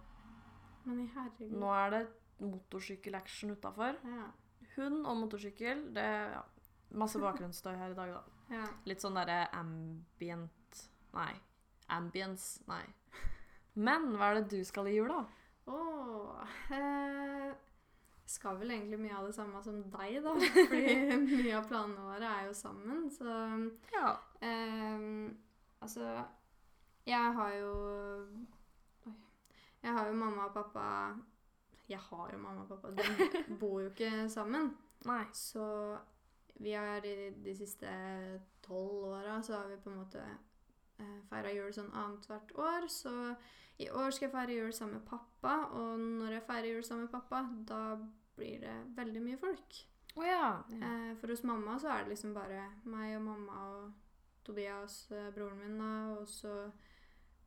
Men 0.85 1.07
herregud. 1.15 1.55
nå 1.59 1.71
er 1.73 1.95
det 1.95 2.03
motorsykkelaction 2.39 3.55
utafor. 3.55 3.97
Ja. 4.05 4.27
Hund 4.75 5.05
og 5.05 5.17
motorsykkel. 5.23 5.87
Det 5.95 6.05
ja, 6.05 6.41
Masse 6.95 7.19
bakgrunnsstøy 7.19 7.73
her 7.75 7.91
i 7.95 7.97
dag, 7.97 8.13
da. 8.15 8.21
ja. 8.59 8.65
Litt 8.87 9.03
sånn 9.03 9.17
derre 9.17 9.45
ambient 9.57 10.51
Nei. 11.15 11.31
Ambience. 11.95 12.59
Nei. 12.67 12.83
Men 13.75 14.09
hva 14.15 14.31
er 14.31 14.41
det 14.41 14.49
du 14.51 14.67
skal 14.67 14.89
i 14.91 14.95
jula? 14.97 15.21
Åh, 15.71 16.55
eh, 16.75 17.53
skal 18.25 18.57
vel 18.59 18.71
egentlig 18.73 18.97
mye 18.99 19.17
av 19.19 19.27
det 19.27 19.35
samme 19.37 19.59
som 19.63 19.81
deg, 19.93 20.15
da. 20.25 20.33
Fordi 20.69 20.95
mye 21.29 21.57
av 21.59 21.67
planene 21.69 22.05
våre 22.07 22.31
er 22.39 22.47
jo 22.47 22.53
sammen, 22.57 23.09
så 23.13 23.35
Ja. 23.93 24.15
eh, 24.41 25.31
Altså, 25.85 26.23
jeg 27.05 27.33
har 27.37 27.51
jo 27.59 27.71
Oi. 29.05 29.13
Jeg 29.83 29.93
har 29.93 30.07
jo 30.07 30.13
mamma 30.17 30.47
og 30.47 30.53
pappa 30.55 30.85
Jeg 31.89 31.99
har 31.99 32.31
jo 32.33 32.37
mamma 32.41 32.61
og 32.63 32.69
pappa. 32.69 32.89
De 32.91 33.55
bor 33.61 33.81
jo 33.83 33.89
ikke 33.91 34.29
sammen. 34.29 34.71
Nei. 35.05 35.25
Så 35.33 35.67
vi 36.57 36.71
har 36.71 37.03
i 37.05 37.29
de 37.45 37.53
siste 37.55 37.91
tolv 38.65 39.11
åra 39.11 39.41
så 39.43 39.59
har 39.59 39.67
vi 39.69 39.75
på 39.83 39.91
en 39.91 39.99
måte 39.99 40.23
eh, 40.23 41.19
feira 41.29 41.51
jul 41.53 41.69
sånn 41.75 41.91
annethvert 41.93 42.55
år. 42.57 42.87
Så 42.89 43.13
i 43.77 43.89
år 43.89 44.13
skal 44.15 44.29
jeg 44.29 44.35
feire 44.35 44.55
jul 44.59 44.73
sammen 44.73 44.99
med 44.99 45.07
pappa, 45.09 45.55
og 45.75 45.99
når 45.99 46.37
jeg 46.37 46.45
feirer 46.47 46.69
jul 46.69 46.83
sammen 46.83 47.07
med 47.07 47.11
pappa, 47.11 47.41
da 47.67 47.81
blir 48.35 48.63
det 48.63 48.75
veldig 48.95 49.23
mye 49.23 49.39
folk. 49.41 49.81
Oh, 50.15 50.23
ja. 50.23 50.63
Eh, 50.71 51.11
for 51.19 51.33
hos 51.33 51.43
mamma 51.43 51.75
så 51.79 51.91
er 51.91 52.05
det 52.05 52.15
liksom 52.15 52.33
bare 52.35 52.69
meg 52.87 53.17
og 53.17 53.25
mamma 53.25 53.65
og 53.73 53.91
Tobias, 54.47 55.11
eh, 55.11 55.31
broren 55.35 55.59
min, 55.59 55.79
da, 55.79 56.15
og 56.15 56.27
så 56.27 56.71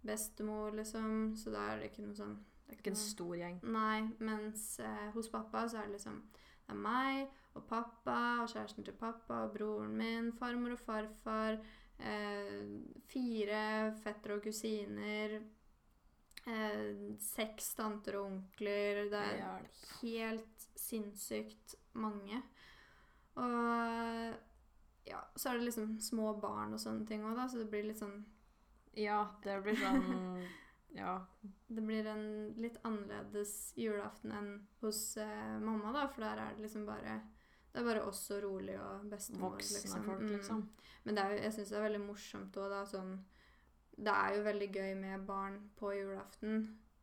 bestemor, 0.05 0.77
liksom. 0.77 1.37
Så 1.37 1.51
da 1.55 1.71
er 1.71 1.81
det 1.81 1.91
ikke 1.93 2.05
noe 2.07 2.19
sånn 2.19 2.37
det 2.69 2.75
er 2.75 2.81
Ikke 2.83 2.93
en 2.93 3.01
stor 3.01 3.35
gjeng. 3.39 3.61
Nei, 3.65 4.01
mens 4.21 4.65
eh, 4.85 5.09
hos 5.15 5.31
pappa 5.33 5.65
så 5.69 5.81
er 5.81 5.89
det 5.89 5.97
liksom 5.97 6.19
Det 6.67 6.75
er 6.75 6.81
meg 6.85 7.31
og 7.57 7.65
pappa 7.65 8.19
og 8.43 8.51
kjæresten 8.53 8.85
til 8.85 8.95
pappa 9.01 9.47
og 9.47 9.55
broren 9.55 9.95
min, 9.97 10.29
farmor 10.37 10.77
og 10.77 10.83
farfar, 10.85 11.57
eh, 11.99 12.61
fire 13.09 13.63
fettere 14.05 14.37
og 14.37 14.45
kusiner, 14.45 15.39
eh, 16.49 17.17
seks 17.23 17.75
tanter 17.79 18.17
og 18.21 18.27
onkler 18.33 19.05
Det 19.13 19.21
er 19.21 19.37
Hjelp. 19.39 19.83
helt 20.03 20.67
sinnssykt 20.79 21.75
mange. 21.99 22.43
Og 23.37 24.35
ja, 25.09 25.21
så 25.37 25.51
er 25.53 25.59
det 25.59 25.69
liksom 25.69 25.99
små 26.05 26.33
barn 26.43 26.75
og 26.77 26.81
sånne 26.83 27.07
ting 27.09 27.23
òg, 27.25 27.37
da, 27.39 27.47
så 27.49 27.63
det 27.63 27.71
blir 27.73 27.87
litt 27.89 28.01
sånn 28.03 28.19
Ja, 28.99 29.23
det 29.45 29.61
blir 29.65 29.79
sånn 29.81 30.43
Ja. 30.99 31.19
Det 31.69 31.83
blir 31.85 32.07
en 32.09 32.23
litt 32.57 32.79
annerledes 32.89 33.75
julaften 33.77 34.33
enn 34.33 34.49
hos 34.81 35.03
eh, 35.21 35.59
mamma, 35.61 35.93
da, 35.93 36.07
for 36.09 36.25
der 36.25 36.41
er 36.47 36.55
det 36.57 36.65
liksom 36.65 36.87
bare 36.89 37.19
Det 37.73 37.83
er 37.83 37.87
bare 37.91 38.07
oss 38.09 38.23
og 38.35 38.41
rolig 38.47 38.79
og 38.81 39.05
bestemor, 39.13 39.53
Voksne 39.59 39.83
liksom. 39.83 40.05
folk, 40.09 40.23
Mm. 40.25 40.33
liksom. 40.33 40.63
Men 41.05 41.15
det 41.15 41.25
er 41.25 41.31
jo, 41.35 41.43
jeg 41.45 41.53
syns 41.59 41.69
det 41.71 41.77
er 41.79 41.85
veldig 41.89 42.01
morsomt 42.07 42.57
òg, 42.59 42.71
da, 42.73 42.81
sånn 42.89 43.13
Det 43.99 44.13
er 44.15 44.37
jo 44.37 44.43
veldig 44.47 44.69
gøy 44.75 44.93
med 45.01 45.25
barn 45.27 45.57
på 45.77 45.91
julaften. 45.97 46.61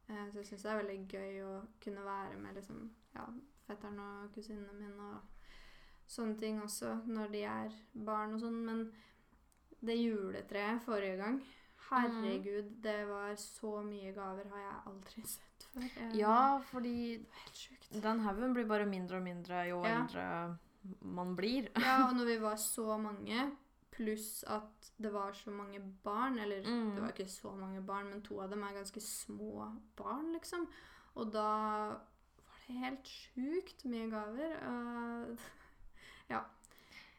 Eh, 0.08 0.28
så 0.32 0.38
jeg 0.40 0.46
syns 0.48 0.62
det 0.64 0.72
er 0.72 0.82
veldig 0.84 1.00
gøy 1.12 1.42
å 1.44 1.54
kunne 1.84 2.04
være 2.06 2.38
med 2.40 2.56
liksom 2.56 2.84
ja, 3.16 3.26
fetteren 3.68 4.00
og 4.00 4.30
kusinene 4.36 4.74
mine 4.80 5.10
og 5.16 5.20
sånne 6.08 6.38
ting 6.40 6.62
også, 6.62 6.94
når 7.10 7.32
de 7.34 7.42
er 7.50 7.76
barn 8.06 8.36
og 8.38 8.40
sånn. 8.46 8.60
Men 8.68 8.86
det 9.86 9.98
juletreet 10.00 10.82
forrige 10.86 11.18
gang 11.20 11.42
Herregud, 11.86 12.70
det 12.82 13.04
var 13.06 13.36
så 13.38 13.76
mye 13.86 14.10
gaver 14.16 14.48
har 14.50 14.62
jeg 14.64 14.78
aldri 14.90 15.24
sett 15.36 15.66
før. 15.74 15.84
Eh, 16.02 16.16
Ja, 16.18 16.38
fordi 16.72 16.94
helt 17.20 17.60
sykt. 17.60 17.90
den 18.02 18.20
haugen 18.26 18.56
blir 18.56 18.66
bare 18.66 18.88
mindre 18.90 19.20
og 19.20 19.24
mindre 19.28 19.66
jo 19.70 19.84
Ja. 19.86 20.00
eldre 20.00 20.58
man 21.02 21.36
blir. 21.38 21.68
Ja, 21.82 22.08
og 22.08 22.16
når 22.18 22.26
vi 22.32 22.38
var 22.42 22.56
så 22.62 22.98
mange, 22.98 23.52
pluss 23.96 24.44
at 24.52 24.90
det 25.02 25.12
var 25.14 25.32
så 25.34 25.52
mange 25.52 25.80
barn 26.04 26.40
Eller 26.40 26.62
Mm. 26.68 26.96
det 26.96 27.02
var 27.04 27.12
ikke 27.14 27.30
så 27.32 27.52
mange 27.56 27.82
barn, 27.86 28.10
men 28.10 28.22
to 28.22 28.40
av 28.42 28.50
dem 28.52 28.64
er 28.64 28.74
ganske 28.76 29.02
små 29.02 29.70
barn, 29.96 30.34
liksom. 30.34 30.68
Og 31.16 31.32
da 31.32 31.48
var 31.48 32.60
det 32.68 32.76
helt 32.82 33.08
sjukt 33.08 33.86
mye 33.86 34.10
gaver. 34.12 34.58
Uh, 34.62 35.36
ja. 36.34 36.42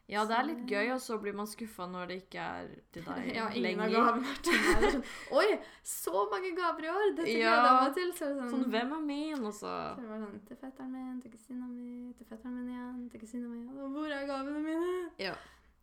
Ja, 0.09 0.21
det 0.23 0.35
er 0.37 0.45
litt 0.47 0.61
gøy, 0.71 0.93
og 0.93 1.01
så 1.03 1.17
blir 1.19 1.33
man 1.35 1.47
skuffa 1.51 1.83
når 1.91 2.07
det 2.07 2.15
ikke 2.21 2.39
er 2.39 2.67
til 2.95 3.03
deg 3.03 3.25
Ja, 3.35 3.49
ingen 3.49 3.63
lenger. 3.81 3.89
gavene 3.91 4.29
er 4.31 4.37
til 4.45 4.53
meg. 4.55 4.77
Det 4.79 4.87
er 4.87 4.93
sånn, 4.93 5.09
Oi, 5.35 5.47
så 5.83 6.21
mange 6.31 6.51
gaver 6.55 6.85
i 6.87 6.91
år! 6.93 7.09
Dette 7.17 7.33
Ja. 7.33 7.49
gleder 7.57 7.67
jeg 7.67 7.81
meg 7.81 7.97
til. 7.97 8.13
Så 8.15 8.29
sånn, 8.37 8.53
Sånn, 8.53 8.63
hvem 8.71 8.93
er 8.95 9.01
min? 9.09 9.43
Og 9.49 9.53
så 9.57 9.73
det 9.99 10.07
var 10.07 10.21
sånn 10.23 10.39
Til 10.47 10.55
fetteren 10.61 10.91
min, 10.95 11.19
til 11.21 11.31
kusina 11.35 11.67
mi, 11.67 12.13
til 12.15 12.25
fetteren 12.29 12.55
min 12.55 12.69
igjen, 12.71 13.09
til 13.11 13.19
kusina 13.25 13.47
mi. 13.51 13.65
Hvor 13.97 14.07
er 14.15 14.25
gavene 14.31 14.63
mine? 14.63 14.93
Ja. 15.19 15.35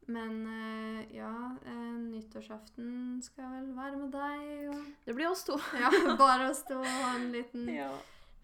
Men 0.07 0.47
eh, 0.47 1.17
ja, 1.17 1.57
eh, 1.65 1.95
nyttårsaften 2.11 3.23
skal 3.25 3.51
vel 3.55 3.71
være 3.77 3.97
med 4.03 4.11
deg. 4.13 4.69
Og, 4.75 4.83
Det 5.07 5.15
blir 5.17 5.31
oss 5.31 5.45
to. 5.49 5.57
ja, 5.81 5.91
bare 6.21 6.51
oss 6.51 6.63
to 6.69 6.77
og 6.79 6.87
ha 6.87 7.15
en 7.17 7.31
liten 7.33 7.69
Ja. 7.73 7.91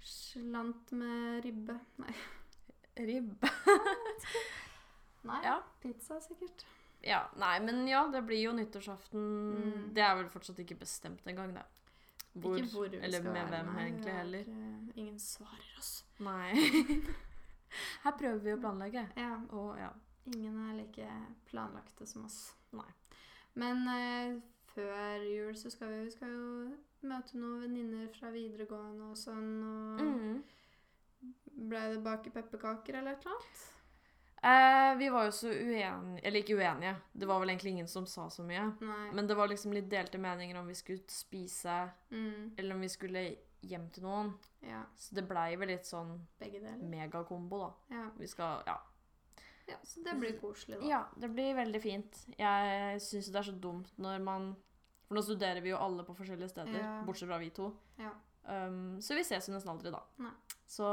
slant 0.00 0.92
med 0.96 1.44
ribbe. 1.44 1.76
Nei. 2.00 2.14
Ribbe. 2.96 3.50
Nei, 5.28 5.42
Ja. 5.44 5.58
pizza 5.82 6.20
sikkert. 6.20 6.64
ja. 7.04 7.26
Nei, 7.36 7.58
men 7.60 7.86
ja, 7.88 8.06
det 8.08 8.22
blir 8.26 8.40
jo 8.42 8.52
nyttårsaften. 8.56 9.20
Mm. 9.20 9.94
Det 9.94 10.02
er 10.02 10.14
vel 10.16 10.28
fortsatt 10.32 10.58
ikke 10.64 10.78
bestemt 10.80 11.26
engang, 11.28 11.52
det. 11.54 11.64
Hvor, 12.32 12.56
Ikke 12.56 12.70
hvor 12.72 12.88
vi 12.88 12.96
eller 13.02 13.18
skal 13.20 13.32
med 13.32 13.48
hvem 13.50 13.66
Nei, 13.74 13.84
egentlig 13.88 14.10
er, 14.12 14.18
heller. 14.22 14.44
ingen 14.96 15.18
svarer 15.18 15.72
oss. 15.78 16.04
Nei. 16.20 16.54
Her 18.04 18.12
prøver 18.18 18.38
vi 18.44 18.52
å 18.54 18.60
planlegge. 18.62 19.02
Ja, 19.16 19.34
Og 19.50 19.76
ja. 19.78 19.90
Ingen 20.34 20.56
er 20.68 20.76
like 20.78 21.08
planlagte 21.50 22.06
som 22.06 22.24
oss. 22.24 22.54
Nei. 22.72 22.86
Men 23.54 23.82
eh, 23.88 24.40
før 24.74 25.24
jul 25.26 25.54
så 25.58 25.70
skal 25.70 25.88
vi, 25.88 26.04
vi 26.04 26.10
skal 26.14 26.28
jo 26.28 26.76
møte 27.10 27.38
noen 27.40 27.60
venninner 27.64 28.08
fra 28.14 28.30
videregående 28.30 29.10
og 29.10 29.16
sånn. 29.16 29.50
Og 29.64 30.00
Mm. 30.06 30.42
ble 31.70 31.80
det 31.94 32.02
bake 32.04 32.30
pepperkaker 32.32 32.94
eller 32.98 33.12
et 33.12 33.24
eller 33.26 33.36
annet? 33.36 33.66
Eh, 34.42 34.94
vi 34.96 35.08
var 35.12 35.26
jo 35.26 35.30
så 35.36 35.50
uenige 35.52 36.20
Eller 36.24 36.40
ikke 36.40 36.56
uenige. 36.56 36.94
Det 37.12 37.26
var 37.28 37.40
vel 37.42 37.50
egentlig 37.50 37.72
ingen 37.74 37.88
som 37.88 38.06
sa 38.06 38.28
så 38.32 38.42
mye. 38.42 38.62
Nei. 38.80 39.10
Men 39.12 39.26
det 39.26 39.36
var 39.36 39.48
liksom 39.48 39.72
litt 39.76 39.90
delte 39.90 40.16
meninger 40.18 40.56
om 40.56 40.66
vi 40.66 40.74
skulle 40.74 41.02
spise, 41.12 41.90
mm, 42.10 42.54
eller 42.56 42.74
om 42.74 42.80
vi 42.80 42.88
skulle 42.88 43.36
hjem 43.62 43.90
til 43.92 44.02
noen. 44.04 44.32
ja, 44.62 44.82
Så 44.96 45.14
det 45.14 45.28
blei 45.28 45.56
vel 45.56 45.68
litt 45.68 45.84
sånn 45.84 46.26
megakombo, 46.88 47.58
da. 47.58 47.96
Ja. 47.96 48.10
Vi 48.18 48.26
skal 48.26 48.62
Ja. 48.66 48.78
Ja, 49.70 49.78
så 49.86 50.02
det 50.04 50.14
blir 50.20 50.34
koselig, 50.40 50.78
da. 50.80 50.86
Ja, 50.90 51.00
det 51.22 51.30
blir 51.34 51.54
veldig 51.58 51.80
fint. 51.82 52.18
Jeg 52.38 53.00
syns 53.04 53.30
det 53.32 53.40
er 53.40 53.46
så 53.50 53.54
dumt 53.60 53.92
når 53.98 54.20
man 54.26 54.50
For 55.08 55.18
nå 55.18 55.22
studerer 55.26 55.58
vi 55.64 55.72
jo 55.72 55.78
alle 55.82 56.04
på 56.06 56.14
forskjellige 56.14 56.48
steder, 56.52 56.76
Ja. 56.78 56.90
bortsett 57.06 57.26
fra 57.28 57.38
vi 57.42 57.48
to. 57.50 57.72
Ja. 57.98 58.12
Um, 58.46 59.00
så 59.02 59.14
vi 59.18 59.24
ses 59.26 59.48
jo 59.48 59.54
nesten 59.54 59.70
aldri 59.72 59.90
da. 59.90 60.00
Nei. 60.22 60.30
Så 60.70 60.86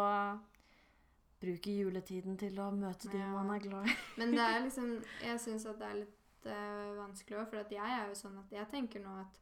bruke 1.42 1.70
juletiden 1.74 2.38
til 2.42 2.58
å 2.60 2.72
møte 2.74 3.12
de 3.12 3.20
Ja. 3.20 3.28
man 3.30 3.52
er 3.56 3.60
glad 3.62 3.86
i. 3.88 3.96
Men 4.18 4.32
det 4.34 4.40
er 4.46 4.64
liksom 4.66 5.04
Jeg 5.22 5.40
syns 5.44 5.66
at 5.70 5.78
det 5.80 5.88
er 5.92 6.00
litt 6.02 6.48
uh, 6.50 6.96
vanskelig 6.98 7.38
òg, 7.44 7.48
for 7.52 7.62
at 7.62 7.72
jeg 7.72 7.98
er 8.00 8.08
jo 8.10 8.16
sånn 8.18 8.40
at 8.42 8.52
jeg 8.52 8.70
tenker 8.74 9.04
nå 9.06 9.14
at 9.22 9.38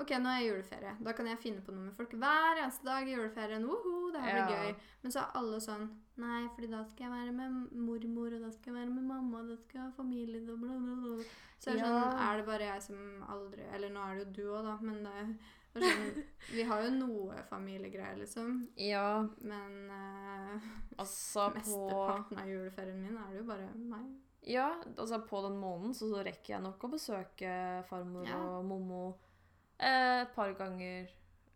OK, 0.00 0.10
nå 0.22 0.30
er 0.32 0.44
juleferie. 0.46 0.92
Da 1.04 1.12
kan 1.16 1.26
jeg 1.28 1.38
finne 1.42 1.60
på 1.64 1.72
noe 1.74 1.88
med 1.90 1.96
folk 1.98 2.12
hver 2.16 2.60
eneste 2.62 2.86
dag 2.86 3.08
i 3.08 3.12
juleferien. 3.14 3.66
Woho, 3.68 4.10
det 4.14 4.20
her 4.24 4.38
blir 4.38 4.54
Ja. 4.56 4.62
gøy. 4.70 4.74
Men 5.02 5.12
så 5.12 5.20
er 5.24 5.36
alle 5.40 5.60
sånn 5.60 5.90
Nei, 6.20 6.40
fordi 6.54 6.68
da 6.68 6.82
skal 6.84 7.06
jeg 7.06 7.12
være 7.14 7.32
med 7.32 7.70
mormor, 7.72 8.34
og 8.36 8.42
da 8.42 8.50
skal 8.52 8.74
jeg 8.74 8.82
være 8.82 8.90
med 8.92 9.04
mamma, 9.08 9.38
og 9.40 9.48
da 9.48 9.56
skal 9.56 9.78
jeg 9.78 9.86
ha 9.86 9.90
familie, 9.96 10.42
og 10.52 10.58
bla, 10.60 10.74
bla, 10.76 10.96
bla. 11.00 11.24
Så 11.60 11.70
er 11.70 11.78
det 11.78 11.84
sånn 11.86 12.18
Er 12.26 12.36
det 12.36 12.44
bare 12.46 12.66
jeg 12.68 12.82
som 12.82 13.24
aldri 13.28 13.64
Eller 13.74 13.88
nå 13.94 14.00
er 14.04 14.18
det 14.18 14.26
jo 14.26 14.32
du 14.36 14.52
òg, 14.56 14.64
da, 14.64 14.74
men 14.82 15.02
det, 15.04 15.14
er 15.76 15.80
sånn 15.86 16.24
Vi 16.56 16.62
har 16.68 16.82
jo 16.84 16.90
noe 16.98 17.42
familiegreier, 17.48 18.18
liksom. 18.20 18.68
Ja, 18.76 19.22
Men 19.40 19.90
uh, 19.90 20.68
altså 20.98 21.48
på 21.52 21.56
mesteparten 21.56 22.38
av 22.42 22.48
juleferien 22.52 23.00
min 23.00 23.16
er 23.16 23.32
det 23.32 23.40
jo 23.40 23.48
bare 23.48 23.70
meg. 23.76 24.10
Ja, 24.48 24.70
altså 24.96 25.20
på 25.24 25.40
den 25.44 25.58
måneden 25.60 25.92
så, 25.94 26.08
så 26.08 26.22
rekker 26.24 26.54
jeg 26.56 26.62
nok 26.64 26.84
å 26.84 26.92
besøke 26.92 27.50
farmor 27.88 28.26
Ja. 28.28 28.38
og 28.40 28.64
mommo 28.64 29.02
et 29.80 30.34
par 30.34 30.52
ganger. 30.58 31.08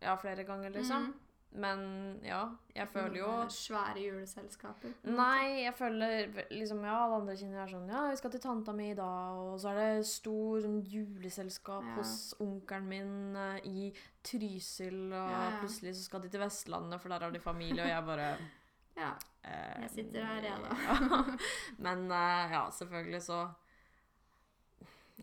Ja, 0.02 0.14
flere 0.16 0.44
ganger, 0.44 0.70
liksom. 0.70 1.02
Mm. 1.10 1.20
Men 1.56 2.18
ja, 2.26 2.48
jeg 2.74 2.88
føler 2.90 3.14
jo 3.20 3.28
Svære 3.48 4.00
juleselskaper. 4.02 4.90
Nei, 5.06 5.62
jeg 5.62 5.74
føler 5.78 6.24
liksom 6.50 6.80
Ja, 6.82 6.96
alle 7.04 7.20
andre 7.20 7.36
kjenner 7.38 7.60
er 7.62 7.70
sånn 7.70 7.86
Ja, 7.92 8.00
vi 8.10 8.16
skal 8.18 8.32
til 8.34 8.40
tanta 8.42 8.72
mi 8.74 8.88
i 8.90 8.96
dag, 8.98 9.38
og 9.38 9.60
så 9.62 9.70
er 9.70 9.78
det 9.78 10.06
stor 10.10 10.58
sånn 10.64 10.80
juleselskap 10.82 11.86
Ja. 11.86 11.94
hos 12.00 12.34
onkelen 12.42 12.88
min 12.90 13.36
eh, 13.38 13.60
i 13.70 13.92
Trysil, 14.26 14.98
og 15.12 15.30
Ja, 15.30 15.44
ja. 15.44 15.60
plutselig 15.60 15.94
så 15.94 16.02
skal 16.08 16.22
de 16.26 16.28
til 16.34 16.40
Vestlandet, 16.42 17.00
for 17.00 17.08
der 17.14 17.22
har 17.28 17.30
de 17.30 17.38
familie, 17.38 17.82
og 17.86 17.88
jeg 17.88 18.04
bare 18.10 18.28
Ja. 19.04 19.12
eh, 19.44 19.82
Jeg 19.86 19.90
sitter 19.94 20.24
her, 20.26 20.42
jeg, 20.42 20.58
da. 20.58 21.38
Men 21.78 22.10
eh, 22.10 22.50
ja, 22.58 22.64
selvfølgelig 22.70 23.22
så 23.22 23.44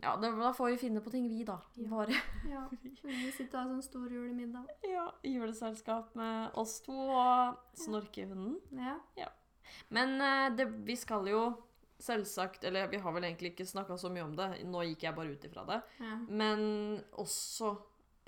Ja, 0.02 0.16
det, 0.18 0.30
da 0.40 0.54
får 0.56 0.70
vi 0.72 0.78
finne 0.78 1.02
på 1.04 1.12
ting, 1.12 1.28
vi, 1.30 1.44
da. 1.44 1.58
Ja. 1.76 1.90
Bare 1.92 2.16
ja. 2.50 2.62
Vi 3.04 3.32
sitter 3.36 3.58
og 3.58 3.64
har 3.64 3.70
sånn 3.74 3.84
stor 3.84 4.08
julemiddag. 4.10 4.70
ja, 4.88 5.10
juleselskap 5.28 6.16
med 6.16 6.56
oss 6.58 6.78
to 6.86 6.96
og 6.96 7.58
snorkehunden. 7.78 8.56
Ja. 8.80 9.28
Men 9.90 10.16
eh, 10.22 10.50
det, 10.56 10.66
vi 10.88 10.96
skal 10.96 11.28
jo 11.28 11.44
selvsagt 12.02 12.64
Eller 12.66 12.88
vi 12.90 12.98
har 12.98 13.14
vel 13.14 13.24
egentlig 13.28 13.52
ikke 13.54 13.66
snakka 13.70 13.94
så 14.02 14.10
mye 14.10 14.24
om 14.26 14.32
det, 14.36 14.48
nå 14.66 14.82
gikk 14.88 15.04
jeg 15.06 15.14
bare 15.16 15.36
ut 15.36 15.44
ifra 15.46 15.66
det. 15.68 15.82
ja. 16.02 16.16
Men 16.30 16.64
også 17.22 17.76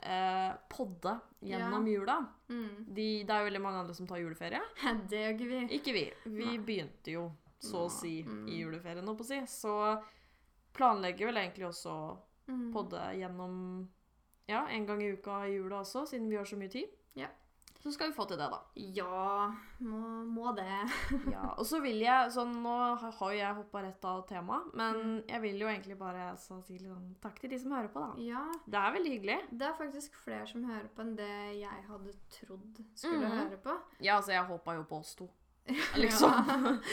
eh, 0.03 0.51
podde 0.70 1.16
gjennom 1.41 1.88
Ja. 1.88 1.93
jula. 1.95 2.18
Mm. 2.49 2.86
De, 2.93 3.07
det 3.24 3.34
er 3.34 3.39
jo 3.41 3.47
veldig 3.49 3.61
mange 3.64 3.80
andre 3.82 3.95
som 3.97 4.05
tar 4.07 4.22
juleferie. 4.22 4.61
Det 5.09 5.24
gjør 5.24 5.34
ikke 5.39 5.49
vi. 5.49 5.64
Ikke 5.80 5.93
vi. 5.95 6.03
Vi 6.26 6.45
Nei. 6.51 6.57
begynte 6.59 7.16
jo 7.16 7.32
så 7.64 7.86
å 7.88 7.91
si 7.91 8.22
Mm. 8.28 8.45
i 8.51 8.59
juleferien, 8.61 9.07
holdt 9.07 9.22
på 9.24 9.26
å 9.26 9.32
si. 9.32 9.39
Så 9.47 9.74
planlegger 10.74 11.26
vel 11.32 11.38
egentlig 11.38 11.67
også 11.69 12.17
Mm. 12.47 12.74
podde 12.74 12.99
gjennom 13.15 13.88
ja, 14.49 14.65
en 14.67 14.86
gang 14.86 15.01
i 15.01 15.13
uka 15.13 15.45
i 15.47 15.53
jula 15.55 15.78
også, 15.80 16.01
siden 16.05 16.28
vi 16.30 16.36
har 16.36 16.43
så 16.43 16.57
mye 16.59 16.67
tid. 16.69 16.89
Ja. 17.15 17.28
Så 17.80 17.91
skal 17.93 18.09
vi 18.11 18.15
få 18.17 18.26
til 18.28 18.38
det, 18.38 18.49
da. 18.51 18.59
Ja, 18.76 19.53
må, 19.80 20.01
må 20.28 20.51
det. 20.55 20.65
Ja, 21.34 21.53
og 21.57 21.65
så 21.65 21.80
vil 21.82 21.99
jeg 22.03 22.32
sånn, 22.36 22.51
Nå 22.63 22.74
har 22.99 23.32
jo 23.32 23.39
jeg 23.39 23.55
hoppa 23.55 23.82
rett 23.84 24.03
av 24.05 24.26
temaet, 24.28 24.74
men 24.76 24.95
Mm. 24.95 25.24
jeg 25.30 25.41
vil 25.41 25.59
jo 25.59 25.67
egentlig 25.67 25.97
bare 25.97 26.36
så 26.38 26.61
si 26.63 26.78
litt 26.78 26.91
sånn 26.91 27.15
takk 27.21 27.39
til 27.39 27.49
de 27.49 27.59
som 27.59 27.71
hører 27.71 27.88
på, 27.93 27.99
da. 28.03 28.21
Ja, 28.21 28.43
Det 28.67 28.76
er 28.80 28.93
veldig 28.99 29.11
hyggelig. 29.15 29.39
det 29.57 29.67
er 29.67 29.74
faktisk 29.80 30.15
flere 30.26 30.47
som 30.47 30.63
hører 30.65 30.88
på 30.95 31.01
enn 31.01 31.15
det 31.15 31.59
jeg 31.61 31.86
hadde 31.88 32.13
trodd 32.30 32.84
skulle 32.95 33.28
Mhm. 33.30 33.39
høre 33.39 33.57
på. 33.57 33.80
Ja, 34.01 34.17
altså, 34.17 34.32
jeg 34.36 34.45
håpa 34.51 34.76
jo 34.76 34.84
på 34.84 34.99
oss 34.99 35.15
to, 35.15 35.30
liksom. 35.95 36.32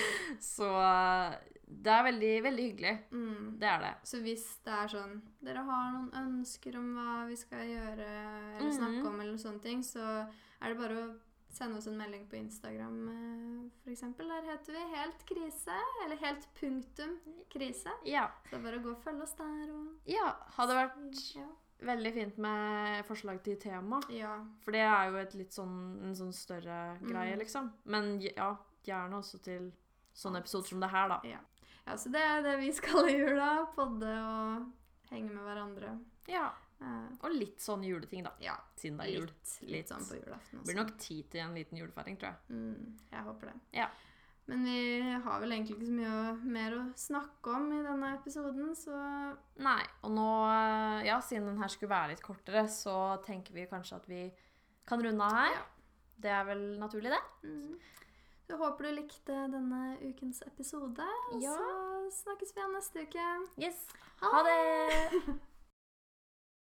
så 0.40 0.70
eh, 0.78 1.38
det 1.82 1.92
er 1.92 2.02
veldig, 2.04 2.42
veldig 2.42 2.64
hyggelig. 2.68 2.92
Mm. 3.12 3.58
Det 3.60 3.68
er 3.68 3.78
det. 3.80 3.94
Så 4.04 4.20
hvis 4.24 4.44
det 4.64 4.72
er 4.72 4.88
sånn 4.88 5.20
Dere 5.42 5.62
har 5.64 5.92
noen 5.92 6.10
ønsker 6.12 6.76
om 6.76 6.94
hva 6.96 7.26
vi 7.28 7.36
skal 7.36 7.58
gjøre 7.70 8.06
eller 8.58 8.72
snakke 8.72 9.00
Mhm. 9.02 9.06
om, 9.06 9.20
eller 9.20 9.36
sånne 9.38 9.62
ting, 9.62 9.82
så 9.82 10.28
er 10.62 10.68
det 10.68 10.78
bare 10.78 10.96
å 10.96 11.16
sende 11.52 11.76
oss 11.78 11.86
en 11.86 11.96
melding 11.98 12.26
på 12.28 12.36
Instagram, 12.36 13.08
f.eks. 13.08 13.82
for 13.84 13.90
eksempel. 13.90 14.28
Der 14.28 14.42
heter 14.50 14.72
vi 14.72 14.96
Helt 14.96 15.24
krise, 15.26 15.78
eller 16.04 16.16
Helt 16.16 16.46
punktum 16.60 17.16
krise. 17.50 17.90
Ja. 18.04 18.28
Så 18.44 18.50
det 18.50 18.58
er 18.60 18.62
bare 18.70 18.78
å 18.80 18.82
gå 18.84 18.90
og 18.90 19.02
følge 19.02 19.22
oss 19.22 19.32
der 19.34 19.72
og 19.72 19.96
ja. 20.06 20.36
Hadde 20.56 20.74
vært 20.74 21.34
Ja. 21.36 21.46
veldig 21.82 22.12
fint 22.14 22.38
med 22.38 23.04
forslag 23.06 23.42
til 23.42 23.56
tema. 23.56 24.00
ja. 24.10 24.44
For 24.60 24.70
det 24.72 24.80
er 24.80 25.10
jo 25.10 25.16
et 25.16 25.34
litt 25.34 25.50
sånn, 25.52 26.02
en 26.04 26.14
sånn 26.14 26.32
større 26.32 26.98
greie, 27.00 27.34
Mm. 27.34 27.38
liksom. 27.38 27.72
Men 27.86 28.20
ja, 28.20 28.56
gjerne 28.84 29.14
også 29.14 29.42
til 29.42 29.72
sånne 30.14 30.38
episoder 30.42 30.68
som 30.68 30.80
det 30.80 30.90
her, 30.90 31.08
da. 31.08 31.20
Ja, 31.24 31.38
så 31.99 32.11
det 32.12 32.20
er 32.22 32.43
det 32.45 32.57
vi 32.61 32.72
skal 32.76 33.09
i 33.12 33.16
jula. 33.18 33.51
Podde 33.76 34.11
og 34.22 34.66
henge 35.11 35.30
med 35.34 35.43
hverandre. 35.47 35.95
Ja. 36.30 36.51
Eh, 36.80 37.09
Og 37.26 37.32
litt 37.34 37.61
sånn 37.61 37.82
juleting, 37.84 38.22
da. 38.24 38.30
ja, 38.41 38.55
Siden 38.80 38.97
det 39.01 39.09
er 39.09 39.16
jul. 39.18 39.26
litt, 39.28 39.57
litt, 39.68 39.91
sånn 39.91 40.07
på 40.09 40.16
julaften 40.16 40.62
Det 40.62 40.70
blir 40.70 40.78
nok 40.78 40.95
tid 41.03 41.26
til 41.32 41.43
en 41.45 41.57
liten 41.59 41.76
julefeiring, 41.80 42.16
tror 42.20 42.30
jeg. 42.30 42.57
Mm, 42.57 42.95
jeg 43.12 43.26
håper 43.26 43.51
det. 43.51 43.57
Ja. 43.76 43.88
Men 44.51 44.64
vi 44.64 44.78
har 45.22 45.43
vel 45.43 45.53
egentlig 45.55 45.76
ikke 45.76 45.91
så 45.91 45.97
mye 45.99 46.22
mer 46.57 46.74
å 46.78 46.84
snakke 46.99 47.53
om 47.55 47.68
i 47.76 47.82
denne 47.84 48.14
episoden, 48.16 48.72
så 48.74 48.97
Nei. 49.62 49.82
Og 50.09 50.14
nå, 50.16 50.24
ja, 51.07 51.20
siden 51.22 51.51
den 51.53 51.61
her 51.61 51.70
skulle 51.70 51.93
være 51.93 52.14
litt 52.14 52.24
kortere, 52.24 52.64
så 52.72 52.97
tenker 53.26 53.55
vi 53.55 53.68
kanskje 53.70 54.01
at 54.01 54.09
vi 54.11 54.24
kan 54.88 55.05
runde 55.05 55.22
av 55.28 55.36
her. 55.36 55.53
Ja. 55.55 55.62
Det 56.20 56.32
er 56.34 56.49
vel 56.49 56.64
naturlig, 56.80 57.12
det? 57.14 57.20
mm. 57.47 57.76
Så 58.51 58.57
håper 58.59 58.84
du 58.88 58.94
likte 58.98 59.36
denne 59.53 59.82
ukens 60.03 60.42
episode. 60.46 61.07
Og 61.32 61.42
Ja. 61.42 61.55
så 61.55 62.22
snakkes 62.24 62.51
vi 62.55 62.61
igjen 62.61 62.72
neste 62.74 63.05
uke. 63.07 63.26
Yes. 63.62 63.86
Ha 64.22 64.32
Ha 64.34 64.42
det! 64.42 65.38